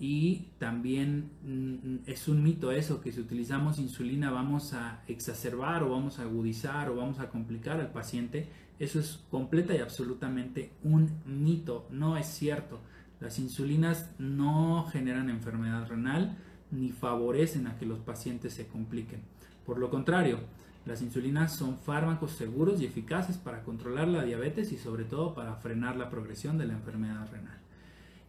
Y 0.00 0.50
también 0.58 1.30
mm, 1.42 2.08
es 2.08 2.28
un 2.28 2.42
mito 2.42 2.70
eso, 2.70 3.00
que 3.00 3.10
si 3.10 3.20
utilizamos 3.20 3.78
insulina 3.78 4.30
vamos 4.30 4.72
a 4.72 5.02
exacerbar 5.08 5.82
o 5.82 5.90
vamos 5.90 6.18
a 6.18 6.22
agudizar 6.22 6.88
o 6.88 6.96
vamos 6.96 7.18
a 7.18 7.30
complicar 7.30 7.80
al 7.80 7.90
paciente. 7.90 8.48
Eso 8.78 9.00
es 9.00 9.24
completa 9.30 9.74
y 9.74 9.78
absolutamente 9.78 10.70
un 10.84 11.10
mito, 11.26 11.88
no 11.90 12.16
es 12.16 12.26
cierto. 12.26 12.80
Las 13.20 13.40
insulinas 13.40 14.10
no 14.18 14.86
generan 14.92 15.30
enfermedad 15.30 15.88
renal 15.88 16.36
ni 16.70 16.90
favorecen 16.90 17.66
a 17.66 17.76
que 17.76 17.86
los 17.86 17.98
pacientes 17.98 18.54
se 18.54 18.68
compliquen. 18.68 19.22
Por 19.66 19.78
lo 19.78 19.90
contrario, 19.90 20.38
las 20.86 21.02
insulinas 21.02 21.56
son 21.56 21.76
fármacos 21.78 22.32
seguros 22.32 22.80
y 22.80 22.86
eficaces 22.86 23.36
para 23.36 23.62
controlar 23.62 24.06
la 24.06 24.24
diabetes 24.24 24.72
y 24.72 24.78
sobre 24.78 25.04
todo 25.04 25.34
para 25.34 25.56
frenar 25.56 25.96
la 25.96 26.08
progresión 26.08 26.56
de 26.56 26.66
la 26.66 26.74
enfermedad 26.74 27.28
renal. 27.30 27.58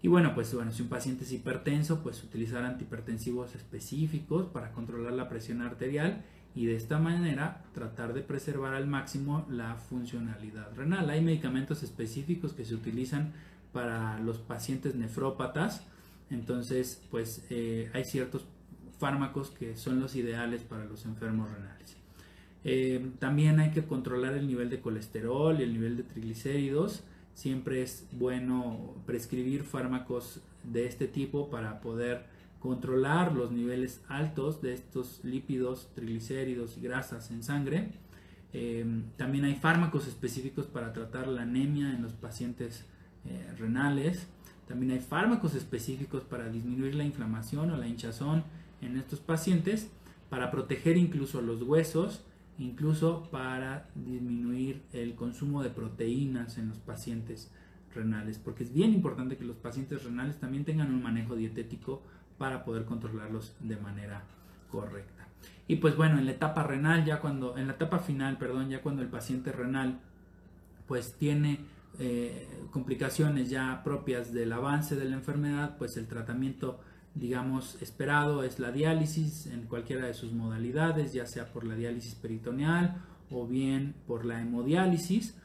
Y 0.02 0.08
bueno, 0.08 0.34
pues 0.34 0.54
bueno, 0.54 0.72
si 0.72 0.82
un 0.82 0.88
paciente 0.88 1.26
es 1.26 1.32
hipertenso, 1.32 2.02
pues 2.02 2.24
utilizar 2.24 2.64
antihipertensivos 2.64 3.56
específicos 3.56 4.47
para 4.47 4.72
controlar 4.72 5.14
la 5.14 5.28
presión 5.28 5.62
arterial 5.62 6.24
y 6.56 6.66
de 6.66 6.76
esta 6.76 7.00
manera 7.00 7.64
tratar 7.74 8.14
de 8.14 8.22
preservar 8.22 8.74
al 8.74 8.88
máximo 8.88 9.45
la 9.50 9.76
funcionalidad 9.76 10.74
renal. 10.76 11.10
Hay 11.10 11.22
medicamentos 11.22 11.84
específicos 11.84 12.54
que 12.54 12.66
se 12.66 12.76
utilizan 12.76 13.34
para 13.74 14.20
los 14.20 14.39
pacientes 14.39 14.95
nefrópatas, 14.95 15.86
entonces 16.30 17.02
pues 17.12 17.45
eh, 17.50 17.91
hay 17.93 18.06
ciertos 18.06 18.45
fármacos 19.00 19.52
que 19.52 19.76
son 19.76 20.00
los 20.00 20.16
ideales 20.16 20.64
para 20.64 20.86
los 20.86 21.06
enfermos 21.06 21.52
renales. 21.52 21.97
Eh, 22.64 23.12
también 23.20 23.60
hay 23.60 23.72
que 23.72 23.84
controlar 23.84 24.34
el 24.34 24.47
nivel 24.47 24.70
de 24.70 24.80
colesterol 24.80 25.60
y 25.60 25.64
el 25.64 25.74
nivel 25.74 25.97
de 25.97 26.04
triglicéridos. 26.04 27.04
Siempre 27.40 27.82
es 27.82 28.06
bueno 28.12 28.96
prescribir 29.06 29.64
fármacos 29.64 30.42
de 30.66 30.88
este 30.88 31.08
tipo 31.08 31.50
para 31.50 31.80
poder 31.80 32.26
controlar 32.60 33.32
los 33.32 33.50
niveles 33.50 34.02
altos 34.10 34.62
de 34.62 34.74
estos 34.74 35.22
lípidos, 35.24 35.88
triglicéridos 35.96 36.78
y 36.78 36.82
grasas 36.82 37.32
en 37.32 37.42
sangre. 37.42 37.92
Eh, 38.52 38.86
también 39.16 39.46
hay 39.46 39.56
fármacos 39.56 40.06
específicos 40.06 40.66
para 40.66 40.92
tratar 40.92 41.30
la 41.30 41.44
anemia 41.44 41.92
en 41.92 42.02
los 42.02 42.12
pacientes 42.12 42.84
eh, 43.24 43.54
renales. 43.58 44.28
También 44.68 44.92
hay 44.92 45.00
fármacos 45.00 45.56
específicos 45.56 46.24
para 46.24 46.50
disminuir 46.50 46.94
la 46.94 47.06
inflamación 47.06 47.72
o 47.72 47.78
la 47.78 47.88
hinchazón 47.88 48.44
en 48.82 48.98
estos 48.98 49.22
pacientes, 49.22 49.90
para 50.30 50.52
proteger 50.52 50.98
incluso 50.98 51.42
los 51.42 51.62
huesos, 51.62 52.22
incluso 52.60 53.28
para 53.32 53.89
disminuir 53.95 54.84
el 54.93 55.16
consumo 55.16 55.64
de 55.64 55.70
proteínas 55.70 56.57
en 56.57 56.70
los 56.70 56.78
pacientes 56.78 57.51
renales, 57.95 58.38
porque 58.38 58.64
es 58.64 58.74
bien 58.74 58.93
importante 58.93 59.38
que 59.38 59.45
los 59.45 59.55
pacientes 59.55 60.03
renales 60.03 60.39
también 60.39 60.66
tengan 60.66 60.93
un 60.93 61.01
manejo 61.01 61.36
dietético 61.36 62.03
para 62.38 62.64
poder 62.64 62.86
controlarlos 62.86 63.55
de 63.62 63.78
manera 63.78 64.24
correcta. 64.70 65.28
Y 65.68 65.78
pues 65.78 65.95
bueno, 65.95 66.20
en 66.20 66.26
la 66.26 66.32
etapa 66.32 66.64
renal, 66.64 67.05
ya 67.05 67.20
cuando, 67.20 67.57
en 67.57 67.68
la 67.68 67.74
etapa 67.74 67.99
final, 67.99 68.38
perdón, 68.38 68.70
ya 68.70 68.82
cuando 68.82 69.01
el 69.01 69.07
paciente 69.07 69.51
renal 69.51 69.99
pues 70.88 71.14
tiene 71.14 71.60
eh, 71.99 72.47
complicaciones 72.72 73.49
ya 73.49 73.82
propias 73.84 74.34
del 74.34 74.51
avance 74.51 74.95
de 74.95 75.05
la 75.05 75.16
enfermedad, 75.16 75.78
pues 75.78 75.95
el 75.97 76.07
tratamiento 76.07 76.80
digamos 77.20 77.82
esperado 77.82 78.43
es 78.43 78.59
la 78.59 78.72
diálisis 78.72 79.47
en 79.47 79.63
cualquiera 79.63 80.07
de 80.07 80.13
sus 80.13 80.32
modalidades, 80.32 81.13
ya 81.13 81.26
sea 81.26 81.51
por 81.51 81.65
la 81.65 81.76
diálisis 81.76 82.15
peritoneal 82.15 83.01
o 83.30 83.45
bien 83.45 83.95
por 84.07 84.26
la 84.26 84.41
hemodiálisis 84.41 85.36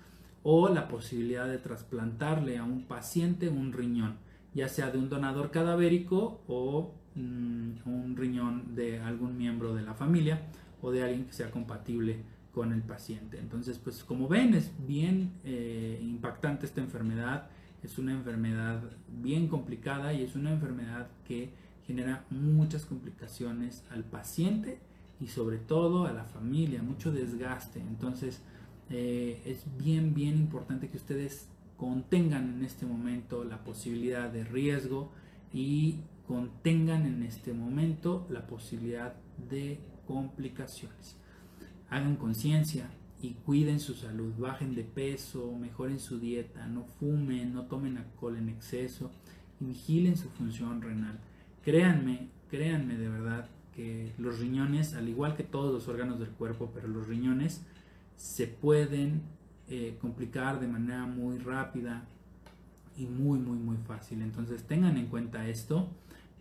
o 0.43 0.68
la 0.68 0.89
posibilidad 0.89 1.47
de 1.49 1.59
trasplantarle 1.59 2.59
a 2.59 2.64
un 2.64 2.85
paciente 2.85 3.49
un 3.49 3.72
riñón 3.72 4.25
ya 4.55 4.68
sea 4.68 4.91
de 4.91 4.99
un 4.99 5.09
donador 5.09 5.51
cadavérico 5.51 6.43
o 6.47 6.95
mm, 7.16 7.72
un 7.87 8.14
riñón 8.16 8.75
de 8.75 9.01
algún 9.01 9.37
miembro 9.37 9.75
de 9.75 9.83
la 9.83 9.95
familia 9.95 10.43
o 10.81 10.93
de 10.93 11.03
alguien 11.03 11.25
que 11.27 11.33
sea 11.33 11.51
compatible 11.51 12.22
con 12.53 12.72
el 12.72 12.83
paciente. 12.83 13.39
Entonces, 13.39 13.79
pues 13.79 14.05
como 14.05 14.29
ven, 14.29 14.55
es 14.55 14.70
bien 14.87 15.33
eh, 15.45 15.99
impactante 16.01 16.66
esta 16.66 16.81
enfermedad, 16.81 17.49
es 17.83 17.99
una 17.99 18.12
enfermedad 18.12 18.81
bien 19.09 19.49
complicada 19.49 20.12
y 20.14 20.22
es 20.22 20.37
una 20.37 20.53
enfermedad 20.53 21.09
que 21.27 21.53
genera 21.87 22.24
muchas 22.30 22.85
complicaciones 22.85 23.85
al 23.91 24.05
paciente 24.05 24.78
y 25.20 25.28
sobre 25.28 25.59
todo 25.59 26.07
a 26.07 26.12
la 26.12 26.24
familia, 26.24 26.82
mucho 26.82 27.12
desgaste. 27.12 27.80
Entonces, 27.80 28.43
eh, 28.91 29.43
es 29.45 29.64
bien, 29.78 30.14
bien 30.14 30.37
importante 30.37 30.89
que 30.89 30.97
ustedes 30.97 31.49
contengan 31.76 32.55
en 32.55 32.64
este 32.64 32.87
momento 32.87 33.45
la 33.45 33.64
posibilidad 33.64 34.30
de 34.30 34.45
riesgo 34.45 35.12
y 35.53 36.01
contengan 36.26 37.07
en 37.07 37.22
este 37.22 37.53
momento 37.53 38.26
la 38.30 38.47
posibilidad 38.47 39.14
de 39.49 39.80
complicaciones. 40.07 41.16
Hagan 41.91 42.16
conciencia 42.16 42.91
y 43.20 43.35
cuiden 43.35 43.80
su 43.80 43.95
salud, 43.95 44.32
bajen 44.39 44.74
de 44.74 44.85
peso, 44.85 45.57
mejoren 45.59 45.99
su 45.99 46.18
dieta, 46.18 46.66
no 46.66 46.85
fumen, 46.85 47.55
no 47.55 47.66
tomen 47.66 47.99
alcohol 47.99 48.37
en 48.37 48.49
exceso 48.49 49.11
vigilen 49.61 50.16
su 50.16 50.28
función 50.30 50.82
renal. 50.82 51.18
Créanme, 51.65 52.29
créanme 52.51 52.97
de 52.97 53.09
verdad 53.09 53.49
que 53.75 54.12
los 54.19 54.39
riñones, 54.39 54.95
al 54.95 55.09
igual 55.09 55.35
que 55.35 55.43
todos 55.43 55.73
los 55.73 55.89
órganos 55.89 56.21
del 56.21 56.31
cuerpo, 56.31 56.71
pero 56.75 56.89
los 56.89 57.09
riñones 57.09 57.65
se 58.17 58.47
pueden 58.47 59.23
eh, 59.69 59.97
complicar 60.01 60.61
de 60.61 60.69
manera 60.69 61.07
muy 61.07 61.39
rápida 61.39 62.05
y 62.97 63.07
muy 63.07 63.39
muy 63.39 63.57
muy 63.57 63.79
fácil. 63.79 64.23
Entonces 64.23 64.65
tengan 64.65 64.97
en 64.97 65.07
cuenta 65.07 65.49
esto 65.49 65.89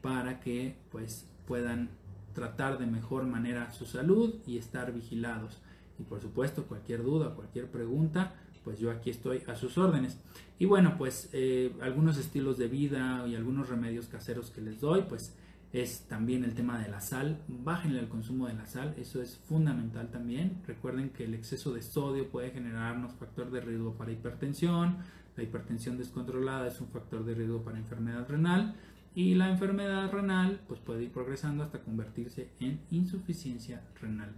para 0.02 0.40
que 0.40 0.76
pues 0.92 1.28
puedan 1.48 1.90
tratar 2.34 2.78
de 2.78 2.86
mejor 2.86 3.26
manera 3.26 3.72
su 3.72 3.86
salud 3.86 4.36
y 4.46 4.58
estar 4.58 4.94
vigilados. 4.94 5.62
Y 6.00 6.04
por 6.04 6.20
supuesto 6.20 6.66
cualquier 6.66 7.02
duda 7.02 7.34
cualquier 7.34 7.72
pregunta 7.72 8.34
pues 8.64 8.80
yo 8.80 8.92
aquí 8.92 9.10
estoy 9.10 9.44
a 9.48 9.56
sus 9.56 9.78
órdenes 9.78 10.18
y 10.60 10.66
bueno 10.66 10.96
pues 10.98 11.30
eh, 11.34 11.74
algunos 11.82 12.18
estilos 12.18 12.58
de 12.58 12.68
vida 12.68 13.26
y 13.28 13.36
algunos 13.36 13.70
remedios 13.70 14.08
caseros 14.08 14.52
que 14.52 14.62
les 14.62 14.80
doy 14.80 15.04
pues 15.08 15.36
es 15.74 16.02
también 16.08 16.44
el 16.44 16.54
tema 16.54 16.80
de 16.80 16.88
la 16.88 17.02
sal. 17.02 17.42
Bájenle 17.48 18.00
el 18.00 18.08
consumo 18.08 18.48
de 18.48 18.54
la 18.54 18.68
sal, 18.68 18.94
eso 18.98 19.22
es 19.22 19.38
fundamental 19.38 20.10
también. 20.12 20.62
Recuerden 20.68 21.10
que 21.10 21.26
el 21.26 21.34
exceso 21.34 21.74
de 21.74 21.82
sodio 21.82 22.30
puede 22.30 22.52
generarnos 22.52 23.14
factor 23.14 23.50
de 23.50 23.60
riesgo 23.60 23.96
para 23.96 24.12
hipertensión. 24.12 24.98
La 25.36 25.42
hipertensión 25.42 25.98
descontrolada 25.98 26.68
es 26.68 26.80
un 26.80 26.90
factor 26.90 27.26
de 27.26 27.34
riesgo 27.34 27.64
para 27.64 27.80
enfermedad 27.80 28.30
renal. 28.30 28.76
Y 29.16 29.34
la 29.34 29.50
enfermedad 29.50 30.12
renal 30.12 30.62
pues 30.68 30.80
puede 30.80 31.04
ir 31.04 31.12
progresando 31.12 31.64
hasta 31.64 31.82
convertirse 31.82 32.50
en 32.60 32.80
insuficiencia 32.92 33.82
renal 34.00 34.32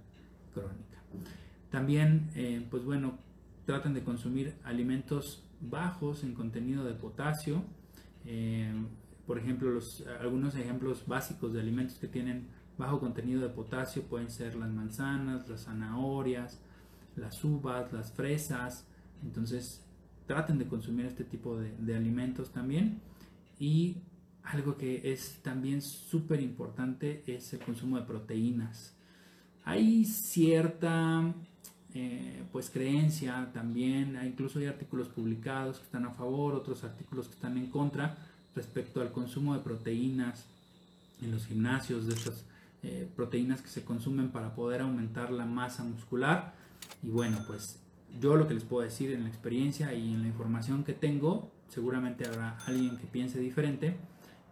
crónica. 0.54 1.02
También, 1.70 2.30
eh, 2.36 2.66
pues 2.70 2.86
bueno, 2.86 3.18
traten 3.66 3.94
de 3.94 4.04
consumir 4.04 4.56
alimentos 4.64 5.44
bajos 5.60 6.24
en 6.24 6.34
contenido 6.34 6.84
de 6.86 6.94
potasio. 6.94 7.64
Eh, 8.26 8.74
por 9.26 9.40
ejemplo, 9.40 9.72
los, 9.72 10.06
algunos 10.22 10.56
ejemplos 10.56 11.06
básicos 11.08 11.54
de 11.54 11.60
alimentos 11.60 11.98
que 11.98 12.08
tienen 12.08 12.48
bajo 12.78 13.00
contenido 13.00 13.42
de 13.42 13.50
potasio 13.50 14.04
pueden 14.04 14.30
ser 14.30 14.56
las 14.56 14.70
manzanas, 14.70 15.48
las 15.50 15.64
zanahorias, 15.64 16.62
las 17.16 17.44
uvas, 17.44 17.92
las 17.92 18.12
fresas. 18.14 18.88
Entonces, 19.24 19.84
traten 20.28 20.58
de 20.60 20.68
consumir 20.68 21.06
este 21.06 21.24
tipo 21.24 21.58
de, 21.58 21.76
de 21.78 21.96
alimentos 21.96 22.52
también. 22.52 23.02
Y 23.60 23.98
algo 24.44 24.78
que 24.78 25.12
es 25.12 25.42
también 25.42 25.82
súper 25.82 26.42
importante 26.42 27.24
es 27.26 27.52
el 27.54 27.60
consumo 27.60 27.98
de 27.98 28.06
proteínas. 28.06 28.96
Hay 29.64 30.06
cierta 30.06 31.34
eh, 31.98 32.44
pues 32.52 32.70
creencia 32.70 33.50
también, 33.54 34.20
incluso 34.26 34.60
hay 34.60 34.66
artículos 34.66 35.08
publicados 35.08 35.78
que 35.78 35.86
están 35.86 36.06
a 36.06 36.12
favor, 36.12 36.54
otros 36.54 36.84
artículos 36.84 37.30
que 37.30 37.36
están 37.36 37.58
en 37.58 37.68
contra 37.68 38.18
respecto 38.54 39.00
al 39.00 39.14
consumo 39.14 39.54
de 39.54 39.62
proteínas 39.62 40.46
en 41.22 41.32
los 41.32 41.46
gimnasios, 41.46 42.06
de 42.08 42.16
estos 42.16 42.44
eh, 42.84 43.08
proteínas 43.16 43.62
que 43.62 43.70
se 43.70 43.86
consumen 43.86 44.30
para 44.30 44.54
poder 44.56 44.82
aumentar 44.82 45.32
la 45.32 45.46
masa 45.46 45.86
muscular. 45.86 46.54
Y 47.02 47.08
bueno, 47.08 47.38
pues 47.48 47.80
yo 48.20 48.36
lo 48.36 48.46
que 48.46 48.56
les 48.56 48.66
puedo 48.66 48.84
decir 48.84 49.12
en 49.12 49.24
la 49.24 49.30
experiencia 49.30 49.94
y 49.94 50.14
en 50.14 50.22
la 50.22 50.28
información 50.28 50.84
que 50.84 50.92
tengo, 50.92 51.50
seguramente 51.70 52.28
habrá 52.28 52.58
alguien 52.66 52.98
que 52.98 53.08
piense 53.08 53.40
diferente, 53.40 53.96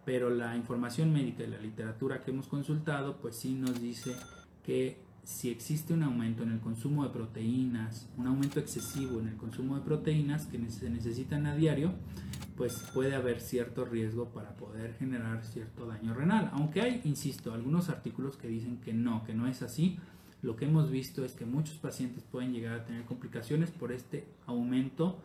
pero 0.06 0.30
la 0.30 0.56
información 0.56 1.12
médica 1.12 1.44
y 1.44 1.48
la 1.48 1.58
literatura 1.58 2.22
que 2.22 2.30
hemos 2.30 2.46
consultado, 2.46 3.18
pues 3.18 3.36
sí 3.36 3.52
nos 3.52 3.82
dice 3.82 4.16
que 4.64 5.03
si 5.24 5.48
existe 5.48 5.94
un 5.94 6.02
aumento 6.02 6.42
en 6.42 6.52
el 6.52 6.60
consumo 6.60 7.04
de 7.04 7.10
proteínas, 7.10 8.08
un 8.16 8.26
aumento 8.26 8.60
excesivo 8.60 9.20
en 9.20 9.28
el 9.28 9.36
consumo 9.36 9.76
de 9.76 9.82
proteínas 9.82 10.46
que 10.46 10.58
se 10.70 10.90
necesitan 10.90 11.46
a 11.46 11.56
diario, 11.56 11.94
pues 12.56 12.74
puede 12.92 13.14
haber 13.14 13.40
cierto 13.40 13.84
riesgo 13.84 14.28
para 14.28 14.54
poder 14.56 14.94
generar 14.94 15.44
cierto 15.44 15.86
daño 15.86 16.14
renal. 16.14 16.50
Aunque 16.52 16.82
hay, 16.82 17.00
insisto, 17.04 17.52
algunos 17.52 17.88
artículos 17.88 18.36
que 18.36 18.48
dicen 18.48 18.80
que 18.80 18.92
no, 18.92 19.24
que 19.24 19.34
no 19.34 19.48
es 19.48 19.62
así. 19.62 19.98
Lo 20.42 20.56
que 20.56 20.66
hemos 20.66 20.90
visto 20.90 21.24
es 21.24 21.32
que 21.32 21.46
muchos 21.46 21.78
pacientes 21.78 22.22
pueden 22.22 22.52
llegar 22.52 22.74
a 22.80 22.84
tener 22.84 23.04
complicaciones 23.04 23.70
por 23.70 23.92
este 23.92 24.26
aumento 24.46 25.18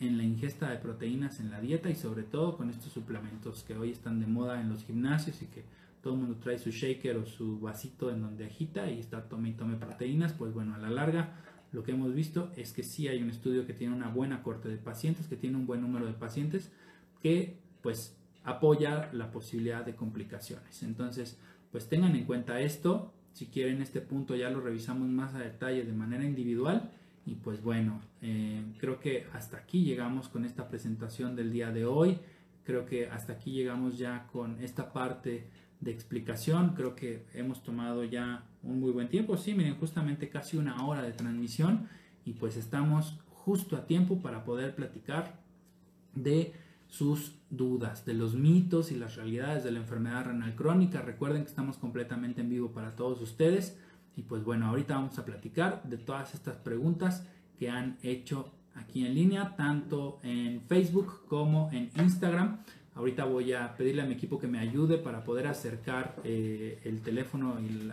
en 0.00 0.18
la 0.18 0.24
ingesta 0.24 0.68
de 0.68 0.78
proteínas 0.78 1.38
en 1.38 1.52
la 1.52 1.60
dieta 1.60 1.88
y 1.88 1.94
sobre 1.94 2.24
todo 2.24 2.56
con 2.56 2.70
estos 2.70 2.92
suplementos 2.92 3.62
que 3.62 3.76
hoy 3.76 3.90
están 3.90 4.18
de 4.18 4.26
moda 4.26 4.60
en 4.60 4.68
los 4.68 4.84
gimnasios 4.84 5.40
y 5.42 5.46
que 5.46 5.64
todo 6.04 6.14
el 6.14 6.20
mundo 6.20 6.36
trae 6.36 6.58
su 6.58 6.70
shaker 6.70 7.16
o 7.16 7.24
su 7.24 7.58
vasito 7.58 8.10
en 8.10 8.20
donde 8.20 8.44
agita 8.44 8.90
y 8.90 9.00
está 9.00 9.26
tome 9.26 9.48
y 9.48 9.52
tome 9.54 9.76
proteínas, 9.76 10.34
pues 10.34 10.52
bueno, 10.52 10.74
a 10.74 10.78
la 10.78 10.90
larga 10.90 11.40
lo 11.72 11.82
que 11.82 11.92
hemos 11.92 12.14
visto 12.14 12.52
es 12.56 12.74
que 12.74 12.82
sí 12.82 13.08
hay 13.08 13.22
un 13.22 13.30
estudio 13.30 13.66
que 13.66 13.72
tiene 13.72 13.94
una 13.94 14.08
buena 14.08 14.42
corte 14.42 14.68
de 14.68 14.76
pacientes, 14.76 15.26
que 15.26 15.36
tiene 15.36 15.56
un 15.56 15.66
buen 15.66 15.80
número 15.80 16.04
de 16.04 16.12
pacientes, 16.12 16.70
que 17.22 17.56
pues 17.82 18.18
apoya 18.44 19.10
la 19.14 19.30
posibilidad 19.30 19.82
de 19.82 19.96
complicaciones. 19.96 20.82
Entonces, 20.82 21.38
pues 21.72 21.88
tengan 21.88 22.14
en 22.14 22.26
cuenta 22.26 22.60
esto, 22.60 23.14
si 23.32 23.46
quieren 23.46 23.80
este 23.80 24.02
punto 24.02 24.36
ya 24.36 24.50
lo 24.50 24.60
revisamos 24.60 25.08
más 25.08 25.34
a 25.34 25.38
detalle 25.38 25.84
de 25.84 25.92
manera 25.94 26.24
individual 26.24 26.92
y 27.24 27.36
pues 27.36 27.62
bueno, 27.62 28.02
eh, 28.20 28.62
creo 28.78 29.00
que 29.00 29.26
hasta 29.32 29.56
aquí 29.56 29.84
llegamos 29.84 30.28
con 30.28 30.44
esta 30.44 30.68
presentación 30.68 31.34
del 31.34 31.50
día 31.50 31.72
de 31.72 31.86
hoy. 31.86 32.18
Creo 32.62 32.84
que 32.84 33.08
hasta 33.08 33.32
aquí 33.32 33.52
llegamos 33.52 33.96
ya 33.98 34.28
con 34.30 34.62
esta 34.62 34.92
parte 34.92 35.48
de 35.80 35.90
explicación. 35.90 36.74
Creo 36.74 36.94
que 36.94 37.26
hemos 37.34 37.62
tomado 37.62 38.04
ya 38.04 38.44
un 38.62 38.80
muy 38.80 38.92
buen 38.92 39.08
tiempo. 39.08 39.36
Sí, 39.36 39.54
miren, 39.54 39.76
justamente 39.76 40.28
casi 40.28 40.56
una 40.56 40.86
hora 40.86 41.02
de 41.02 41.12
transmisión 41.12 41.88
y 42.24 42.32
pues 42.32 42.56
estamos 42.56 43.18
justo 43.28 43.76
a 43.76 43.86
tiempo 43.86 44.22
para 44.22 44.44
poder 44.44 44.74
platicar 44.74 45.38
de 46.14 46.54
sus 46.88 47.34
dudas, 47.50 48.04
de 48.04 48.14
los 48.14 48.34
mitos 48.34 48.92
y 48.92 48.96
las 48.96 49.16
realidades 49.16 49.64
de 49.64 49.72
la 49.72 49.80
enfermedad 49.80 50.26
renal 50.26 50.54
crónica. 50.54 51.02
Recuerden 51.02 51.42
que 51.42 51.48
estamos 51.48 51.76
completamente 51.76 52.40
en 52.40 52.48
vivo 52.48 52.70
para 52.70 52.94
todos 52.94 53.20
ustedes. 53.20 53.78
Y 54.16 54.22
pues 54.22 54.44
bueno, 54.44 54.66
ahorita 54.66 54.94
vamos 54.94 55.18
a 55.18 55.24
platicar 55.24 55.82
de 55.82 55.98
todas 55.98 56.34
estas 56.34 56.56
preguntas 56.56 57.26
que 57.58 57.68
han 57.68 57.98
hecho 58.02 58.52
aquí 58.74 59.04
en 59.04 59.14
línea, 59.14 59.56
tanto 59.56 60.20
en 60.22 60.60
Facebook 60.62 61.26
como 61.26 61.70
en 61.72 61.90
Instagram. 61.98 62.60
Ahorita 62.96 63.24
voy 63.24 63.52
a 63.52 63.74
pedirle 63.76 64.02
a 64.02 64.04
mi 64.04 64.14
equipo 64.14 64.38
que 64.38 64.46
me 64.46 64.60
ayude 64.60 64.98
para 64.98 65.24
poder 65.24 65.48
acercar 65.48 66.14
eh, 66.22 66.80
el 66.84 67.00
teléfono 67.00 67.58
y 67.60 67.90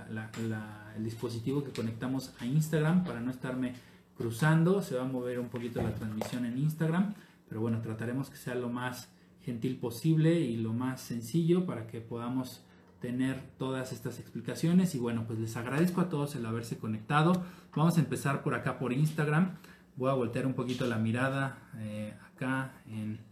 el 0.96 1.04
dispositivo 1.04 1.64
que 1.64 1.72
conectamos 1.72 2.34
a 2.40 2.46
Instagram 2.46 3.04
para 3.04 3.20
no 3.20 3.32
estarme 3.32 3.74
cruzando. 4.16 4.84
Se 4.84 4.96
va 4.96 5.02
a 5.02 5.08
mover 5.08 5.40
un 5.40 5.50
poquito 5.50 5.82
la 5.82 5.96
transmisión 5.96 6.46
en 6.46 6.60
Instagram, 6.60 7.16
pero 7.50 7.62
bueno, 7.62 7.82
trataremos 7.82 8.30
que 8.30 8.38
sea 8.38 8.54
lo 8.54 8.70
más 8.70 9.10
gentil 9.44 9.78
posible 9.78 10.40
y 10.40 10.58
lo 10.58 10.72
más 10.72 11.02
sencillo 11.02 11.66
para 11.66 11.88
que 11.88 12.00
podamos 12.00 12.64
tener 13.00 13.42
todas 13.58 13.94
estas 13.94 14.20
explicaciones. 14.20 14.94
Y 14.94 15.00
bueno 15.00 15.26
pues 15.26 15.40
les 15.40 15.58
agradezco 15.58 16.02
a 16.02 16.10
todos 16.10 16.36
el 16.36 16.46
haberse 16.46 16.78
conectado. 16.78 17.44
Vamos 17.76 17.98
a 17.98 18.02
empezar 18.02 18.44
por 18.44 18.54
acá 18.54 18.78
por 18.78 18.94
Instagram. 18.94 19.58
Voy 19.96 20.12
a 20.12 20.14
voltear 20.14 20.46
un 20.46 20.54
poquito 20.54 20.86
la 20.86 20.98
mirada 20.98 21.58
eh, 21.80 22.14
acá 22.36 22.74
en 22.86 23.31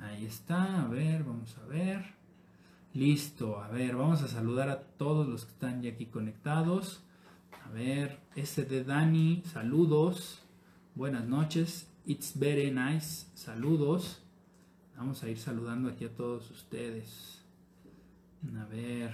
ahí 0.00 0.24
está 0.24 0.82
a 0.82 0.88
ver 0.88 1.24
vamos 1.24 1.56
a 1.58 1.66
ver 1.66 2.04
listo 2.94 3.60
a 3.60 3.68
ver 3.68 3.96
vamos 3.96 4.22
a 4.22 4.28
saludar 4.28 4.68
a 4.68 4.80
todos 4.80 5.28
los 5.28 5.44
que 5.44 5.52
están 5.52 5.82
ya 5.82 5.90
aquí 5.90 6.06
conectados 6.06 7.02
a 7.64 7.70
ver 7.70 8.20
SD 8.36 8.84
Dani 8.84 9.42
saludos 9.52 10.42
buenas 10.94 11.24
noches 11.24 11.88
it's 12.06 12.38
very 12.38 12.70
nice 12.70 13.26
saludos 13.34 14.22
vamos 14.96 15.22
a 15.22 15.28
ir 15.28 15.38
saludando 15.38 15.88
aquí 15.88 16.04
a 16.04 16.14
todos 16.14 16.50
ustedes 16.50 17.42
a 18.58 18.64
ver. 18.64 19.12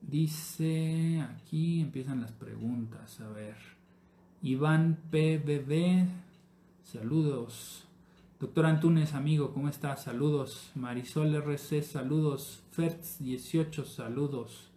Dice, 0.00 1.20
aquí 1.20 1.80
empiezan 1.80 2.20
las 2.20 2.32
preguntas. 2.32 3.20
A 3.20 3.28
ver. 3.28 3.56
Iván 4.42 4.98
PBB, 5.10 6.06
saludos. 6.84 7.84
Doctor 8.40 8.64
Antunes, 8.64 9.12
amigo, 9.12 9.52
¿cómo 9.52 9.68
estás? 9.68 10.04
Saludos. 10.04 10.70
Marisol 10.74 11.34
RC, 11.34 11.82
saludos. 11.82 12.62
Fertz 12.70 13.18
18, 13.18 13.84
saludos. 13.84 14.70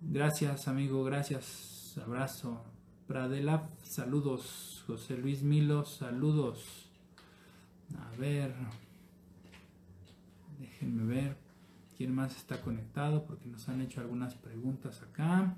Gracias, 0.00 0.66
amigo, 0.66 1.04
gracias. 1.04 1.96
Abrazo. 2.04 2.64
Pradela, 3.06 3.70
saludos. 3.84 4.82
José 4.88 5.16
Luis 5.18 5.44
Milo, 5.44 5.84
saludos. 5.84 6.90
A 7.96 8.16
ver. 8.16 8.52
Déjenme 10.58 11.04
ver 11.04 11.36
quién 11.96 12.12
más 12.12 12.34
está 12.34 12.60
conectado 12.60 13.24
porque 13.24 13.46
nos 13.46 13.68
han 13.68 13.82
hecho 13.82 14.00
algunas 14.00 14.34
preguntas 14.34 15.00
acá. 15.00 15.54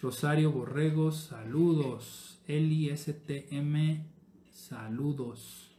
Rosario 0.00 0.52
Borregos, 0.52 1.16
saludos. 1.16 2.38
Eli 2.46 2.94
STM, 2.94 4.04
saludos. 4.52 5.70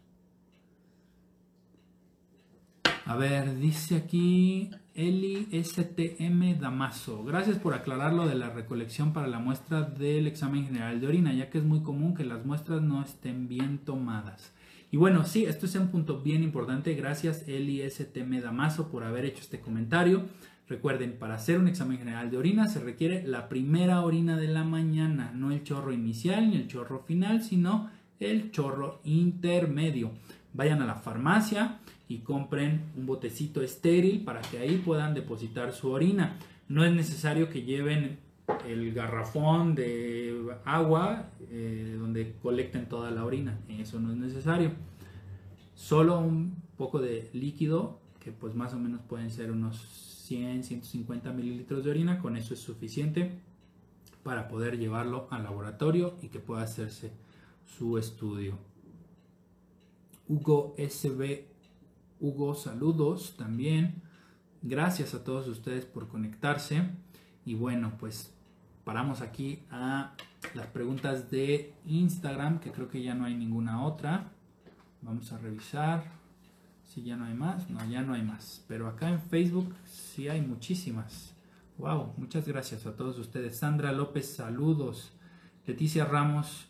A 3.06 3.16
ver, 3.16 3.58
dice 3.58 3.96
aquí 3.96 4.70
Eli 4.94 5.48
STM 5.64 6.60
Damaso. 6.60 7.24
Gracias 7.24 7.58
por 7.58 7.74
aclarar 7.74 8.14
lo 8.14 8.28
de 8.28 8.36
la 8.36 8.50
recolección 8.50 9.14
para 9.14 9.28
la 9.28 9.40
muestra 9.40 9.84
del 9.84 10.28
examen 10.28 10.66
general 10.66 11.00
de 11.00 11.08
orina, 11.08 11.34
ya 11.34 11.50
que 11.50 11.60
es 11.60 11.64
muy 11.64 11.82
común 11.84 12.16
que 12.16 12.26
las 12.26 12.46
muestras 12.46 12.82
no 12.82 13.02
estén 13.02 13.48
bien 13.48 13.78
tomadas. 13.78 14.52
Y 14.92 14.98
bueno, 14.98 15.26
sí, 15.26 15.46
esto 15.46 15.68
es 15.68 15.76
un 15.76 15.90
punto 15.90 16.22
bien 16.22 16.44
importante. 16.44 16.96
Gracias 16.96 17.48
LISTM 17.48 18.42
Damaso 18.42 18.90
por 18.90 19.04
haber 19.04 19.26
hecho 19.26 19.42
este 19.42 19.60
comentario. 19.60 20.26
Recuerden, 20.70 21.18
para 21.18 21.36
hacer 21.36 21.60
un 21.60 21.70
examen 21.70 21.98
general 21.98 22.30
de 22.30 22.38
orina 22.38 22.68
se 22.68 22.82
requiere 22.82 23.26
la 23.26 23.48
primera 23.48 24.02
orina 24.02 24.36
de 24.36 24.50
la 24.50 24.66
mañana, 24.66 25.32
no 25.34 25.52
el 25.52 25.64
chorro 25.64 25.94
inicial 25.94 26.50
ni 26.50 26.58
el 26.58 26.68
chorro 26.68 27.00
final, 27.00 27.42
sino 27.42 27.90
el 28.20 28.52
chorro 28.52 29.00
intermedio. 29.06 30.12
Vayan 30.54 30.82
a 30.82 30.86
la 30.86 30.96
farmacia 30.96 31.80
y 32.10 32.18
compren 32.18 32.82
un 32.98 33.06
botecito 33.06 33.62
estéril 33.62 34.26
para 34.26 34.42
que 34.42 34.58
ahí 34.58 34.82
puedan 34.84 35.14
depositar 35.14 35.72
su 35.72 35.90
orina. 35.90 36.36
No 36.68 36.84
es 36.84 36.92
necesario 36.92 37.50
que 37.50 37.62
lleven 37.62 38.20
el 38.68 38.94
garrafón 38.94 39.74
de 39.74 40.54
agua 40.66 41.30
eh, 41.50 41.96
donde 41.98 42.36
colecten 42.42 42.90
toda 42.90 43.12
la 43.12 43.24
orina. 43.24 43.58
Eso 43.70 44.02
no 44.02 44.12
es 44.12 44.18
necesario. 44.18 44.72
Solo 45.76 46.20
un 46.20 46.56
poco 46.76 47.00
de 47.00 47.30
líquido, 47.34 48.00
que 48.20 48.32
pues 48.32 48.54
más 48.54 48.74
o 48.74 48.80
menos 48.80 49.02
pueden 49.08 49.32
ser 49.32 49.52
unos 49.52 50.17
100, 50.28 50.64
150 50.64 51.32
mililitros 51.32 51.84
de 51.84 51.92
orina, 51.92 52.20
con 52.20 52.36
eso 52.36 52.54
es 52.54 52.60
suficiente 52.60 53.40
para 54.24 54.50
poder 54.50 54.78
llevarlo 54.78 55.28
al 55.32 55.44
laboratorio 55.44 56.18
y 56.22 56.28
que 56.28 56.40
pueda 56.40 56.64
hacerse 56.64 57.14
su 57.66 57.98
estudio. 57.98 58.58
Hugo 60.28 60.76
SB, 60.78 61.46
Hugo, 62.20 62.54
saludos 62.56 63.36
también. 63.38 64.02
Gracias 64.62 65.14
a 65.14 65.24
todos 65.24 65.48
ustedes 65.48 65.86
por 65.86 66.10
conectarse. 66.10 66.90
Y 67.46 67.56
bueno, 67.56 67.94
pues 67.98 68.34
paramos 68.84 69.22
aquí 69.22 69.64
a 69.72 70.14
las 70.54 70.68
preguntas 70.68 71.32
de 71.32 71.74
Instagram, 71.86 72.60
que 72.60 72.74
creo 72.74 72.90
que 72.90 73.02
ya 73.02 73.14
no 73.14 73.24
hay 73.24 73.36
ninguna 73.36 73.86
otra. 73.86 74.32
Vamos 75.02 75.32
a 75.32 75.38
revisar 75.38 76.04
si 76.88 77.04
ya 77.04 77.16
no 77.16 77.26
hay 77.26 77.34
más. 77.34 77.70
No, 77.70 77.88
ya 77.90 78.02
no 78.02 78.14
hay 78.14 78.24
más. 78.24 78.64
Pero 78.68 78.88
acá 78.88 79.10
en 79.10 79.22
Facebook 79.22 79.74
sí 79.86 80.28
hay 80.28 80.42
muchísimas. 80.42 81.34
Wow, 81.78 82.14
muchas 82.18 82.48
gracias 82.48 82.86
a 82.86 82.96
todos 82.96 83.20
ustedes. 83.20 83.58
Sandra 83.58 83.92
López, 83.92 84.34
saludos. 84.36 85.12
Leticia 85.68 86.06
Ramos, 86.06 86.68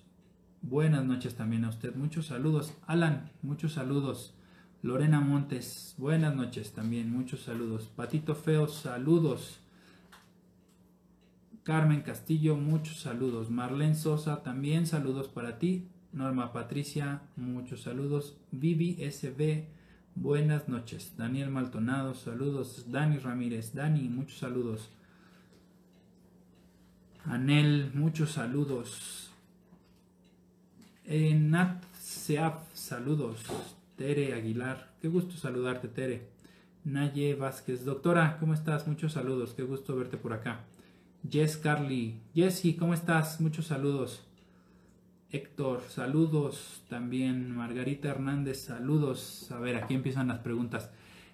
buenas 0.61 1.05
noches 1.05 1.35
también 1.35 1.63
a 1.63 1.69
usted. 1.69 1.95
Muchos 1.95 2.27
saludos. 2.27 2.73
Alan, 2.87 3.31
muchos 3.41 3.73
saludos. 3.73 4.33
Lorena 4.81 5.21
Montes, 5.21 5.95
buenas 5.97 6.35
noches 6.35 6.73
también. 6.73 7.11
Muchos 7.11 7.43
saludos. 7.43 7.91
Patito 7.95 8.35
Feo, 8.35 8.67
saludos. 8.67 9.59
Carmen 11.63 12.01
Castillo, 12.01 12.55
muchos 12.55 12.99
saludos. 13.01 13.49
Marlene 13.49 13.95
Sosa, 13.95 14.43
también 14.43 14.87
saludos 14.87 15.27
para 15.27 15.59
ti. 15.59 15.89
Norma 16.13 16.53
Patricia, 16.53 17.21
muchos 17.35 17.81
saludos. 17.81 18.37
Vivi 18.51 18.97
SB, 19.01 19.67
Buenas 20.19 20.67
noches. 20.67 21.13
Daniel 21.15 21.51
Maltonado, 21.51 22.15
saludos. 22.15 22.91
Dani 22.91 23.19
Ramírez, 23.19 23.75
Dani, 23.75 24.09
muchos 24.09 24.39
saludos. 24.39 24.89
Anel, 27.23 27.91
muchos 27.93 28.31
saludos. 28.31 29.29
Eh, 31.05 31.35
Nat 31.35 31.83
Seaf, 32.01 32.55
saludos. 32.73 33.37
Tere 33.95 34.33
Aguilar, 34.33 34.91
qué 34.99 35.07
gusto 35.07 35.37
saludarte, 35.37 35.87
Tere. 35.87 36.29
Naye 36.83 37.35
Vázquez, 37.35 37.85
doctora, 37.85 38.37
¿cómo 38.39 38.55
estás? 38.55 38.87
Muchos 38.87 39.13
saludos, 39.13 39.53
qué 39.53 39.61
gusto 39.61 39.95
verte 39.95 40.17
por 40.17 40.33
acá. 40.33 40.61
Jess 41.29 41.57
Carly, 41.57 42.19
Jessie, 42.33 42.75
¿cómo 42.75 42.95
estás? 42.95 43.39
Muchos 43.39 43.67
saludos. 43.67 44.26
Héctor, 45.29 45.81
saludos 45.89 46.83
también. 46.87 47.53
Margarita 47.53 48.07
Hernández, 48.07 48.63
saludos. 48.63 49.51
A 49.51 49.59
ver, 49.59 49.75
aquí 49.75 49.93
empiezan 49.93 50.29
las 50.29 50.39
preguntas. 50.39 50.89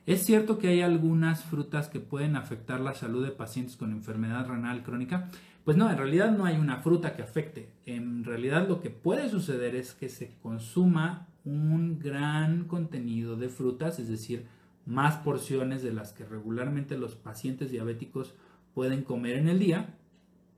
¿Es 0.07 0.25
cierto 0.25 0.57
que 0.57 0.69
hay 0.69 0.81
algunas 0.81 1.43
frutas 1.43 1.89
que 1.89 1.99
pueden 1.99 2.35
afectar 2.35 2.79
la 2.79 2.95
salud 2.95 3.23
de 3.23 3.31
pacientes 3.31 3.77
con 3.77 3.91
enfermedad 3.91 4.47
renal 4.47 4.81
crónica? 4.81 5.29
Pues 5.63 5.77
no, 5.77 5.91
en 5.91 5.97
realidad 5.97 6.35
no 6.35 6.45
hay 6.45 6.57
una 6.57 6.77
fruta 6.77 7.15
que 7.15 7.21
afecte. 7.21 7.69
En 7.85 8.23
realidad 8.23 8.67
lo 8.67 8.81
que 8.81 8.89
puede 8.89 9.29
suceder 9.29 9.75
es 9.75 9.93
que 9.93 10.09
se 10.09 10.35
consuma 10.41 11.27
un 11.45 11.99
gran 11.99 12.65
contenido 12.65 13.35
de 13.35 13.49
frutas, 13.49 13.99
es 13.99 14.09
decir, 14.09 14.47
más 14.87 15.17
porciones 15.17 15.83
de 15.83 15.93
las 15.93 16.13
que 16.13 16.25
regularmente 16.25 16.97
los 16.97 17.13
pacientes 17.15 17.69
diabéticos 17.69 18.33
pueden 18.73 19.03
comer 19.03 19.37
en 19.37 19.49
el 19.49 19.59
día 19.59 19.93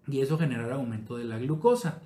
y 0.08 0.22
eso 0.22 0.38
generará 0.38 0.76
aumento 0.76 1.18
de 1.18 1.26
la 1.26 1.38
glucosa. 1.38 2.02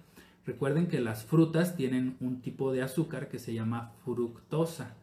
Recuerden 0.46 0.88
que 0.88 1.00
las 1.00 1.26
frutas 1.26 1.76
tienen 1.76 2.18
un 2.20 2.42
tipo 2.42 2.72
de 2.72 2.82
azúcar 2.82 3.30
que 3.30 3.40
se 3.40 3.54
llama 3.54 3.94
fructosa. 4.04 4.96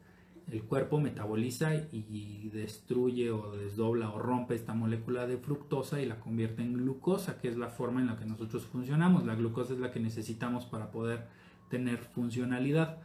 El 0.51 0.63
cuerpo 0.63 1.01
metaboliza 1.01 1.75
y 1.93 2.51
destruye 2.53 3.31
o 3.31 3.57
desdobla 3.57 4.11
o 4.11 4.19
rompe 4.19 4.55
esta 4.55 4.75
molécula 4.75 5.27
de 5.27 5.39
fructosa 5.39 6.01
y 6.01 6.07
la 6.07 6.21
convierte 6.21 6.63
en 6.63 6.75
glucosa, 6.75 7.39
que 7.39 7.49
es 7.49 7.57
la 7.57 7.69
forma 7.69 8.01
en 8.01 8.07
la 8.07 8.17
que 8.17 8.27
nosotros 8.27 8.65
funcionamos. 8.65 9.27
La 9.27 9.35
glucosa 9.35 9.73
es 9.73 9.81
la 9.81 9.91
que 9.91 9.99
necesitamos 9.99 10.65
para 10.65 10.91
poder 10.93 11.27
tener 11.69 11.99
funcionalidad. 11.99 12.99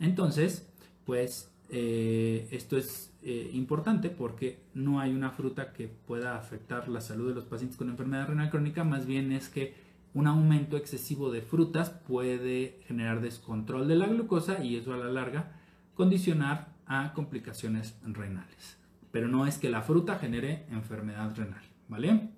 Entonces, 0.00 0.68
pues 1.04 1.50
eh, 1.70 2.46
esto 2.50 2.76
es 2.76 3.12
eh, 3.22 3.50
importante 3.52 4.08
porque 4.08 4.60
no 4.74 5.00
hay 5.00 5.12
una 5.12 5.30
fruta 5.30 5.72
que 5.72 5.88
pueda 5.88 6.36
afectar 6.36 6.88
la 6.88 7.00
salud 7.00 7.28
de 7.28 7.34
los 7.34 7.44
pacientes 7.44 7.76
con 7.76 7.90
enfermedad 7.90 8.28
renal 8.28 8.50
crónica, 8.50 8.84
más 8.84 9.06
bien 9.06 9.32
es 9.32 9.48
que 9.48 9.74
un 10.16 10.26
aumento 10.26 10.78
excesivo 10.78 11.30
de 11.30 11.42
frutas 11.42 11.90
puede 11.90 12.80
generar 12.86 13.20
descontrol 13.20 13.86
de 13.86 13.96
la 13.96 14.06
glucosa 14.06 14.64
y 14.64 14.76
eso 14.76 14.94
a 14.94 14.96
la 14.96 15.10
larga 15.10 15.52
condicionar 15.94 16.68
a 16.86 17.12
complicaciones 17.12 17.98
renales. 18.02 18.78
Pero 19.10 19.28
no 19.28 19.46
es 19.46 19.58
que 19.58 19.68
la 19.68 19.82
fruta 19.82 20.18
genere 20.18 20.64
enfermedad 20.70 21.36
renal, 21.36 21.62
¿vale? 21.88 22.30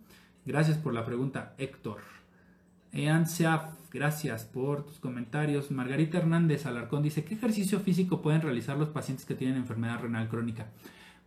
Gracias 0.45 0.76
por 0.76 0.93
la 0.93 1.05
pregunta, 1.05 1.55
Héctor. 1.57 2.01
Ean 2.91 3.26
gracias 3.93 4.45
por 4.45 4.85
tus 4.85 4.99
comentarios. 4.99 5.70
Margarita 5.70 6.18
Hernández 6.18 6.66
Alarcón 6.66 7.05
dice, 7.05 7.22
¿qué 7.22 7.35
ejercicio 7.35 7.79
físico 7.79 8.22
pueden 8.22 8.43
realizar 8.43 8.76
los 8.76 8.89
pacientes 8.89 9.24
que 9.24 9.37
tienen 9.37 9.57
enfermedad 9.57 10.01
renal 10.01 10.29
crónica? 10.29 10.66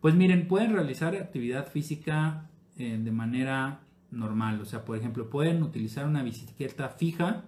Pues 0.02 0.16
miren, 0.16 0.49
pueden 0.49 0.74
realizar 0.74 1.16
actividad 1.16 1.70
física 1.70 2.49
eh, 2.78 2.99
de 3.02 3.12
manera 3.12 3.80
normal. 4.12 4.62
O 4.62 4.66
sea, 4.66 4.86
por 4.86 4.97
ejemplo, 4.97 5.30
pueden 5.30 5.64
utilizar 5.64 6.05
una 6.05 6.24
bicicleta 6.24 6.89
fija 6.89 7.43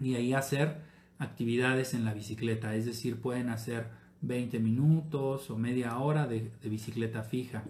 y 0.00 0.14
ahí 0.14 0.32
hacer 0.32 0.80
actividades 1.18 1.94
en 1.94 2.04
la 2.04 2.14
bicicleta. 2.14 2.74
Es 2.74 2.86
decir, 2.86 3.20
pueden 3.20 3.48
hacer 3.48 3.86
20 4.22 4.58
minutos 4.58 5.50
o 5.50 5.58
media 5.58 5.98
hora 5.98 6.26
de, 6.26 6.50
bicicleta 6.64 7.22
fija. 7.22 7.64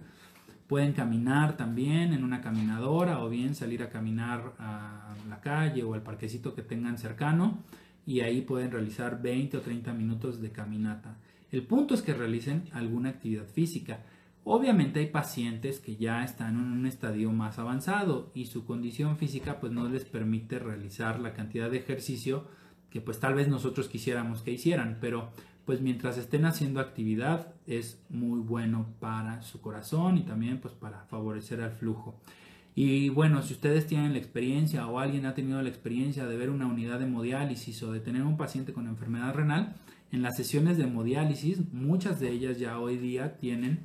Pueden 0.67 0.93
caminar 0.93 1.57
también 1.57 2.13
en 2.15 2.25
una 2.25 2.41
caminadora 2.41 3.23
o 3.23 3.29
bien 3.29 3.55
salir 3.55 3.83
a 3.83 3.91
caminar 3.91 4.55
a 4.59 5.15
la 5.29 5.41
calle 5.41 5.83
o 5.83 5.95
al 5.95 6.03
parquecito 6.03 6.55
que 6.55 6.63
tengan 6.63 6.97
cercano 6.97 7.59
y 8.07 8.21
ahí 8.21 8.41
pueden 8.41 8.71
realizar 8.71 9.21
20 9.21 9.59
o 9.59 9.61
30 9.61 9.93
minutos 9.93 10.41
de 10.41 10.51
caminata. 10.51 11.19
El 11.51 11.67
punto 11.67 11.95
es 11.95 12.03
que 12.03 12.15
realicen 12.15 12.65
alguna 12.73 13.11
actividad 13.11 13.47
física. 13.47 14.01
Obviamente 14.45 15.01
hay 15.01 15.07
pacientes 15.07 15.79
que 15.79 15.97
ya 15.97 16.25
están 16.25 16.57
en 16.57 16.73
un 16.73 16.87
estadio 16.87 17.31
más 17.31 17.59
avanzado 17.59 18.33
y 18.35 18.47
su 18.47 18.65
condición 18.65 19.17
física 19.17 19.61
pues 19.61 19.73
no 19.73 19.89
les 19.89 20.05
permite 20.05 20.59
realizar 20.59 21.21
la 21.21 21.33
cantidad 21.33 21.71
de 21.71 21.79
ejercicio 21.79 22.49
que 22.91 23.01
pues 23.01 23.21
tal 23.21 23.35
vez 23.35 23.49
nosotros 23.49 23.89
quisiéramos 23.89 24.43
que 24.43 24.51
hicieran, 24.51 24.99
pero 25.01 25.31
pues 25.65 25.81
mientras 25.81 26.19
estén 26.19 26.45
haciendo 26.45 26.81
actividad 26.81 27.55
es 27.67 28.03
muy 28.11 28.41
bueno 28.41 28.87
para 28.99 29.43
su 29.43 29.61
corazón 29.61 30.19
y 30.19 30.25
también 30.25 30.61
pues 30.61 30.75
para 30.75 31.05
favorecer 31.05 31.61
al 31.61 31.73
flujo. 31.73 32.21
Y 32.75 33.11
bueno, 33.11 33.43
si 33.43 33.55
ustedes 33.55 33.87
tienen 33.87 34.13
la 34.13 34.19
experiencia 34.19 34.87
o 34.89 34.99
alguien 34.99 35.27
ha 35.27 35.35
tenido 35.35 35.63
la 35.63 35.69
experiencia 35.69 36.27
de 36.27 36.37
ver 36.37 36.51
una 36.51 36.67
unidad 36.67 36.99
de 36.99 37.05
hemodiálisis 37.05 37.83
o 37.83 37.93
de 37.93 38.01
tener 38.01 38.23
un 38.23 38.37
paciente 38.37 38.73
con 38.73 38.89
enfermedad 38.89 39.35
renal, 39.35 39.77
en 40.11 40.23
las 40.23 40.37
sesiones 40.37 40.79
de 40.79 40.85
hemodiálisis 40.85 41.73
muchas 41.73 42.19
de 42.19 42.31
ellas 42.31 42.59
ya 42.59 42.79
hoy 42.79 42.97
día 42.97 43.37
tienen 43.37 43.81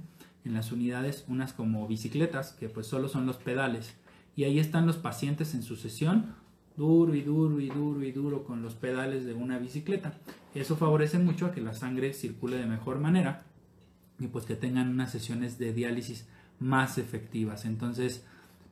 en 0.47 0.53
las 0.53 0.71
unidades 0.71 1.25
unas 1.27 1.53
como 1.53 1.87
bicicletas, 1.87 2.53
que 2.53 2.69
pues 2.69 2.87
solo 2.87 3.07
son 3.09 3.25
los 3.25 3.37
pedales. 3.37 3.93
Y 4.35 4.43
ahí 4.45 4.59
están 4.59 4.87
los 4.87 4.97
pacientes 4.97 5.53
en 5.53 5.63
su 5.63 5.75
sesión, 5.75 6.35
duro 6.75 7.15
y 7.15 7.21
duro 7.21 7.59
y 7.59 7.69
duro 7.69 8.03
y 8.03 8.11
duro 8.11 8.43
con 8.43 8.61
los 8.61 8.75
pedales 8.75 9.25
de 9.25 9.33
una 9.33 9.59
bicicleta. 9.59 10.13
Eso 10.55 10.75
favorece 10.75 11.19
mucho 11.19 11.45
a 11.45 11.51
que 11.51 11.61
la 11.61 11.73
sangre 11.73 12.13
circule 12.13 12.57
de 12.57 12.65
mejor 12.65 12.99
manera 12.99 13.43
y 14.19 14.27
pues 14.27 14.45
que 14.45 14.55
tengan 14.55 14.89
unas 14.89 15.11
sesiones 15.11 15.57
de 15.59 15.73
diálisis 15.73 16.27
más 16.59 16.97
efectivas. 16.97 17.65
Entonces, 17.65 18.23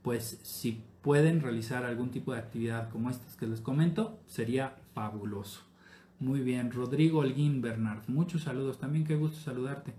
pues 0.02 0.40
si 0.44 0.84
pueden 1.02 1.42
realizar 1.42 1.84
algún 1.84 2.10
tipo 2.10 2.34
de 2.34 2.40
actividad 2.40 2.90
como 2.90 3.10
estas 3.10 3.36
que 3.36 3.48
les 3.48 3.62
comento, 3.62 4.20
sería 4.28 4.76
fabuloso. 4.94 5.62
Muy 6.20 6.40
bien, 6.40 6.72
Rodrigo 6.72 7.20
Holguín 7.20 7.62
Bernard, 7.62 8.04
muchos 8.08 8.44
saludos 8.44 8.80
también, 8.80 9.06
qué 9.06 9.16
gusto 9.16 9.38
saludarte. 9.38 9.94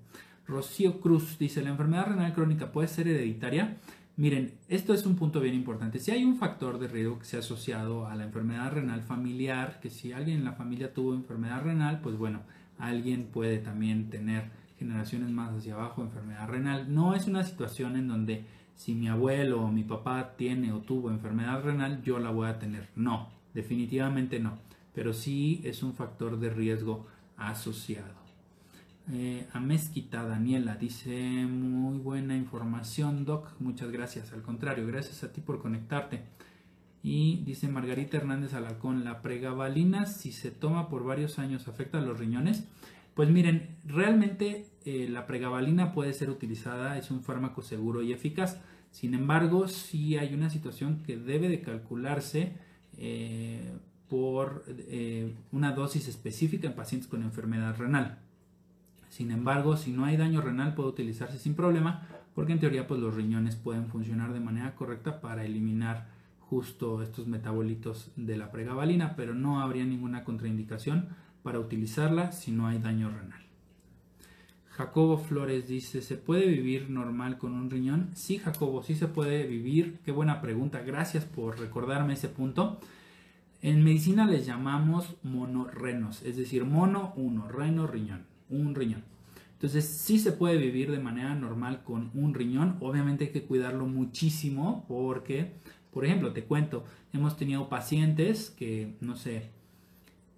Rocío 0.47 1.01
Cruz 1.01 1.38
dice, 1.38 1.62
¿la 1.62 1.70
enfermedad 1.70 2.07
renal 2.07 2.32
crónica 2.32 2.70
puede 2.70 2.88
ser 2.88 3.09
hereditaria? 3.09 3.78
Miren, 4.16 4.55
esto 4.68 4.94
es 4.94 5.05
un 5.05 5.16
punto 5.16 5.40
bien 5.40 5.55
importante. 5.55 5.99
Si 5.99 6.11
hay 6.11 6.24
un 6.24 6.36
factor 6.36 6.78
de 6.78 6.88
riesgo 6.88 7.18
que 7.18 7.24
se 7.24 7.36
ha 7.36 7.40
asociado 7.40 8.07
a 8.07 8.14
la 8.14 8.24
enfermedad 8.24 8.72
renal 8.72 9.03
familiar, 9.03 9.80
que 9.80 9.90
si 9.90 10.12
alguien 10.12 10.38
en 10.38 10.44
la 10.44 10.53
familia 10.53 10.94
tuvo 10.94 11.14
enfermedad 11.14 11.62
renal, 11.62 12.01
pues 12.01 12.16
bueno, 12.16 12.40
alguien 12.78 13.26
puede 13.26 13.59
también 13.59 14.09
tener 14.09 14.51
generaciones 14.78 15.30
más 15.30 15.55
hacia 15.55 15.74
abajo 15.74 16.03
enfermedad 16.03 16.49
renal. 16.49 16.94
No 16.94 17.14
es 17.14 17.26
una 17.26 17.44
situación 17.44 17.97
en 17.97 18.09
donde 18.09 18.44
si 18.74 18.94
mi 18.94 19.09
abuelo 19.09 19.62
o 19.62 19.72
mi 19.72 19.82
papá 19.82 20.34
tiene 20.36 20.72
o 20.72 20.78
tuvo 20.78 21.11
enfermedad 21.11 21.62
renal, 21.62 22.03
yo 22.03 22.18
la 22.18 22.30
voy 22.30 22.49
a 22.49 22.59
tener. 22.59 22.88
No, 22.94 23.30
definitivamente 23.53 24.38
no. 24.38 24.59
Pero 24.94 25.12
sí 25.12 25.61
es 25.64 25.82
un 25.82 25.92
factor 25.92 26.38
de 26.38 26.51
riesgo 26.51 27.07
asociado. 27.36 28.25
Eh, 29.12 29.46
Amezquita 29.52 30.24
Daniela 30.24 30.74
dice 30.74 31.46
muy 31.46 31.98
buena 31.98 32.36
información 32.36 33.24
Doc, 33.24 33.52
muchas 33.61 33.92
gracias, 33.92 34.32
al 34.32 34.42
contrario, 34.42 34.84
gracias 34.84 35.22
a 35.22 35.32
ti 35.32 35.40
por 35.40 35.62
conectarte. 35.62 36.22
Y 37.04 37.36
dice 37.44 37.68
Margarita 37.68 38.16
Hernández 38.16 38.52
Alarcón, 38.54 39.04
la 39.04 39.22
pregabalina 39.22 40.07
si 40.07 40.32
se 40.32 40.50
toma 40.50 40.88
por 40.88 41.04
varios 41.04 41.38
años 41.38 41.68
afecta 41.68 41.98
a 41.98 42.00
los 42.00 42.18
riñones. 42.18 42.64
Pues 43.14 43.30
miren, 43.30 43.76
realmente 43.84 44.66
eh, 44.84 45.09
la 45.09 45.24
pregabalina 45.26 45.92
puede 45.92 46.12
ser 46.12 46.28
utilizada, 46.28 46.98
es 46.98 47.12
un 47.12 47.22
fármaco 47.22 47.62
seguro 47.62 48.02
y 48.02 48.12
eficaz. 48.12 48.61
Sin 48.90 49.14
embargo, 49.14 49.68
si 49.68 50.16
hay 50.16 50.34
una 50.34 50.50
situación 50.50 51.04
que 51.04 51.16
debe 51.16 51.48
de 51.48 51.61
calcularse 51.61 52.54
eh, 52.98 53.72
por 54.09 54.64
una 55.52 55.72
dosis 55.72 56.09
específica 56.09 56.66
en 56.66 56.74
pacientes 56.74 57.09
con 57.09 57.22
enfermedad 57.22 57.76
renal. 57.76 58.25
Sin 59.16 59.30
embargo, 59.30 59.78
si 59.78 59.92
no 59.92 60.04
hay 60.04 60.18
daño 60.18 60.42
renal 60.42 60.74
puede 60.74 60.90
utilizarse 60.90 61.38
sin 61.38 61.54
problema 61.54 62.06
porque 62.34 62.52
en 62.52 62.60
teoría 62.60 62.86
pues 62.86 63.00
los 63.00 63.14
riñones 63.14 63.56
pueden 63.56 63.86
funcionar 63.86 64.34
de 64.34 64.40
manera 64.40 64.74
correcta 64.74 65.22
para 65.22 65.46
eliminar 65.46 66.08
justo 66.38 67.00
estos 67.00 67.26
metabolitos 67.26 68.12
de 68.16 68.36
la 68.36 68.50
pregabalina, 68.50 69.16
pero 69.16 69.32
no 69.32 69.62
habría 69.62 69.86
ninguna 69.86 70.22
contraindicación 70.22 71.08
para 71.42 71.58
utilizarla 71.58 72.30
si 72.30 72.52
no 72.52 72.66
hay 72.66 72.78
daño 72.78 73.08
renal. 73.08 73.40
Jacobo 74.68 75.16
Flores 75.16 75.66
dice, 75.66 76.02
¿se 76.02 76.18
puede 76.18 76.46
vivir 76.48 76.90
normal 76.90 77.38
con 77.38 77.54
un 77.54 77.70
riñón? 77.70 78.10
Sí, 78.12 78.36
Jacobo, 78.36 78.82
sí 78.82 78.96
se 78.96 79.08
puede 79.08 79.46
vivir. 79.46 80.00
Qué 80.04 80.12
buena 80.12 80.42
pregunta. 80.42 80.82
Gracias 80.82 81.24
por 81.24 81.58
recordarme 81.58 82.12
ese 82.12 82.28
punto. 82.28 82.80
En 83.62 83.82
medicina 83.82 84.26
les 84.26 84.44
llamamos 84.44 85.16
monorrenos, 85.22 86.22
es 86.22 86.36
decir, 86.36 86.66
mono 86.66 87.14
uno, 87.16 87.48
reno 87.48 87.86
riñón 87.86 88.36
un 88.51 88.74
riñón. 88.74 89.05
Entonces 89.53 89.86
sí 89.86 90.18
se 90.18 90.32
puede 90.32 90.59
vivir 90.59 90.90
de 90.90 90.99
manera 90.99 91.34
normal 91.34 91.82
con 91.82 92.11
un 92.14 92.34
riñón. 92.34 92.76
Obviamente 92.80 93.24
hay 93.24 93.30
que 93.30 93.44
cuidarlo 93.44 93.86
muchísimo 93.86 94.84
porque, 94.86 95.55
por 95.92 96.05
ejemplo, 96.05 96.32
te 96.32 96.44
cuento, 96.44 96.84
hemos 97.12 97.36
tenido 97.36 97.68
pacientes 97.68 98.51
que, 98.51 98.97
no 99.01 99.16
sé, 99.16 99.51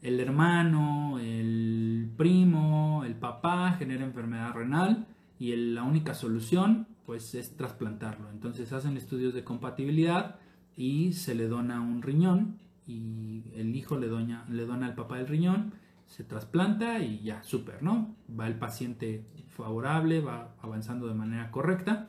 el 0.03 0.21
hermano, 0.21 1.19
el 1.19 2.11
primo, 2.17 3.03
el 3.05 3.17
papá 3.17 3.73
genera 3.73 4.05
enfermedad 4.05 4.53
renal 4.55 5.07
y 5.39 5.55
la 5.57 5.83
única 5.83 6.15
solución 6.15 6.87
pues 7.05 7.35
es 7.35 7.57
trasplantarlo. 7.57 8.31
Entonces 8.31 8.73
hacen 8.73 8.97
estudios 8.97 9.35
de 9.35 9.43
compatibilidad 9.43 10.37
y 10.77 11.13
se 11.13 11.35
le 11.35 11.49
dona 11.49 11.81
un 11.81 12.03
riñón 12.03 12.59
y 12.87 13.43
el 13.55 13.75
hijo 13.75 13.97
le, 13.97 14.09
le 14.09 14.67
dona 14.67 14.87
al 14.87 14.95
papá 14.95 15.19
el 15.19 15.27
riñón, 15.27 15.73
se 16.09 16.25
trasplanta 16.25 16.99
y 16.99 17.21
ya, 17.21 17.43
súper, 17.45 17.83
¿no? 17.83 18.17
Va 18.29 18.49
el 18.49 18.59
paciente 18.59 19.25
favorable, 19.49 20.21
va 20.21 20.55
avanzando 20.61 21.07
de 21.07 21.15
manera 21.15 21.51
correcta 21.53 22.09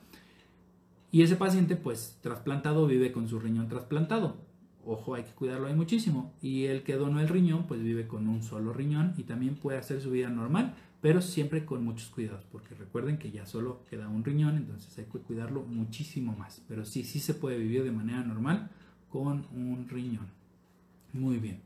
y 1.12 1.22
ese 1.22 1.36
paciente 1.36 1.76
pues 1.76 2.18
trasplantado 2.22 2.88
vive 2.88 3.12
con 3.12 3.28
su 3.28 3.40
riñón 3.40 3.68
trasplantado. 3.68 4.38
Ojo, 4.84 5.14
hay 5.14 5.24
que 5.24 5.32
cuidarlo 5.32 5.68
ahí 5.68 5.76
muchísimo. 5.76 6.34
Y 6.42 6.66
el 6.66 6.84
que 6.84 6.96
donó 6.96 7.20
el 7.20 7.28
riñón 7.28 7.68
pues 7.68 7.84
vive 7.84 8.08
con 8.08 8.28
un 8.28 8.42
solo 8.42 8.74
riñón 8.74 9.14
y 9.18 9.24
también 9.24 9.56
puede 9.56 9.78
hacer 9.78 10.02
su 10.02 10.10
vida 10.10 10.30
normal 10.30 10.76
pero 11.02 11.22
siempre 11.22 11.66
con 11.66 11.84
muchos 11.84 12.10
cuidados, 12.10 12.44
porque 12.52 12.76
recuerden 12.76 13.18
que 13.18 13.32
ya 13.32 13.46
solo 13.46 13.84
queda 13.90 14.10
un 14.10 14.24
riñón, 14.24 14.58
entonces 14.58 14.98
hay 14.98 15.06
que 15.06 15.20
cuidarlo 15.20 15.64
muchísimo 15.64 16.34
más. 16.34 16.62
Pero 16.68 16.86
sí, 16.86 17.04
sí 17.04 17.20
se 17.20 17.34
puede 17.34 17.58
vivir 17.58 17.84
de 17.84 17.92
manera 17.92 18.22
normal 18.24 18.70
con 19.10 19.46
un 19.54 19.88
riñón. 19.88 20.28
Muy 21.14 21.38
bien. 21.38 21.62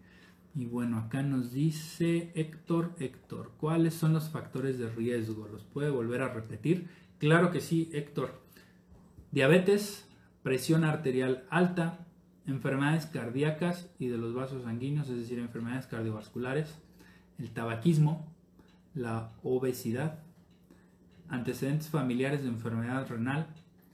Y 0.55 0.65
bueno, 0.65 0.99
acá 0.99 1.23
nos 1.23 1.51
dice 1.51 2.31
Héctor, 2.35 2.93
Héctor, 2.99 3.53
¿cuáles 3.59 3.95
son 3.95 4.13
los 4.13 4.29
factores 4.29 4.77
de 4.77 4.87
riesgo? 4.87 5.47
¿Los 5.47 5.63
puede 5.63 5.89
volver 5.89 6.21
a 6.21 6.31
repetir? 6.31 6.89
Claro 7.17 7.49
que 7.49 7.59
sí, 7.59 7.89
Héctor. 7.91 8.39
Diabetes, 9.31 10.07
presión 10.43 10.83
arterial 10.83 11.45
alta, 11.49 12.05
enfermedades 12.45 13.07
cardíacas 13.07 13.89
y 13.97 14.07
de 14.09 14.17
los 14.19 14.35
vasos 14.35 14.63
sanguíneos, 14.63 15.09
es 15.09 15.17
decir, 15.17 15.39
enfermedades 15.39 15.87
cardiovasculares, 15.87 16.77
el 17.39 17.49
tabaquismo, 17.49 18.31
la 18.93 19.31
obesidad, 19.41 20.19
antecedentes 21.29 21.89
familiares 21.89 22.43
de 22.43 22.49
enfermedad 22.49 23.07
renal, 23.07 23.47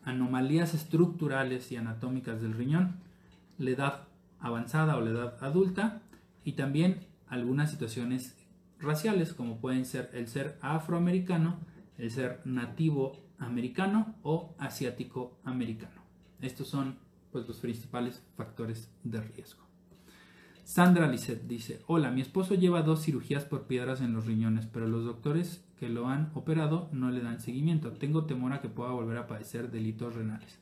anomalías 0.04 0.74
estructurales 0.74 1.72
y 1.72 1.78
anatómicas 1.78 2.42
del 2.42 2.54
riñón, 2.54 2.98
la 3.58 3.70
edad 3.70 4.08
avanzada 4.42 4.98
o 4.98 5.02
la 5.02 5.12
edad 5.12 5.38
adulta 5.42 6.02
y 6.44 6.54
también 6.54 7.08
algunas 7.28 7.72
situaciones 7.72 8.36
raciales 8.80 9.34
como 9.34 9.60
pueden 9.60 9.86
ser 9.86 10.10
el 10.14 10.28
ser 10.28 10.58
afroamericano, 10.62 11.60
el 11.98 12.12
ser 12.12 12.42
nativo 12.46 13.18
americano 13.38 14.16
o 14.24 14.56
asiático 14.58 15.38
americano. 15.44 16.02
Estos 16.42 16.68
son 16.68 16.98
pues, 17.32 17.48
los 17.48 17.60
principales 17.60 18.24
factores 18.36 18.92
de 19.04 19.22
riesgo. 19.22 19.70
Sandra 20.64 21.08
Lisset 21.08 21.48
dice, 21.48 21.82
hola, 21.88 22.12
mi 22.12 22.22
esposo 22.22 22.54
lleva 22.54 22.84
dos 22.84 23.04
cirugías 23.04 23.44
por 23.44 23.66
piedras 23.66 24.02
en 24.02 24.14
los 24.14 24.28
riñones, 24.28 24.68
pero 24.68 24.88
los 24.88 25.04
doctores 25.04 25.66
que 25.80 25.90
lo 25.90 26.08
han 26.08 26.30
operado 26.36 26.90
no 26.92 27.10
le 27.10 27.22
dan 27.22 27.40
seguimiento. 27.40 27.92
Tengo 27.94 28.26
temor 28.26 28.54
a 28.54 28.62
que 28.62 28.70
pueda 28.70 28.92
volver 28.92 29.18
a 29.18 29.26
padecer 29.26 29.72
delitos 29.72 30.14
renales. 30.14 30.60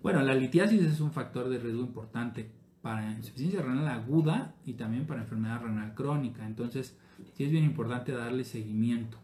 Bueno, 0.00 0.22
la 0.22 0.34
litiasis 0.34 0.82
es 0.82 1.00
un 1.00 1.10
factor 1.10 1.48
de 1.48 1.58
riesgo 1.58 1.82
importante 1.82 2.52
para 2.88 3.12
insuficiencia 3.12 3.60
renal 3.60 3.86
aguda 3.86 4.54
y 4.64 4.72
también 4.72 5.06
para 5.06 5.20
enfermedad 5.20 5.60
renal 5.60 5.92
crónica. 5.94 6.46
Entonces, 6.46 6.96
sí 7.34 7.44
es 7.44 7.50
bien 7.50 7.64
importante 7.64 8.12
darle 8.12 8.44
seguimiento. 8.44 9.18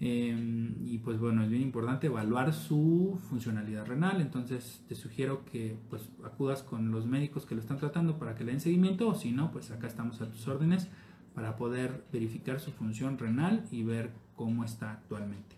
Em, 0.00 0.74
y 0.84 0.98
pues 0.98 1.20
bueno, 1.20 1.44
es 1.44 1.50
bien 1.50 1.62
importante 1.62 2.08
evaluar 2.08 2.52
su 2.52 3.16
funcionalidad 3.28 3.86
renal. 3.86 4.20
Entonces 4.20 4.82
te 4.88 4.96
sugiero 4.96 5.44
que 5.44 5.76
pues 5.88 6.02
acudas 6.24 6.64
con 6.64 6.90
los 6.90 7.06
médicos 7.06 7.46
que 7.46 7.54
lo 7.54 7.60
están 7.60 7.78
tratando 7.78 8.18
para 8.18 8.34
que 8.34 8.42
le 8.42 8.50
den 8.50 8.60
seguimiento 8.60 9.06
o 9.06 9.14
si 9.14 9.30
no, 9.30 9.52
pues 9.52 9.70
acá 9.70 9.86
estamos 9.86 10.20
a 10.20 10.28
tus 10.28 10.48
órdenes 10.48 10.88
para 11.32 11.54
poder 11.54 12.02
verificar 12.12 12.58
su 12.58 12.72
función 12.72 13.18
renal 13.18 13.68
y 13.70 13.84
ver 13.84 14.10
cómo 14.34 14.64
está 14.64 14.90
actualmente. 14.90 15.54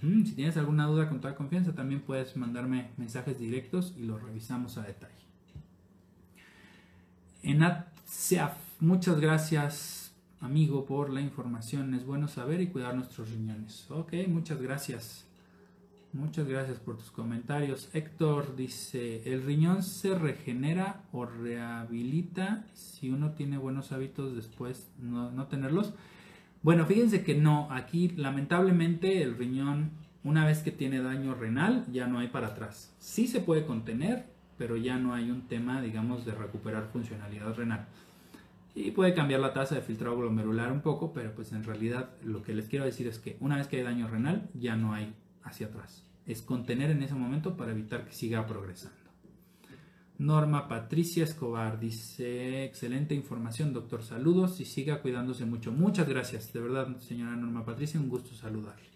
Si 0.00 0.34
tienes 0.36 0.56
alguna 0.56 0.86
duda 0.86 1.08
con 1.08 1.20
toda 1.20 1.34
confianza, 1.34 1.74
también 1.74 2.02
puedes 2.02 2.36
mandarme 2.36 2.92
mensajes 2.96 3.40
directos 3.40 3.92
y 3.96 4.04
los 4.04 4.22
revisamos 4.22 4.78
a 4.78 4.82
detalle. 4.82 5.23
Enat 7.46 7.88
Seaf, 8.06 8.54
muchas 8.80 9.20
gracias 9.20 10.14
amigo 10.40 10.86
por 10.86 11.10
la 11.10 11.20
información. 11.20 11.92
Es 11.92 12.06
bueno 12.06 12.26
saber 12.26 12.62
y 12.62 12.68
cuidar 12.68 12.94
nuestros 12.94 13.30
riñones. 13.30 13.86
Ok, 13.90 14.14
muchas 14.28 14.62
gracias. 14.62 15.26
Muchas 16.14 16.48
gracias 16.48 16.78
por 16.78 16.96
tus 16.96 17.10
comentarios. 17.10 17.90
Héctor 17.92 18.56
dice, 18.56 19.30
¿el 19.30 19.42
riñón 19.42 19.82
se 19.82 20.18
regenera 20.18 21.02
o 21.12 21.26
rehabilita 21.26 22.64
si 22.72 23.10
uno 23.10 23.32
tiene 23.32 23.58
buenos 23.58 23.92
hábitos 23.92 24.34
después 24.34 24.88
no, 24.98 25.30
no 25.30 25.46
tenerlos? 25.46 25.92
Bueno, 26.62 26.86
fíjense 26.86 27.24
que 27.24 27.34
no, 27.34 27.68
aquí 27.70 28.08
lamentablemente 28.16 29.20
el 29.22 29.36
riñón, 29.36 29.90
una 30.22 30.46
vez 30.46 30.62
que 30.62 30.70
tiene 30.70 31.02
daño 31.02 31.34
renal, 31.34 31.84
ya 31.92 32.06
no 32.06 32.20
hay 32.20 32.28
para 32.28 32.48
atrás. 32.48 32.94
Sí 33.00 33.26
se 33.26 33.40
puede 33.40 33.66
contener, 33.66 34.33
pero 34.58 34.76
ya 34.76 34.98
no 34.98 35.14
hay 35.14 35.30
un 35.30 35.42
tema, 35.48 35.80
digamos, 35.82 36.24
de 36.24 36.32
recuperar 36.32 36.88
funcionalidad 36.92 37.54
renal 37.54 37.86
y 38.74 38.90
puede 38.90 39.14
cambiar 39.14 39.40
la 39.40 39.52
tasa 39.52 39.76
de 39.76 39.82
filtrado 39.82 40.16
glomerular 40.16 40.72
un 40.72 40.80
poco, 40.80 41.12
pero 41.12 41.32
pues 41.34 41.52
en 41.52 41.62
realidad 41.62 42.10
lo 42.24 42.42
que 42.42 42.54
les 42.54 42.68
quiero 42.68 42.84
decir 42.84 43.06
es 43.06 43.18
que 43.18 43.36
una 43.40 43.56
vez 43.56 43.68
que 43.68 43.76
hay 43.76 43.84
daño 43.84 44.08
renal 44.08 44.50
ya 44.54 44.76
no 44.76 44.92
hay 44.92 45.14
hacia 45.44 45.68
atrás. 45.68 46.04
Es 46.26 46.42
contener 46.42 46.90
en 46.90 47.02
ese 47.02 47.14
momento 47.14 47.56
para 47.56 47.70
evitar 47.70 48.04
que 48.04 48.12
siga 48.12 48.46
progresando. 48.46 48.96
Norma 50.18 50.68
Patricia 50.68 51.24
Escobar 51.24 51.78
dice, 51.78 52.64
excelente 52.64 53.14
información 53.14 53.72
doctor, 53.72 54.02
saludos 54.02 54.60
y 54.60 54.64
siga 54.64 55.02
cuidándose 55.02 55.44
mucho. 55.44 55.70
Muchas 55.70 56.08
gracias, 56.08 56.52
de 56.52 56.60
verdad 56.60 56.98
señora 56.98 57.36
Norma 57.36 57.64
Patricia, 57.64 58.00
un 58.00 58.08
gusto 58.08 58.34
saludarle. 58.34 58.88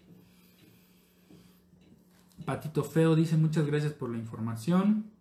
Patito 2.45 2.83
Feo 2.83 3.15
dice, 3.15 3.37
muchas 3.37 3.65
gracias 3.65 3.93
por 3.93 4.09
la 4.09 4.17
información. 4.17 5.11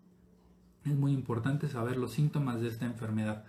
Es 0.88 0.96
muy 0.96 1.12
importante 1.12 1.68
saber 1.68 1.98
los 1.98 2.12
síntomas 2.12 2.62
de 2.62 2.68
esta 2.68 2.86
enfermedad. 2.86 3.44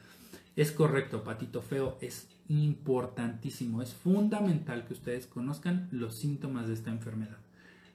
Es 0.58 0.74
correcto, 0.74 1.24
patito 1.24 1.62
feo, 1.62 1.98
es 2.02 2.28
importantísimo, 2.50 3.82
es 3.82 3.94
fundamental 3.94 4.86
que 4.86 4.94
ustedes 4.94 5.26
conozcan 5.26 5.88
los 5.92 6.16
síntomas 6.16 6.68
de 6.68 6.74
esta 6.74 6.90
enfermedad. 6.90 7.38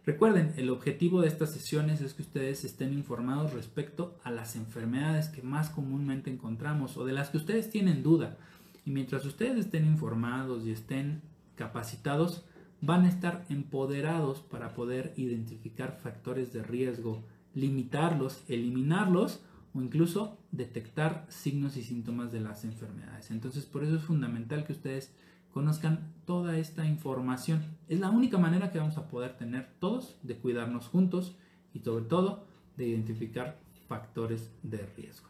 Recuerden, 0.06 0.54
el 0.56 0.70
objetivo 0.70 1.20
de 1.20 1.28
estas 1.28 1.50
sesiones 1.52 2.00
es 2.00 2.14
que 2.14 2.22
ustedes 2.22 2.64
estén 2.64 2.94
informados 2.94 3.52
respecto 3.52 4.18
a 4.24 4.30
las 4.30 4.56
enfermedades 4.56 5.28
que 5.28 5.42
más 5.42 5.68
comúnmente 5.68 6.30
encontramos 6.30 6.96
o 6.96 7.04
de 7.04 7.12
las 7.12 7.28
que 7.28 7.36
ustedes 7.36 7.68
tienen 7.68 8.02
duda. 8.02 8.38
Y 8.86 8.90
mientras 8.92 9.26
ustedes 9.26 9.58
estén 9.58 9.84
informados 9.84 10.64
y 10.64 10.70
estén 10.70 11.20
capacitados, 11.56 12.44
van 12.80 13.04
a 13.04 13.08
estar 13.08 13.44
empoderados 13.50 14.40
para 14.40 14.74
poder 14.74 15.12
identificar 15.16 15.98
factores 16.02 16.52
de 16.52 16.62
riesgo, 16.62 17.22
limitarlos, 17.54 18.42
eliminarlos 18.48 19.40
o 19.74 19.80
incluso 19.80 20.38
detectar 20.52 21.26
signos 21.28 21.76
y 21.76 21.82
síntomas 21.82 22.32
de 22.32 22.40
las 22.40 22.64
enfermedades. 22.64 23.30
Entonces, 23.30 23.64
por 23.64 23.84
eso 23.84 23.96
es 23.96 24.02
fundamental 24.02 24.64
que 24.64 24.72
ustedes 24.72 25.12
conozcan 25.52 26.12
toda 26.26 26.58
esta 26.58 26.84
información. 26.84 27.62
Es 27.88 28.00
la 28.00 28.10
única 28.10 28.38
manera 28.38 28.70
que 28.70 28.78
vamos 28.78 28.98
a 28.98 29.08
poder 29.08 29.36
tener 29.36 29.68
todos 29.78 30.16
de 30.22 30.36
cuidarnos 30.36 30.88
juntos 30.88 31.36
y 31.72 31.80
sobre 31.80 32.04
todo 32.04 32.44
de 32.76 32.88
identificar 32.88 33.58
factores 33.88 34.50
de 34.62 34.84
riesgo. 34.96 35.28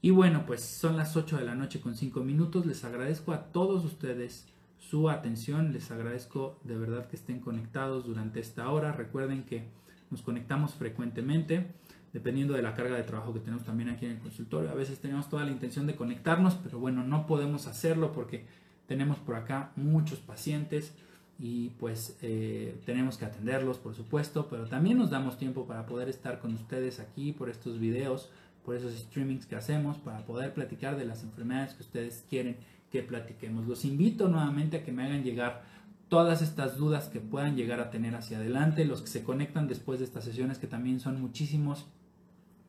Y 0.00 0.10
bueno, 0.10 0.46
pues 0.46 0.62
son 0.62 0.96
las 0.96 1.16
8 1.16 1.36
de 1.36 1.44
la 1.44 1.54
noche 1.54 1.80
con 1.80 1.94
5 1.94 2.24
minutos. 2.24 2.66
Les 2.66 2.84
agradezco 2.84 3.32
a 3.32 3.52
todos 3.52 3.84
ustedes 3.84 4.48
su 4.78 5.08
atención. 5.08 5.72
Les 5.72 5.90
agradezco 5.90 6.58
de 6.64 6.76
verdad 6.76 7.06
que 7.06 7.16
estén 7.16 7.38
conectados 7.38 8.06
durante 8.06 8.40
esta 8.40 8.68
hora. 8.70 8.92
Recuerden 8.92 9.44
que 9.44 9.68
nos 10.12 10.22
conectamos 10.22 10.74
frecuentemente 10.74 11.66
dependiendo 12.12 12.54
de 12.54 12.62
la 12.62 12.74
carga 12.74 12.96
de 12.96 13.02
trabajo 13.02 13.32
que 13.32 13.40
tenemos 13.40 13.64
también 13.64 13.88
aquí 13.88 14.04
en 14.04 14.12
el 14.12 14.18
consultorio. 14.18 14.70
A 14.70 14.74
veces 14.74 15.00
tenemos 15.00 15.28
toda 15.28 15.44
la 15.44 15.50
intención 15.50 15.86
de 15.86 15.96
conectarnos, 15.96 16.54
pero 16.56 16.78
bueno, 16.78 17.02
no 17.02 17.26
podemos 17.26 17.66
hacerlo 17.66 18.12
porque 18.12 18.44
tenemos 18.86 19.18
por 19.18 19.36
acá 19.36 19.72
muchos 19.76 20.18
pacientes 20.20 20.94
y 21.38 21.70
pues 21.70 22.18
eh, 22.20 22.78
tenemos 22.84 23.16
que 23.16 23.24
atenderlos, 23.24 23.78
por 23.78 23.94
supuesto, 23.94 24.48
pero 24.50 24.66
también 24.66 24.98
nos 24.98 25.10
damos 25.10 25.38
tiempo 25.38 25.66
para 25.66 25.86
poder 25.86 26.08
estar 26.10 26.38
con 26.38 26.52
ustedes 26.52 27.00
aquí 27.00 27.32
por 27.32 27.48
estos 27.48 27.80
videos, 27.80 28.30
por 28.64 28.76
esos 28.76 28.94
streamings 28.94 29.46
que 29.46 29.56
hacemos, 29.56 29.96
para 29.96 30.24
poder 30.26 30.52
platicar 30.52 30.98
de 30.98 31.06
las 31.06 31.22
enfermedades 31.22 31.72
que 31.74 31.82
ustedes 31.82 32.26
quieren 32.28 32.58
que 32.90 33.02
platiquemos. 33.02 33.66
Los 33.66 33.86
invito 33.86 34.28
nuevamente 34.28 34.76
a 34.76 34.84
que 34.84 34.92
me 34.92 35.04
hagan 35.04 35.24
llegar 35.24 35.64
todas 36.12 36.42
estas 36.42 36.76
dudas 36.76 37.08
que 37.08 37.20
puedan 37.20 37.56
llegar 37.56 37.80
a 37.80 37.88
tener 37.88 38.14
hacia 38.14 38.36
adelante, 38.36 38.84
los 38.84 39.00
que 39.00 39.06
se 39.06 39.22
conectan 39.22 39.66
después 39.66 39.98
de 39.98 40.04
estas 40.04 40.24
sesiones, 40.24 40.58
que 40.58 40.66
también 40.66 41.00
son 41.00 41.18
muchísimos 41.18 41.86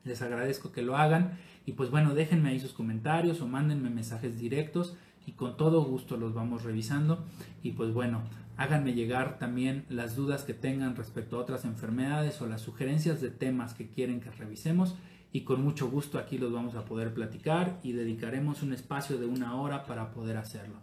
les 0.05 0.21
agradezco 0.21 0.71
que 0.71 0.81
lo 0.81 0.95
hagan. 0.95 1.37
Y 1.65 1.73
pues 1.73 1.89
bueno, 1.89 2.15
déjenme 2.15 2.51
ahí 2.51 2.59
sus 2.61 2.71
comentarios 2.71 3.41
o 3.41 3.47
mándenme 3.49 3.89
mensajes 3.89 4.39
directos 4.39 4.95
y 5.25 5.33
con 5.33 5.57
todo 5.57 5.83
gusto 5.83 6.15
los 6.15 6.33
vamos 6.33 6.63
revisando. 6.63 7.25
Y 7.63 7.71
pues 7.71 7.93
bueno, 7.93 8.21
háganme 8.55 8.93
llegar 8.93 9.39
también 9.39 9.83
las 9.89 10.15
dudas 10.15 10.43
que 10.43 10.53
tengan 10.53 10.95
respecto 10.95 11.35
a 11.35 11.41
otras 11.41 11.65
enfermedades 11.65 12.41
o 12.41 12.47
las 12.47 12.61
sugerencias 12.61 13.19
de 13.19 13.29
temas 13.29 13.73
que 13.73 13.89
quieren 13.89 14.21
que 14.21 14.31
revisemos. 14.31 14.95
Y 15.33 15.41
con 15.41 15.61
mucho 15.61 15.89
gusto 15.89 16.17
aquí 16.17 16.37
los 16.37 16.53
vamos 16.53 16.75
a 16.75 16.85
poder 16.85 17.13
platicar 17.13 17.77
y 17.83 17.91
dedicaremos 17.91 18.63
un 18.63 18.71
espacio 18.71 19.17
de 19.17 19.25
una 19.25 19.59
hora 19.59 19.85
para 19.85 20.11
poder 20.11 20.37
hacerlo. 20.37 20.75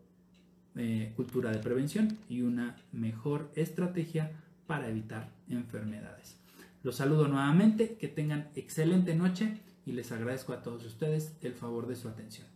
eh, 0.76 1.14
cultura 1.16 1.52
de 1.52 1.60
prevención 1.60 2.18
y 2.28 2.42
una 2.42 2.76
mejor 2.92 3.52
estrategia 3.56 4.32
para 4.66 4.90
evitar 4.90 5.30
enfermedades. 5.50 6.38
Los 6.82 6.98
saludo 6.98 7.28
nuevamente, 7.28 7.98
que 7.98 8.08
tengan 8.08 8.50
excelente 8.56 9.16
noche 9.16 9.60
y 9.86 9.92
les 9.92 10.12
agradezco 10.12 10.54
a 10.54 10.64
todos 10.64 10.86
ustedes 10.86 11.36
el 11.42 11.54
favor 11.54 11.88
de 11.88 11.96
su 11.96 12.08
atención. 12.08 12.48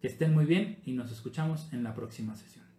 Que 0.00 0.08
estén 0.08 0.34
muy 0.34 0.44
bien 0.44 0.78
y 0.84 0.92
nos 0.92 1.12
escuchamos 1.12 1.72
en 1.72 1.84
la 1.84 1.94
próxima 1.94 2.34
sesión. 2.34 2.71